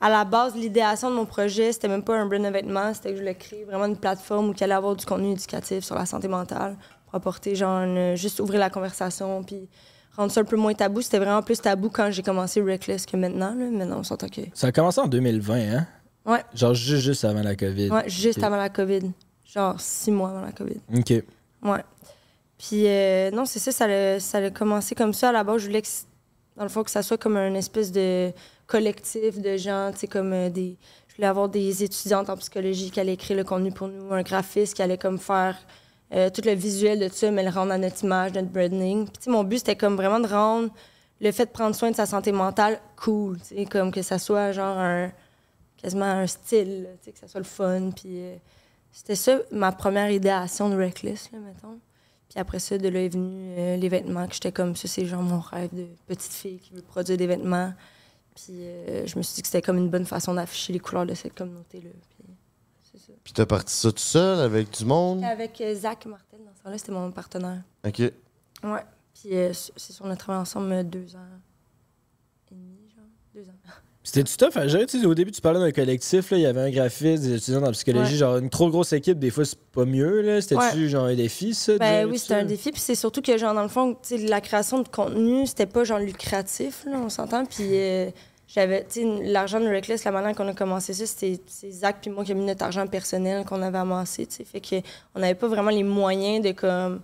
[0.00, 3.10] À la base, l'idéation de mon projet, c'était même pas un brand de vêtements, c'était
[3.10, 5.94] que je voulais créer vraiment une plateforme où il allait avoir du contenu éducatif sur
[5.94, 6.76] la santé mentale
[7.06, 9.68] pour apporter, genre, une- juste ouvrir la conversation puis
[10.16, 11.00] rendre ça un peu moins tabou.
[11.02, 13.54] C'était vraiment plus tabou quand j'ai commencé Reckless que maintenant.
[13.54, 13.66] Là.
[13.70, 14.42] Maintenant, on s'entend que.
[14.54, 15.86] Ça a commencé en 2020, hein?
[16.24, 16.42] Ouais.
[16.54, 17.90] Genre juste, juste avant la COVID.
[17.90, 19.10] Ouais, juste avant la COVID.
[19.44, 20.80] Genre six mois avant la COVID.
[20.96, 21.10] OK.
[21.62, 21.84] Ouais.
[22.58, 25.30] Puis euh, non, c'est ça, ça a, ça a commencé comme ça.
[25.30, 25.88] À la base, je voulais que,
[26.56, 28.30] dans le fond, que ça soit comme un espèce de
[28.66, 30.76] collectif de gens, tu sais, comme euh, des...
[31.08, 34.22] Je voulais avoir des étudiantes en psychologie qui allaient écrire le contenu pour nous, un
[34.22, 35.58] graphiste qui allait comme faire
[36.12, 39.08] euh, tout le visuel de ça, mais le rendre à notre image, notre branding.
[39.08, 40.70] Puis mon but, c'était comme vraiment de rendre
[41.20, 43.38] le fait de prendre soin de sa santé mentale cool,
[43.70, 45.12] comme que ça soit genre un...
[45.76, 48.20] quasiment un style, que ça soit le fun, puis...
[48.20, 48.36] euh,
[48.92, 51.78] c'était ça, ma première idéation de Reckless, mettons.
[52.28, 55.06] Puis après ça, de là est venu euh, les vêtements, que j'étais comme ça, c'est
[55.06, 57.72] genre mon rêve de petite fille qui veut produire des vêtements.
[58.34, 61.06] Puis euh, je me suis dit que c'était comme une bonne façon d'afficher les couleurs
[61.06, 61.90] de cette communauté-là.
[63.24, 65.22] Puis t'as parti ça tout seul avec du monde?
[65.24, 67.62] Avec euh, Zach Martel, dans ce temps-là, c'était mon partenaire.
[67.86, 67.98] Ok.
[68.00, 68.12] Ouais.
[69.14, 71.20] Puis euh, c'est sûr, on a travaillé ensemble euh, deux ans
[72.50, 73.04] et demi, genre.
[73.34, 73.54] Deux ans.
[74.04, 74.84] C'était-tu tough à gérer?
[74.86, 77.36] Tu sais, au début, tu parlais d'un collectif, là, il y avait un graphiste, des
[77.36, 78.14] étudiants en psychologie.
[78.14, 78.18] Ouais.
[78.18, 80.22] Genre, une trop grosse équipe, des fois, c'est pas mieux.
[80.22, 80.40] là.
[80.40, 81.78] C'était-tu genre un défi, ça?
[81.78, 82.72] Ben oui, c'était un défi.
[82.72, 86.00] Puis c'est surtout que, genre, dans le fond, la création de contenu, c'était pas, genre,
[86.00, 87.46] lucratif, là, on s'entend.
[87.46, 88.10] Puis euh,
[88.54, 91.98] j'avais, tu sais, l'argent de Reckless, la manière qu'on a commencé ça, c'était c'est Zach
[92.02, 94.44] puis moi qui a mis notre argent personnel qu'on avait amassé, tu sais.
[94.44, 94.76] Fait que
[95.14, 97.00] on n'avait pas vraiment les moyens de, comme,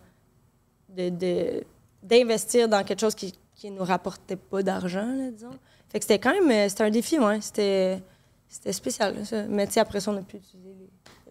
[0.94, 1.64] de, de-
[2.02, 5.50] d'investir dans quelque chose qui, qui nous rapportait pas d'argent, là, disons.
[5.88, 7.40] Fait que c'était quand même, euh, c'était un défi, ouais.
[7.40, 8.02] C'était,
[8.46, 9.44] c'était spécial, là, ça.
[9.48, 10.74] Mais, tu sais, après ça, on a pu utiliser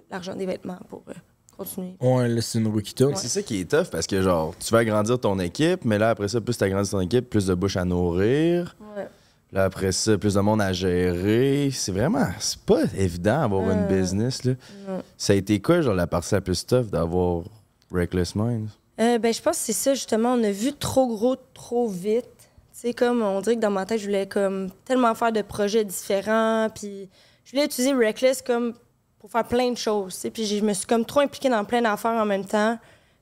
[0.10, 1.14] l'argent des vêtements pour euh,
[1.56, 1.96] continuer.
[2.02, 3.16] Ouais, là, c'est une roue qui tourne.
[3.16, 6.10] C'est ça qui est tough parce que, genre, tu vas agrandir ton équipe, mais là,
[6.10, 8.76] après ça, plus tu agrandis ton équipe, plus de bouches à nourrir.
[8.96, 9.08] Ouais.
[9.54, 11.70] Là, après ça, plus de monde à gérer.
[11.72, 14.54] C'est vraiment, c'est pas évident d'avoir une Euh, business, là.
[14.88, 15.02] non.
[15.18, 17.44] Ça a été quoi, genre, la partie la plus tough d'avoir
[17.92, 18.70] Reckless Minds?
[19.00, 20.34] Euh, ben, je pense que c'est ça, justement.
[20.34, 22.26] On a vu trop gros, trop vite.
[22.74, 25.42] Tu sais, comme, on dirait que dans ma tête, je voulais comme tellement faire de
[25.42, 26.68] projets différents.
[26.74, 27.08] Puis,
[27.46, 28.74] je voulais utiliser Reckless comme
[29.20, 30.14] pour faire plein de choses.
[30.16, 30.30] tu sais.
[30.30, 32.78] Puis, je me suis comme trop impliquée dans plein d'affaires en même temps.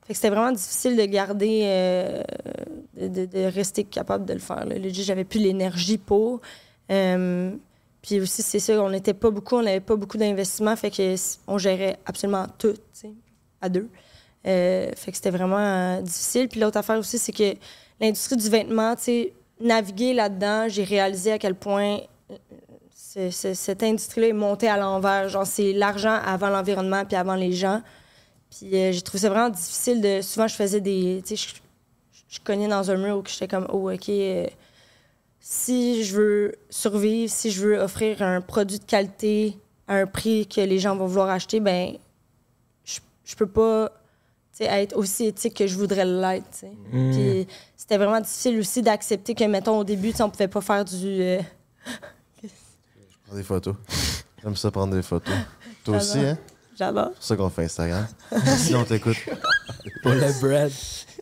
[0.06, 2.22] Fait que c'était vraiment difficile de garder, euh,
[2.96, 4.64] de, rester capable de le faire.
[4.64, 4.76] Là.
[4.92, 6.40] J'avais plus l'énergie pour.
[6.92, 7.50] Euh,
[8.02, 11.16] puis aussi, c'est ça, on n'était pas beaucoup, on n'avait pas beaucoup d'investissement, fait que
[11.48, 12.74] on gérait absolument tout,
[13.60, 13.88] à deux.
[14.46, 16.48] Euh, fait que c'était vraiment difficile.
[16.48, 17.56] Puis l'autre affaire aussi, c'est que
[18.00, 18.94] l'industrie du vêtement,
[19.60, 21.98] naviguer là-dedans, j'ai réalisé à quel point
[22.92, 25.28] cette industrie-là est montée à l'envers.
[25.28, 27.82] Genre, c'est l'argent avant l'environnement puis avant les gens.
[28.50, 30.20] Puis euh, j'ai trouvé ça vraiment difficile de.
[30.22, 31.22] Souvent, je faisais des.
[31.26, 31.54] Tu sais, je,
[32.28, 34.46] je cognais dans un mur où j'étais comme, oh, OK, euh,
[35.40, 39.56] si je veux survivre, si je veux offrir un produit de qualité
[39.88, 41.96] à un prix que les gens vont vouloir acheter, ben
[42.84, 43.90] je, je peux pas
[44.56, 46.50] tu sais, être aussi éthique que je voudrais l'être.
[46.50, 46.72] tu sais.
[46.90, 47.46] Puis
[47.76, 50.84] c'était vraiment difficile aussi d'accepter que, mettons, au début, tu sais, on pouvait pas faire
[50.84, 51.04] du.
[51.20, 51.40] euh,
[53.26, 53.74] Prends des photos.
[54.42, 55.34] J'aime ça prendre des photos.
[55.84, 56.30] Toi aussi, J'adore.
[56.30, 56.38] hein?
[56.78, 57.10] J'adore.
[57.12, 58.06] C'est pour ça qu'on fait Instagram.
[58.58, 59.16] Sinon, on t'écoute.
[60.02, 60.70] Pour le bread.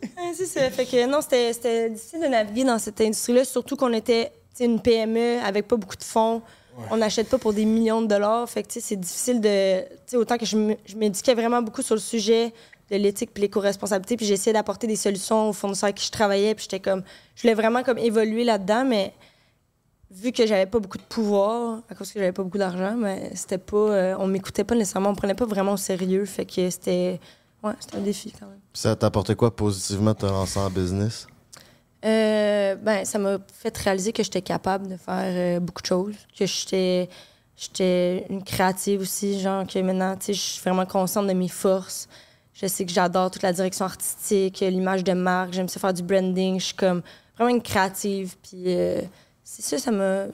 [0.03, 0.69] Ouais, c'est ça.
[0.71, 4.81] Fait que non, c'était c'était difficile de naviguer dans cette industrie-là, surtout qu'on était une
[4.81, 6.43] PME avec pas beaucoup de fonds.
[6.91, 8.49] On n'achète pas pour des millions de dollars.
[8.51, 9.83] Fait que tu sais, c'est difficile de.
[9.83, 10.57] tu sais, autant que je
[10.97, 12.53] m'éduquais vraiment beaucoup sur le sujet
[12.91, 16.55] de l'éthique puis l'éco-responsabilité, puis j'essayais d'apporter des solutions aux fournisseurs avec qui je travaillais,
[16.55, 17.03] puis j'étais comme.
[17.37, 19.15] Je voulais vraiment comme évoluer là-dedans, mais
[20.15, 23.31] vu que j'avais pas beaucoup de pouvoir, à cause que j'avais pas beaucoup d'argent, mais
[23.35, 23.77] c'était pas.
[23.77, 26.25] euh, on m'écoutait pas nécessairement, on prenait pas vraiment au sérieux.
[26.25, 27.21] Fait que c'était.
[27.63, 28.61] Ouais, c'était un défi quand même.
[28.73, 31.27] Puis ça t'a apporté quoi positivement de te lancer en business?
[32.05, 36.15] Euh, ben, ça m'a fait réaliser que j'étais capable de faire euh, beaucoup de choses,
[36.39, 37.09] que j'étais
[37.57, 41.49] j'étais une créative aussi, genre que maintenant, tu sais, je suis vraiment consciente de mes
[41.49, 42.09] forces.
[42.53, 46.03] Je sais que j'adore toute la direction artistique, l'image de marque, j'aime ça faire du
[46.03, 47.03] branding, je suis comme
[47.37, 48.37] vraiment une créative.
[48.43, 48.67] Puis
[49.45, 50.27] c'est ça, ça m'a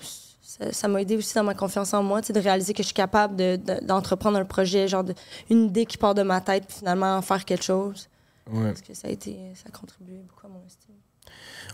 [0.72, 3.36] ça m'a aidé aussi dans ma confiance en moi, de réaliser que je suis capable
[3.36, 5.14] de- de- d'entreprendre un projet, genre de-
[5.48, 8.08] une idée qui part de ma tête, puis finalement en faire quelque chose.
[8.50, 8.64] Ouais.
[8.68, 10.94] Parce que ça a été, ça a contribué beaucoup à mon estime.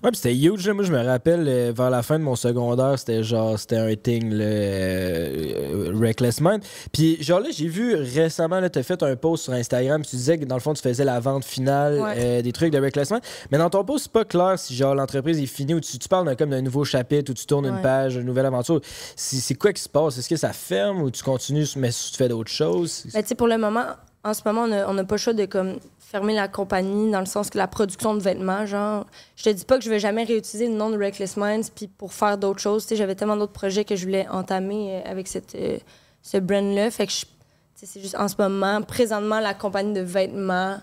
[0.02, 0.66] Ouais, puis c'était huge.
[0.66, 0.74] là.
[0.74, 3.94] Moi, je me rappelle, euh, vers la fin de mon secondaire, c'était genre, c'était un
[3.94, 6.62] thing, là, euh, Reckless Mind.
[6.92, 10.38] Puis, genre là, j'ai vu récemment, là, t'as fait un post sur Instagram, tu disais
[10.38, 12.14] que dans le fond, tu faisais la vente finale Ouais.
[12.16, 13.22] euh, des trucs de Reckless Mind.
[13.50, 16.08] Mais dans ton post, c'est pas clair si, genre, l'entreprise est finie ou tu, tu
[16.08, 18.80] parles d'un, comme d'un nouveau chapitre ou tu tournes une page, une nouvelle aventure.
[19.16, 20.18] C'est c'est quoi qui se passe?
[20.18, 23.04] Est-ce que ça ferme ou tu continues, mais tu fais d'autres choses?
[23.14, 23.84] Ben, tu sais, pour le moment,
[24.24, 25.76] en ce moment, on n'a pas le choix de comme,
[26.08, 29.06] fermer la compagnie dans le sens que la production de vêtements, genre,
[29.36, 31.88] je te dis pas que je vais jamais réutiliser le nom de Reckless Minds puis
[31.88, 32.84] pour faire d'autres choses.
[32.84, 35.78] Tu sais, j'avais tellement d'autres projets que je voulais entamer euh, avec cette, euh,
[36.22, 36.90] ce brand-là.
[36.92, 37.26] Fait que je- tu
[37.74, 40.78] sais, c'est juste en ce moment, présentement, la compagnie de vêtements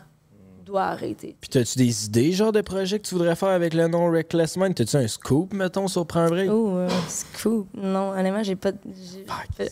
[0.65, 1.35] doit arrêter.
[1.41, 4.55] Puis, t'as-tu des idées, genre, de projets que tu voudrais faire avec le nom Reckless
[4.57, 4.75] Mind?
[4.75, 6.49] T'as-tu un scoop, mettons, sur Prends break?
[6.51, 7.67] Oh, euh, scoop.
[7.75, 8.71] Non, honnêtement, j'ai pas.
[8.71, 8.77] de-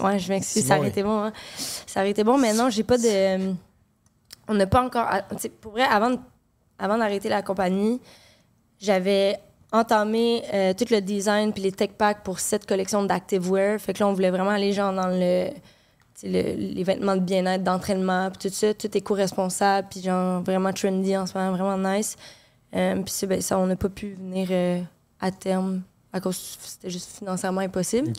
[0.03, 1.23] Ouais, je m'excuse, ça aurait été bon.
[1.25, 1.33] Hein.
[1.87, 3.53] Ça aurait été bon, mais non, j'ai pas de.
[4.51, 5.05] On n'a pas encore.
[5.09, 6.17] ah, tu sais, Pour vrai, avant,
[6.77, 8.01] avant d'arrêter la compagnie,
[8.79, 9.39] j'avais
[9.71, 13.79] entamé euh, tout le design puis les tech packs pour cette collection d'activewear.
[13.79, 15.51] Fait que là, on voulait vraiment aller genre dans le.
[16.23, 21.25] les vêtements de bien-être, d'entraînement, puis tout ça, tout éco-responsable, puis genre vraiment trendy en
[21.25, 22.17] ce moment, vraiment nice.
[22.75, 24.81] Euh, puis ça, ben, ça, on n'a pas pu venir euh,
[25.21, 28.11] à terme à cause c'était juste financièrement impossible.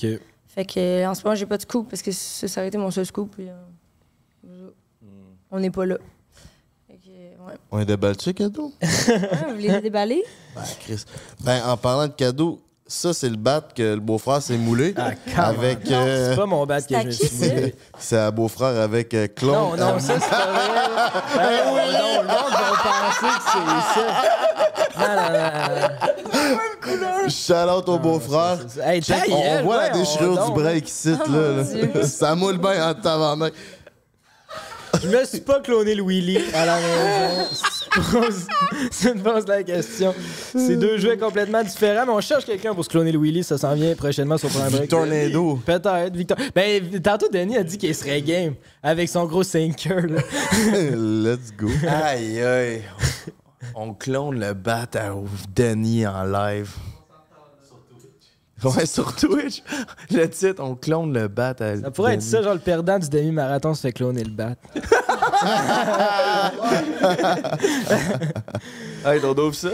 [0.49, 2.79] Fait que en ce moment, j'ai pas de scoop parce que ça, ça aurait été
[2.79, 3.35] mon seul scoop.
[3.35, 4.71] puis, euh,
[5.51, 5.99] on n'est pas là.
[7.47, 7.55] Ouais.
[7.70, 8.73] On est débaltu, cadeau?
[8.81, 8.89] Ouais,
[9.48, 10.23] vous voulez les déballer?
[10.55, 11.05] Ben, Chris.
[11.40, 14.94] Ben, en parlant de cadeau, ça, c'est le bat que le beau-frère s'est moulé.
[14.97, 15.90] Ah, avec.
[15.90, 19.27] euh, C'est pas mon bat que je me qui, suis c'est un beau-frère avec euh,
[19.35, 19.52] Claude.
[19.55, 20.69] Non, non, ça c'est pas vrai.
[21.36, 23.64] Ben, non, non, le monde va penser que c'est
[23.94, 24.06] ça.
[24.98, 27.28] Non, non, non, non.
[27.28, 28.59] Shout out au beau-frère.
[28.85, 29.01] Hey,
[29.31, 31.62] On, on voit la déchirure du break ici, Oh, là.
[31.62, 32.02] Dieu.
[32.05, 33.52] Ça moule bien en tabarnak.
[35.03, 37.49] Je me suis pas cloné le Willy à la maison.
[39.01, 40.15] Tu me poses la question.
[40.53, 43.43] C'est deux jeux complètement différents, mais on cherche quelqu'un pour se cloner le Willy.
[43.43, 44.89] Ça s'en vient prochainement sur Prime Break.
[44.89, 45.59] Tornado.
[45.66, 46.37] Peut-être, Victor.
[46.55, 50.07] Ben, tantôt, Denis a dit qu'il serait game avec son gros sinker.
[50.07, 50.23] là.
[50.95, 51.69] Let's go.
[51.89, 52.83] Aïe, aïe.
[53.74, 55.11] On clone le bat à
[55.55, 56.70] Denis en live.
[58.64, 59.62] Ouais, sur Twitch.
[60.10, 63.09] Le titre, on clone le bat à Ça pourrait être ça, genre le perdant du
[63.09, 64.55] demi-marathon se fait cloner le bat.
[69.05, 69.70] Hey, on ouvre ça?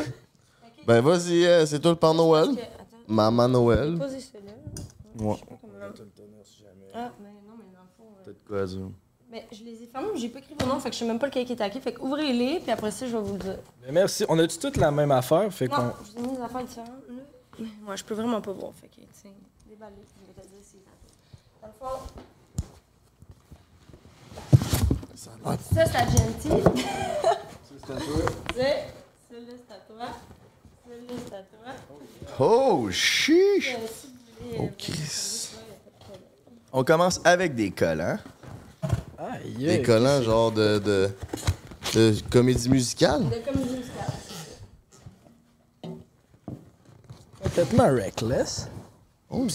[0.87, 2.49] Ben, vas-y, euh, c'est toi le Père Noël.
[2.51, 3.97] Ok, attends, Maman Noël.
[3.99, 4.53] posez celui-là.
[5.21, 5.37] Ouais.
[6.95, 8.05] Ah, mais non, mais dans le fond.
[8.21, 8.75] euh, Peut-être quoi, ça?
[9.31, 11.07] Mais je les ai fermés, mais j'ai pas écrit vos noms, fait que je sais
[11.07, 11.79] même pas lequel qui est à qui.
[11.81, 13.59] Fait que ouvrez-les, puis après ça, je vais vous le dire.
[13.85, 14.25] Mais merci.
[14.31, 15.53] On a-tu toutes la même affaire?
[15.53, 15.83] Fait qu'on.
[15.83, 16.89] Non, je vous ai mis des affaires différentes.
[17.83, 18.73] Moi, je peux vraiment pas voir.
[18.75, 19.31] Fait que, tiens,
[19.69, 20.77] déballez, je vais te dire si.
[21.61, 22.01] Dans le fond.
[25.75, 26.49] Ça, c'est à Genty.
[27.69, 28.07] C'est à toi.
[29.31, 30.09] Celui-là, c'est à toi.
[30.87, 31.75] Celui-là, c'est à toi.
[32.39, 33.77] Oh, chiche!
[33.77, 34.07] Si
[34.41, 35.51] vous Oh, Chris.
[36.73, 38.19] On commence avec des collants.
[39.19, 41.11] Aïe, Des collants, genre de, de,
[41.95, 43.25] de comédie musicale.
[47.49, 48.69] Complètement reckless.
[49.31, 49.47] Oh.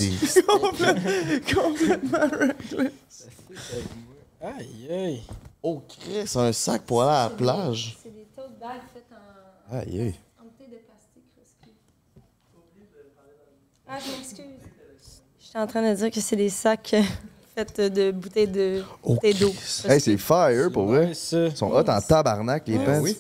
[1.53, 3.28] Complètement reckless.
[4.41, 5.22] Aïe, aïe.
[5.61, 7.98] oh Chris, un sac pour aller à la plage.
[8.02, 10.15] C'est des tote bags faites en, Aïe, aïe.
[10.40, 11.74] en bouteille de plastique recyclé.
[13.88, 14.45] Ah, je m'excuse.
[15.40, 16.95] J'étais en train de dire que c'est des sacs
[17.56, 19.53] faits de bouteilles de Oh, bouteilles d'eau.
[19.88, 21.10] Hey, c'est fire pour vrai.
[21.11, 22.99] Ils sont hot en tabarnak, les pants.
[23.02, 23.18] Oui.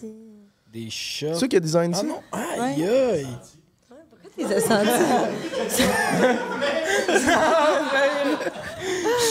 [0.71, 1.35] Des C'est shots.
[1.35, 2.03] ça qui a design Ah ça?
[2.03, 3.27] non, aïe, aïe.
[4.37, 5.83] Les as sentis?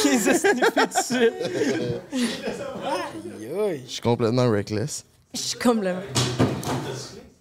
[0.02, 1.32] Je les ai sniffés de suite.
[2.12, 3.82] Aïe, aïe.
[3.86, 5.04] Je suis complètement reckless.
[5.34, 6.02] Je suis complètement.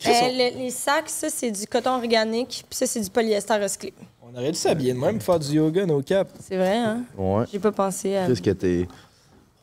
[0.04, 3.94] Euh, le- les sacs, ça, c'est du coton organique, puis ça, c'est du polyester recyclé.
[4.24, 6.32] On aurait dû s'habiller de même pour faire du yoga, nos caps.
[6.48, 7.04] C'est vrai, hein?
[7.18, 7.46] Ouais.
[7.52, 8.26] J'ai pas pensé à.
[8.28, 8.88] Qu'est-ce que t'es?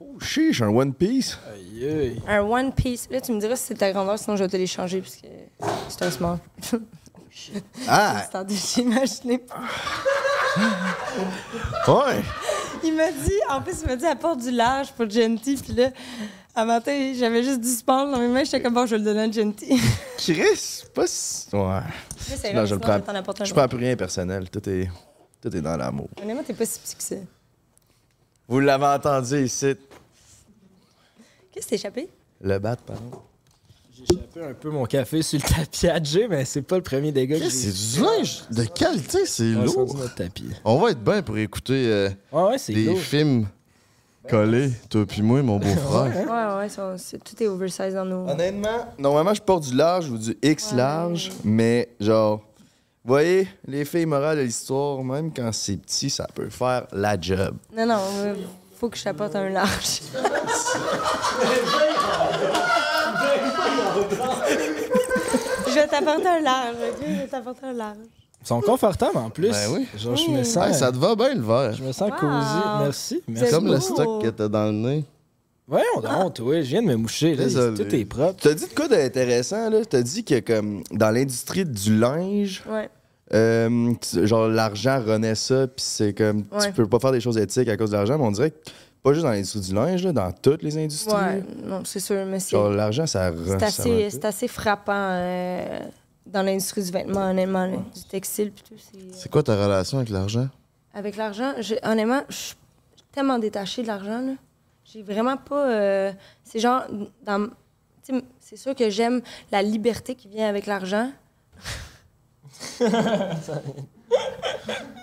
[0.01, 1.37] Oh, chiche, un One Piece.
[1.53, 2.23] Aïe, aïe.
[2.29, 3.09] Un One Piece.
[3.11, 5.17] Là, tu me diras si c'est ta grandeur, sinon je vais te les changer, parce
[5.17, 5.27] que
[5.89, 6.39] c'est un small.
[7.89, 8.27] Ah!
[8.49, 9.61] J'imaginais pas.
[11.89, 12.23] Ouais!
[12.85, 15.91] Il m'a dit, en plus, il m'a dit, apporte du large pour Genty, puis là,
[16.55, 19.05] à matin, j'avais juste du small dans mes mains, j'étais comme, bon, je vais le
[19.05, 19.81] donner à Genty.
[20.19, 21.47] Chris, pas si.
[21.55, 21.61] Ouais.
[21.61, 21.83] Là,
[22.37, 23.45] c'est Non, vrai, je le prends.
[23.45, 24.51] Je prends plus rien personnel.
[24.51, 24.89] Tout est,
[25.41, 26.09] tout est dans l'amour.
[26.21, 27.17] Honnêtement, t'es pas si petit que ça.
[28.47, 29.77] Vous l'avez entendu ici.
[31.53, 32.09] Qu'est-ce qui t'est échappé?
[32.41, 33.23] Le bat, pardon.
[33.99, 36.83] J'ai échappé un peu mon café sur le tapis à Jay, mais c'est pas le
[36.83, 39.97] premier dégât que j'ai c'est du linge de qualité, c'est lourd.
[39.97, 40.51] notre tapis.
[40.65, 42.99] On va être bien pour écouter euh, Ouais, ouais, c'est des lourd.
[42.99, 43.49] films
[44.29, 46.15] collés, toi puis moi, mon beau-frère.
[46.15, 48.29] Ouais, ouais, ça- c'est- tout est oversize dans nos.
[48.29, 52.39] Honnêtement, normalement, je porte du large ou du X large, mais genre,
[53.05, 57.19] vous voyez, les filles morales de l'histoire, même quand c'est petit, ça peut faire la
[57.21, 57.57] job.
[57.77, 58.35] Non, non, euh,
[58.79, 60.03] faut que je t'apporte un large.
[65.81, 67.05] vais t'apporter un large, ok?
[67.07, 67.97] Je vais t'apporter un large.
[68.41, 69.51] Ils sont confortables en plus.
[69.51, 69.87] Ben oui.
[69.97, 70.79] Genre, je me sens.
[70.79, 71.73] ça te va bien le verre.
[71.75, 72.17] Je me sens Wow.
[72.19, 72.65] cosy.
[72.81, 73.23] Merci.
[73.27, 73.53] C'est Merci.
[73.55, 73.81] Comme le beau.
[73.81, 75.05] stock que t'as dans le nez.
[75.67, 77.35] Voyons donc, ouais, je viens de me moucher.
[77.35, 77.45] Là.
[77.45, 77.85] Désolé.
[77.85, 78.37] Tout est propre.
[78.41, 79.85] T'as dit de quoi d'intéressant, là?
[79.85, 82.89] T'as dit que, comme, dans l'industrie du linge, Ouais.
[83.35, 86.65] euh, tu- genre, l'argent renaît ça, puis c'est comme, Ouais.
[86.67, 88.57] tu peux pas faire des choses éthiques à cause de l'argent, mais on dirait que,
[89.09, 92.01] pas juste dans l'industrie du linge, là, dans toutes les industries, Ouais, là, non, c'est
[92.01, 92.51] sûr, mais c'est.
[92.51, 95.81] genre, l'argent, ça C'est ça assez, c'est assez frappant euh,
[96.27, 98.75] dans l'industrie du vêtement, honnêtement, là, du textile puis tout.
[98.79, 100.49] c'est- C'est quoi ta relation avec l'argent?
[100.95, 101.53] Avec l'argent,
[101.85, 102.57] honnêtement, je suis
[103.13, 104.21] tellement détachée de l'argent.
[104.21, 104.33] là.
[104.85, 105.69] J'ai vraiment pas.
[105.71, 106.13] euh,
[106.45, 106.83] c'est genre.
[107.25, 107.49] dans-
[108.41, 109.21] C'est sûr que j'aime
[109.53, 111.11] la liberté qui vient avec l'argent.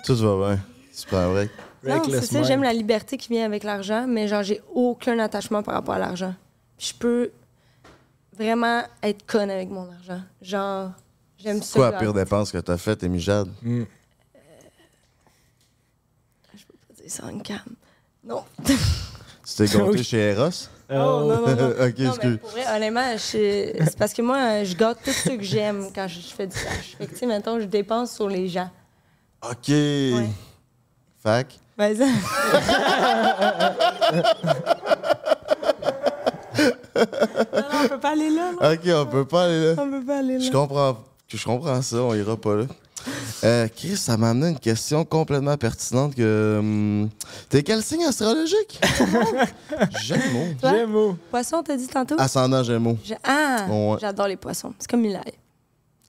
[0.06, 0.60] Tout va bien.
[1.08, 1.52] Prends un break.
[1.86, 5.62] Non, c'est ça, j'aime la liberté qui vient avec l'argent, mais genre, j'ai aucun attachement
[5.64, 6.34] par rapport à l'argent.
[6.78, 7.32] Puis Je peux
[8.38, 10.22] vraiment être conne avec mon argent.
[10.42, 10.92] Genre,
[11.38, 11.66] j'aime ça.
[11.66, 13.50] C'est quoi la pire dépense que t'as faite, Amy Jade?
[13.62, 13.84] Mm.
[16.96, 17.60] dire ça en cam.
[18.24, 18.44] Non.
[19.48, 20.50] Tu t'es gâté chez Eros?
[20.90, 21.70] Oh, non, non, non.
[21.88, 23.18] ok, non, mais pour vrai, honnêtement, je-
[23.86, 26.56] c'est parce que moi, je gâte tout ce que j'aime quand je, je fais du
[26.56, 26.96] cash.
[26.98, 28.70] Fait que, tu sais, mettons, je dépense sur les gens.
[29.48, 29.72] Ok.
[31.22, 31.60] Fac.
[31.78, 32.06] Ben, ça-
[36.96, 37.04] non,
[37.54, 38.74] non, on peut pas aller là, là.
[38.74, 39.84] Ok, on peut pas aller là.
[39.84, 40.46] On peut pas aller là.
[40.46, 40.98] Je comprends,
[41.28, 42.64] je comprends ça, on ira pas là.
[43.44, 46.58] Euh, Chris, ça m'a amené une question complètement pertinente que.
[46.60, 47.10] hum,
[47.50, 48.80] T'es quel signe astrologique?
[50.04, 50.54] Gémeaux.
[50.60, 50.72] Toi?
[50.72, 51.18] Gémeaux.
[51.30, 52.16] Poisson, t'as dit tantôt?
[52.18, 52.98] Ascendant Gémeaux.
[53.04, 53.66] Je- Ah!
[53.70, 53.98] Ouais.
[54.02, 54.74] J'adore les poissons.
[54.80, 55.34] C'est comme Milaï.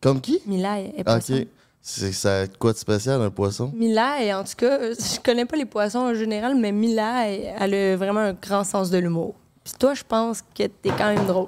[0.00, 0.40] Comme qui?
[0.46, 1.34] Milaï est poisson.
[1.34, 1.46] Ok.
[1.88, 3.70] C'est ça a quoi de spécial, un poisson?
[3.72, 7.74] Milaï, en tout cas, euh, je connais pas les poissons en général, mais Milaï, elle
[7.74, 9.36] a vraiment un grand sens de l'humour.
[9.62, 11.46] Puis toi, je pense que t'es quand même drôle.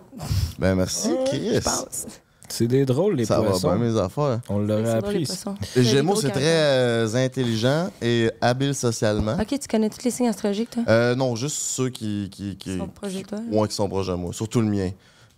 [0.60, 1.50] Ben merci, Chris.
[1.54, 2.06] Je pense.
[2.48, 3.68] C'est des drôles, les Ça poissons.
[3.68, 4.40] va bien, mes affaires.
[4.48, 5.26] On l'aurait appris.
[5.74, 9.34] Les Gémeaux, c'est très euh, intelligent et habile socialement.
[9.40, 10.84] Ok, tu connais tous les signes astrologiques, toi?
[10.88, 13.38] Euh, non, juste ceux qui, qui, qui, Ils sont proches de toi.
[13.50, 14.32] ouais, qui sont proches de moi.
[14.32, 14.90] Surtout le mien.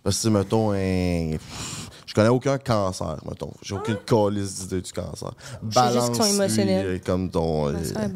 [0.03, 1.80] Parce que, mettons, un- pff,
[2.11, 3.53] je connais aucun cancer, mettons.
[3.61, 5.31] J'ai aucune calice d'idée du cancer.
[5.71, 6.85] sais juste qu'ils sont émotionnels.
[6.85, 7.69] euh, comme ton.
[7.69, 8.09] euh, soeur.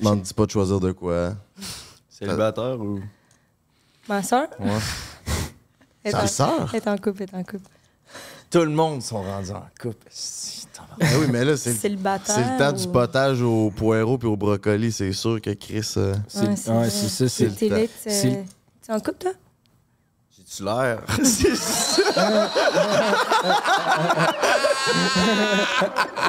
[0.00, 1.34] M'en dis pas de choisir de quoi.
[2.08, 3.00] Célibataire ou?
[4.08, 4.48] Ma soeur?
[4.58, 4.68] Ouais.
[6.04, 6.26] est, Ta en...
[6.26, 6.74] sœur?
[6.74, 7.68] est en couple, est en couple.
[8.50, 10.06] Tout le monde sont rendus en couple.
[11.00, 14.36] Ah oui, mais là, c'est c'est le temps du ou- potage au poireau puis au
[14.38, 14.90] brocoli.
[14.90, 15.86] C'est sûr que Chris.
[15.98, 16.48] euh, C'est Ouais,
[16.78, 17.34] ouais, c'est c'est ça.
[17.36, 17.76] C'est le temps.
[17.76, 18.44] t'es C'est-
[18.86, 19.32] t'es en couple, toi?
[20.50, 20.98] Titulaire.
[21.22, 22.50] C'est ça.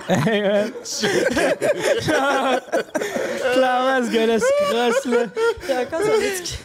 [0.08, 0.72] Hey, man.
[3.54, 5.26] Clairement, ce gars-là se crosse, là.
[5.68, 6.60] Il a encore son étiquette.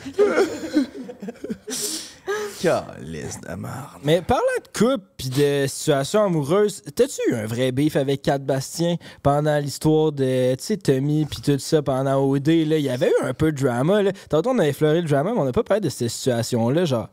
[2.60, 4.00] Calice de merde.
[4.02, 8.38] Mais parlant de couple puis de situation amoureuse, t'as-tu eu un vrai beef avec Kat
[8.38, 12.78] Bastien pendant l'histoire de, tu sais, Tommy puis tout ça pendant OD, là?
[12.78, 14.10] Il y avait eu un peu de drama, là.
[14.28, 16.84] Tantôt, on a effleuré le drama, mais on n'a pas parlé de cette situation-là.
[16.84, 17.08] Genre,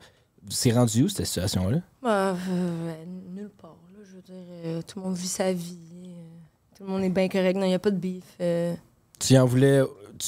[0.49, 1.79] c'est rendu où, cette situation-là?
[2.01, 2.93] Bah, euh,
[3.33, 3.77] nulle part.
[3.93, 5.77] Là, je veux dire, euh, tout le monde vit sa vie.
[6.07, 7.55] euh, tout le monde est bien correct.
[7.55, 8.75] Non, il n'y a pas de euh.
[9.19, 9.81] Tu en voulais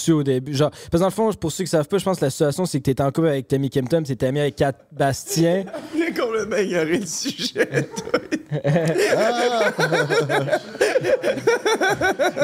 [0.04, 0.54] tu au début.
[0.54, 2.32] Genre, parce que dans le fond, pour ceux qui savent pas, je pense que la
[2.32, 5.66] situation, c'est que t'étais en couple avec Tommy Kempton, t'étais ami avec Kat Bastien.
[5.98, 7.70] J'ai complètement ignoré le sujet.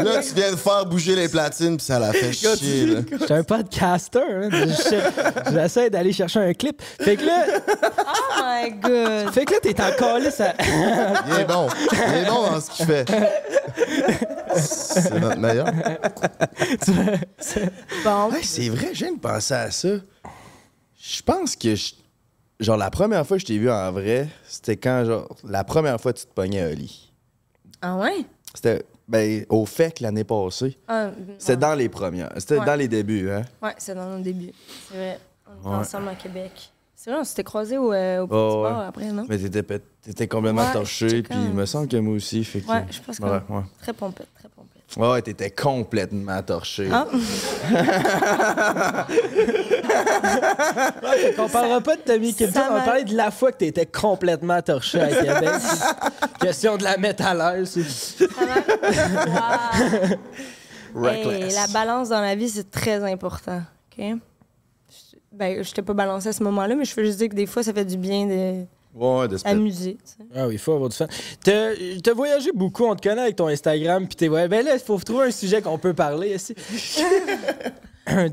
[0.04, 3.00] Là, tu viens de faire bouger les platines, puis ça la fait chier, là.
[3.20, 4.50] J'étais un podcaster, hein.
[4.52, 6.82] Je- J'essaie d'aller chercher un clip.
[7.00, 9.34] Fait que là, Oh my god!
[9.34, 10.54] fait que là, t'es en calice à...
[11.28, 11.68] Il est bon.
[11.92, 13.06] Il est bon dans ce qu'il fait.
[14.56, 15.66] C'est notre meilleur.
[18.04, 19.90] Bon, Hey, c'est vrai, je viens de penser à ça.
[21.00, 21.94] Je pense que, je-
[22.60, 26.00] genre, la première fois que je t'ai vu en vrai, c'était quand, genre, la première
[26.00, 27.12] fois que tu te pognais à Oli.
[27.82, 28.26] ah ouais?
[28.54, 30.78] C'était, ben, au fait que l'année passée.
[30.88, 31.10] Ah,
[31.40, 31.58] C'était ouais.
[31.58, 32.30] dans les premières.
[32.38, 32.66] C'était Ouais.
[32.66, 33.44] dans les débuts, hein?
[33.62, 34.52] Ouais, c'est dans nos débuts.
[34.90, 35.20] C'est vrai.
[35.48, 35.76] On était Ouais.
[35.76, 36.72] ensemble à Québec.
[37.04, 38.86] C'est vrai, on s'était croisés au, euh, au petit Oh, ouais.
[38.88, 39.26] après, non?
[39.28, 42.44] Mais t'étais, complètement Ouais, torché, puis il me semble que moi aussi.
[42.44, 43.64] Fait que, Ouais, je pense que ouais, ouais.
[43.82, 44.96] très pompette, très pompette.
[44.98, 46.92] Ouais, t'étais complètement torché.
[46.94, 47.08] Ah,
[51.40, 53.88] On parlera pas de Tommy Kempton, Ça on va parler de la fois que t'étais
[53.88, 55.60] complètement torché à Québec.
[56.40, 57.34] Question de la mettre à
[60.94, 61.08] Wow.
[61.08, 63.64] Hey, la balance dans la vie, c'est très important.
[63.98, 64.20] OK?
[65.32, 67.36] Je- Ben, je t'ai pas balancé à ce moment-là, mais je veux juste dire que
[67.36, 69.98] des fois, ça fait du bien de Ouais, de se amuser.
[70.36, 71.08] Ah oui, il faut avoir du fun.
[71.42, 71.70] T'as
[72.04, 74.82] t'as voyagé beaucoup, on te connaît avec ton Instagram, puis t'es ouais, ben là, il
[74.82, 76.54] faut trouver un sujet qu'on peut parler ici.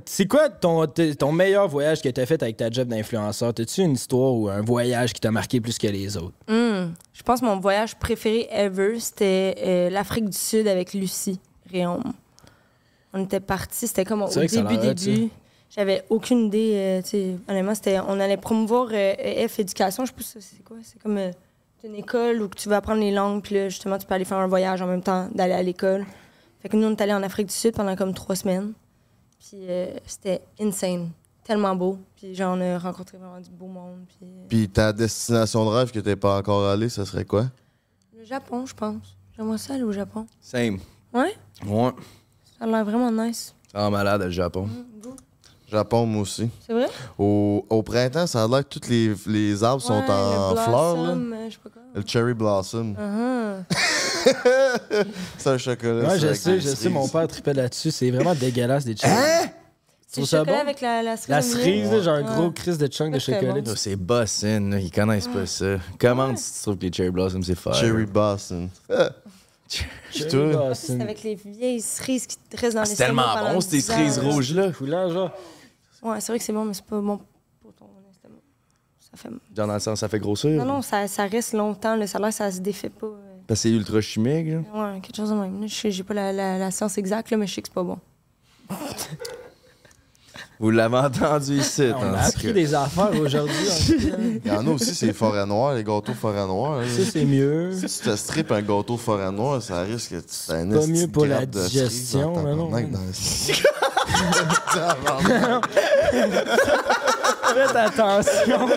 [0.07, 3.55] C'est quoi ton, ton meilleur voyage que t'as fait avec ta job d'influenceur?
[3.55, 6.35] T'as-tu une histoire ou un voyage qui t'a marqué plus que les autres?
[6.49, 11.39] Hum, Je pense que mon voyage préféré ever, c'était euh, l'Afrique du Sud avec Lucie
[11.71, 12.03] Réaume.
[13.13, 15.29] On était partis, c'était comme au début, début.
[15.71, 20.17] J'avais aucune idée, euh, sais, honnêtement, c'était, on allait promouvoir euh, EF Éducation, je sais
[20.17, 21.31] pas si c'est quoi, c'est comme euh,
[21.85, 24.39] une école où tu vas apprendre les langues, puis là, justement, tu peux aller faire
[24.39, 26.07] un voyage en même temps d'aller à l'école.
[26.61, 28.73] Fait que nous, on est allés en Afrique du Sud pendant comme trois semaines,
[29.39, 31.11] puis euh, c'était insane,
[31.45, 34.93] tellement beau, puis genre, on a rencontré vraiment du beau monde, puis euh, Puis ta
[34.93, 37.45] destination de rêve que t'es pas encore allé, ça serait quoi?
[38.19, 39.17] le Japon, je pense.
[39.37, 40.27] J'aimerais ça aller au Japon.
[40.41, 40.79] Same.
[41.13, 41.37] Ouais?
[41.65, 41.91] Ouais.
[42.59, 43.55] Ça a l'air vraiment nice.
[43.71, 44.69] Ça rend malade, le Japon.
[45.71, 46.49] Japon, moi aussi.
[46.67, 46.87] C'est vrai?
[47.19, 50.57] Au, au printemps, ça a l'air que tous les, les arbres sont Ouais, en le
[50.57, 51.03] fleurs, là.
[51.15, 51.83] blossom, euh, je sais pas quoi.
[51.95, 52.95] Le cherry blossom.
[52.95, 53.65] Uh-huh.
[55.39, 56.09] C'est un chocolat.
[56.09, 57.91] Ouais, je sais, je sais, mon père tripait là-dessus.
[57.91, 59.11] C'est vraiment dégueulasse des chunks.
[59.11, 59.49] Hein?
[60.11, 60.63] C'est le ça chocolat bon?
[60.63, 61.29] avec la, la cerise.
[61.29, 62.35] La cerise, là, genre un Ouais.
[62.35, 63.61] gros crise de chunk de chocolat.
[63.61, 63.73] bon.
[63.77, 64.79] C'est là.
[64.79, 65.77] Ils connaissent pas ça.
[65.99, 67.75] Comment tu trouves que les Cherry Blossom, c'est fort?
[67.75, 68.69] Cherry blossom.
[68.91, 69.11] Ah.
[70.11, 70.75] Cherry blossom.
[70.97, 73.83] C'est avec les vieilles cerises qui te restent dans Ah, les c'est tellement bon, ces
[73.83, 74.71] cerises rouges-là.
[76.03, 77.21] Ouais, c'est vrai que c'est bon, mais c'est pas bon
[77.61, 78.37] pour ton estomac.
[79.01, 79.29] Ça fait...
[79.57, 80.51] Genre dans le sens, ça fait grossir.
[80.51, 81.97] Non, non, ça, ça reste longtemps.
[81.97, 83.07] Le salaire, ça se défait pas.
[83.07, 83.35] euh.
[83.47, 84.59] Parce que c'est ultra chimique, là.
[84.95, 85.61] Ouais, quelque chose de même.
[85.61, 87.69] Là, Je sais- j'ai pas la, la, la science exacte, là, mais je sais que
[87.69, 87.99] c'est pas bon.
[90.61, 92.53] Vous l'avez entendu ici, On a appris cas.
[92.53, 93.55] des affaires aujourd'hui.
[94.45, 96.81] Il y en a aussi, c'est forêt noire, les gâteaux forêt noire.
[96.81, 96.89] là.
[96.89, 97.73] Ça, c'est mieux.
[97.73, 101.13] Si tu te strippes un gâteau forêt noire, ça risque que tu pas mieux de
[101.13, 102.69] pour la digestion, mais non?
[102.71, 102.99] dans.
[107.55, 108.69] Faites attention.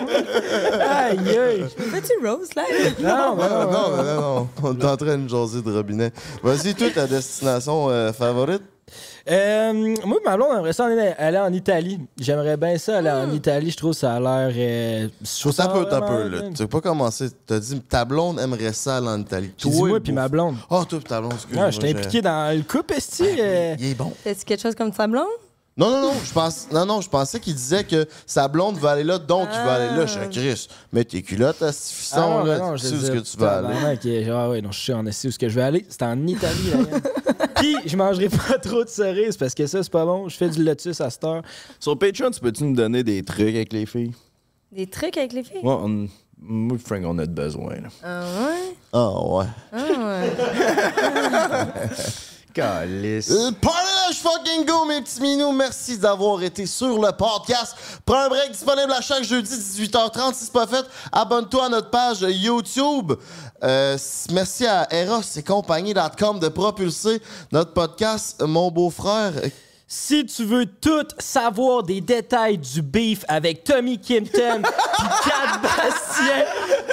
[0.80, 1.64] Aïe, aïe.
[1.90, 2.62] Fais-tu rose, là?
[3.00, 4.48] Non, Non, non, non, non, non.
[4.62, 6.12] On est en train de jaser de robinet.
[6.42, 8.62] Vas-y, toi, ta destination euh, favorite?
[9.30, 12.00] Euh, moi, ma blonde aimerait ça aller, aller en Italie.
[12.18, 13.70] J'aimerais bien ça aller en Italie.
[13.70, 14.52] Je trouve que ça a l'air.
[14.56, 16.42] euh, je trouve T'as ça peu, t'as vraiment peu, là.
[16.50, 17.28] Tu sais pas commencer.
[17.46, 19.52] T'as dit, ta blonde aimerait ça aller en Italie.
[19.56, 20.56] Dit Toi, moi puis ma blonde.
[20.70, 21.66] Ah, toi, puis ta blonde, excuse-moi.
[21.66, 23.24] Ouais, je t'ai impliqué dans le couple, esti.
[23.38, 24.12] euh, Il est bon.
[24.24, 25.26] Fais-tu quelque chose comme ça, blonde?
[25.74, 28.88] Non, non, non, je pense, non, non, je pensais qu'il disait que sa blonde veut
[28.88, 30.04] aller là, donc il veut aller là.
[30.04, 32.58] Je suis Chris, mets tes culottes à ce fisson, Ah non, là.
[32.58, 33.68] non, tu je sais où veux que dire, tu vas aller.
[33.68, 35.86] tabarnak, Ah ouais, non, je sais en où ce que je vais aller.
[35.88, 37.46] C'est en Italie, là.
[37.56, 40.28] Puis, je mangerai pas trop de cerises parce que ça, c'est pas bon.
[40.28, 41.42] Je fais du lotus à cette heure.
[41.80, 44.12] Sur Patreon, tu peux-tu nous donner des trucs avec les filles?
[44.72, 45.60] Des trucs avec les filles?
[45.62, 46.06] Ouais, on...
[46.38, 47.88] moi et Frank, on a de besoin, là.
[48.02, 48.74] Ah ouais?
[48.92, 49.46] Ah, ouais.
[49.72, 51.88] Ah ouais.
[52.52, 53.30] Calice.
[53.30, 55.52] Euh, Parlage fucking go, mes petits minous.
[55.52, 57.74] Merci d'avoir été sur le podcast.
[58.04, 60.34] Prends un break disponible à chaque jeudi 18h30.
[60.34, 63.12] Si c'est pas fait, abonne-toi à notre page YouTube.
[63.62, 63.96] Euh,
[64.30, 68.42] merci à Eros et compagnie.com de propulser notre podcast.
[68.42, 69.32] Mon beau-frère,
[69.94, 74.62] Si tu veux tout savoir des détails du beef avec Tommy Kimpton
[74.96, 76.46] pis Kat Bastien,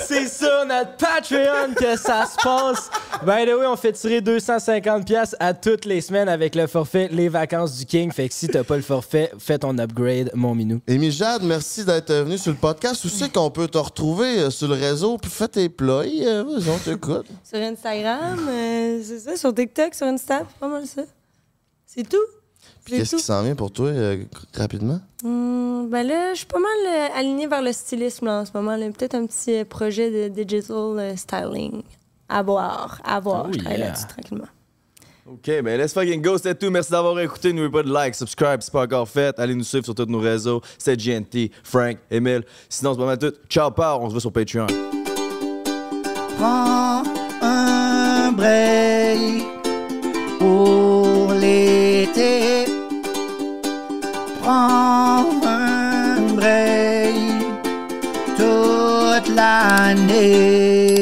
[0.05, 2.91] c'est sur notre Patreon que ça se passe.
[3.23, 7.07] By the way, on fait tirer 250$ piastres à toutes les semaines avec le forfait
[7.09, 8.11] Les Vacances du King.
[8.11, 10.81] Fait que si t'as pas le forfait, fais ton upgrade, mon minou.
[10.85, 13.05] Émy Jade, merci d'être venu sur le podcast.
[13.05, 15.17] Où c'est qu'on peut te retrouver euh, sur le réseau?
[15.17, 16.03] Puis fais tes ploys.
[16.21, 17.27] Euh, on t'écoute.
[17.45, 19.38] Sur Instagram, euh, c'est ça.
[19.38, 21.03] Sur TikTok, sur Insta, pas mal ça.
[21.85, 22.17] C'est tout?
[22.85, 24.23] Puis C'est qu'est-ce qui s'en vient pour toi euh,
[24.53, 24.99] rapidement?
[25.23, 28.51] Hum, ben là, je suis pas mal euh, alignée vers le stylisme là, en ce
[28.53, 28.77] moment.
[28.91, 31.81] Peut-être un petit euh, projet de digital euh, styling.
[32.30, 33.47] À voir, à voir.
[33.47, 33.88] Oh je travaille yeah.
[33.88, 34.47] là-dessus tranquillement.
[35.26, 36.72] OK, ben let's fucking go, c'était tout.
[36.72, 37.53] Merci d'avoir écouté.
[37.53, 39.38] N'oubliez pas de like, subscribe si c'est pas encore fait.
[39.39, 40.61] Allez nous suivre sur tous nos réseaux.
[40.77, 42.43] C'est GNT, Frank, Emile.
[42.68, 43.34] Sinon, c'est pas mal tout.
[43.47, 43.99] Ciao, pao.
[44.01, 44.68] On se voit sur Patreon.
[46.38, 47.03] Prends
[47.41, 49.43] un break
[50.39, 52.68] pour l'été.
[54.51, 55.26] Un
[56.35, 57.15] break
[58.35, 60.98] toute l'année.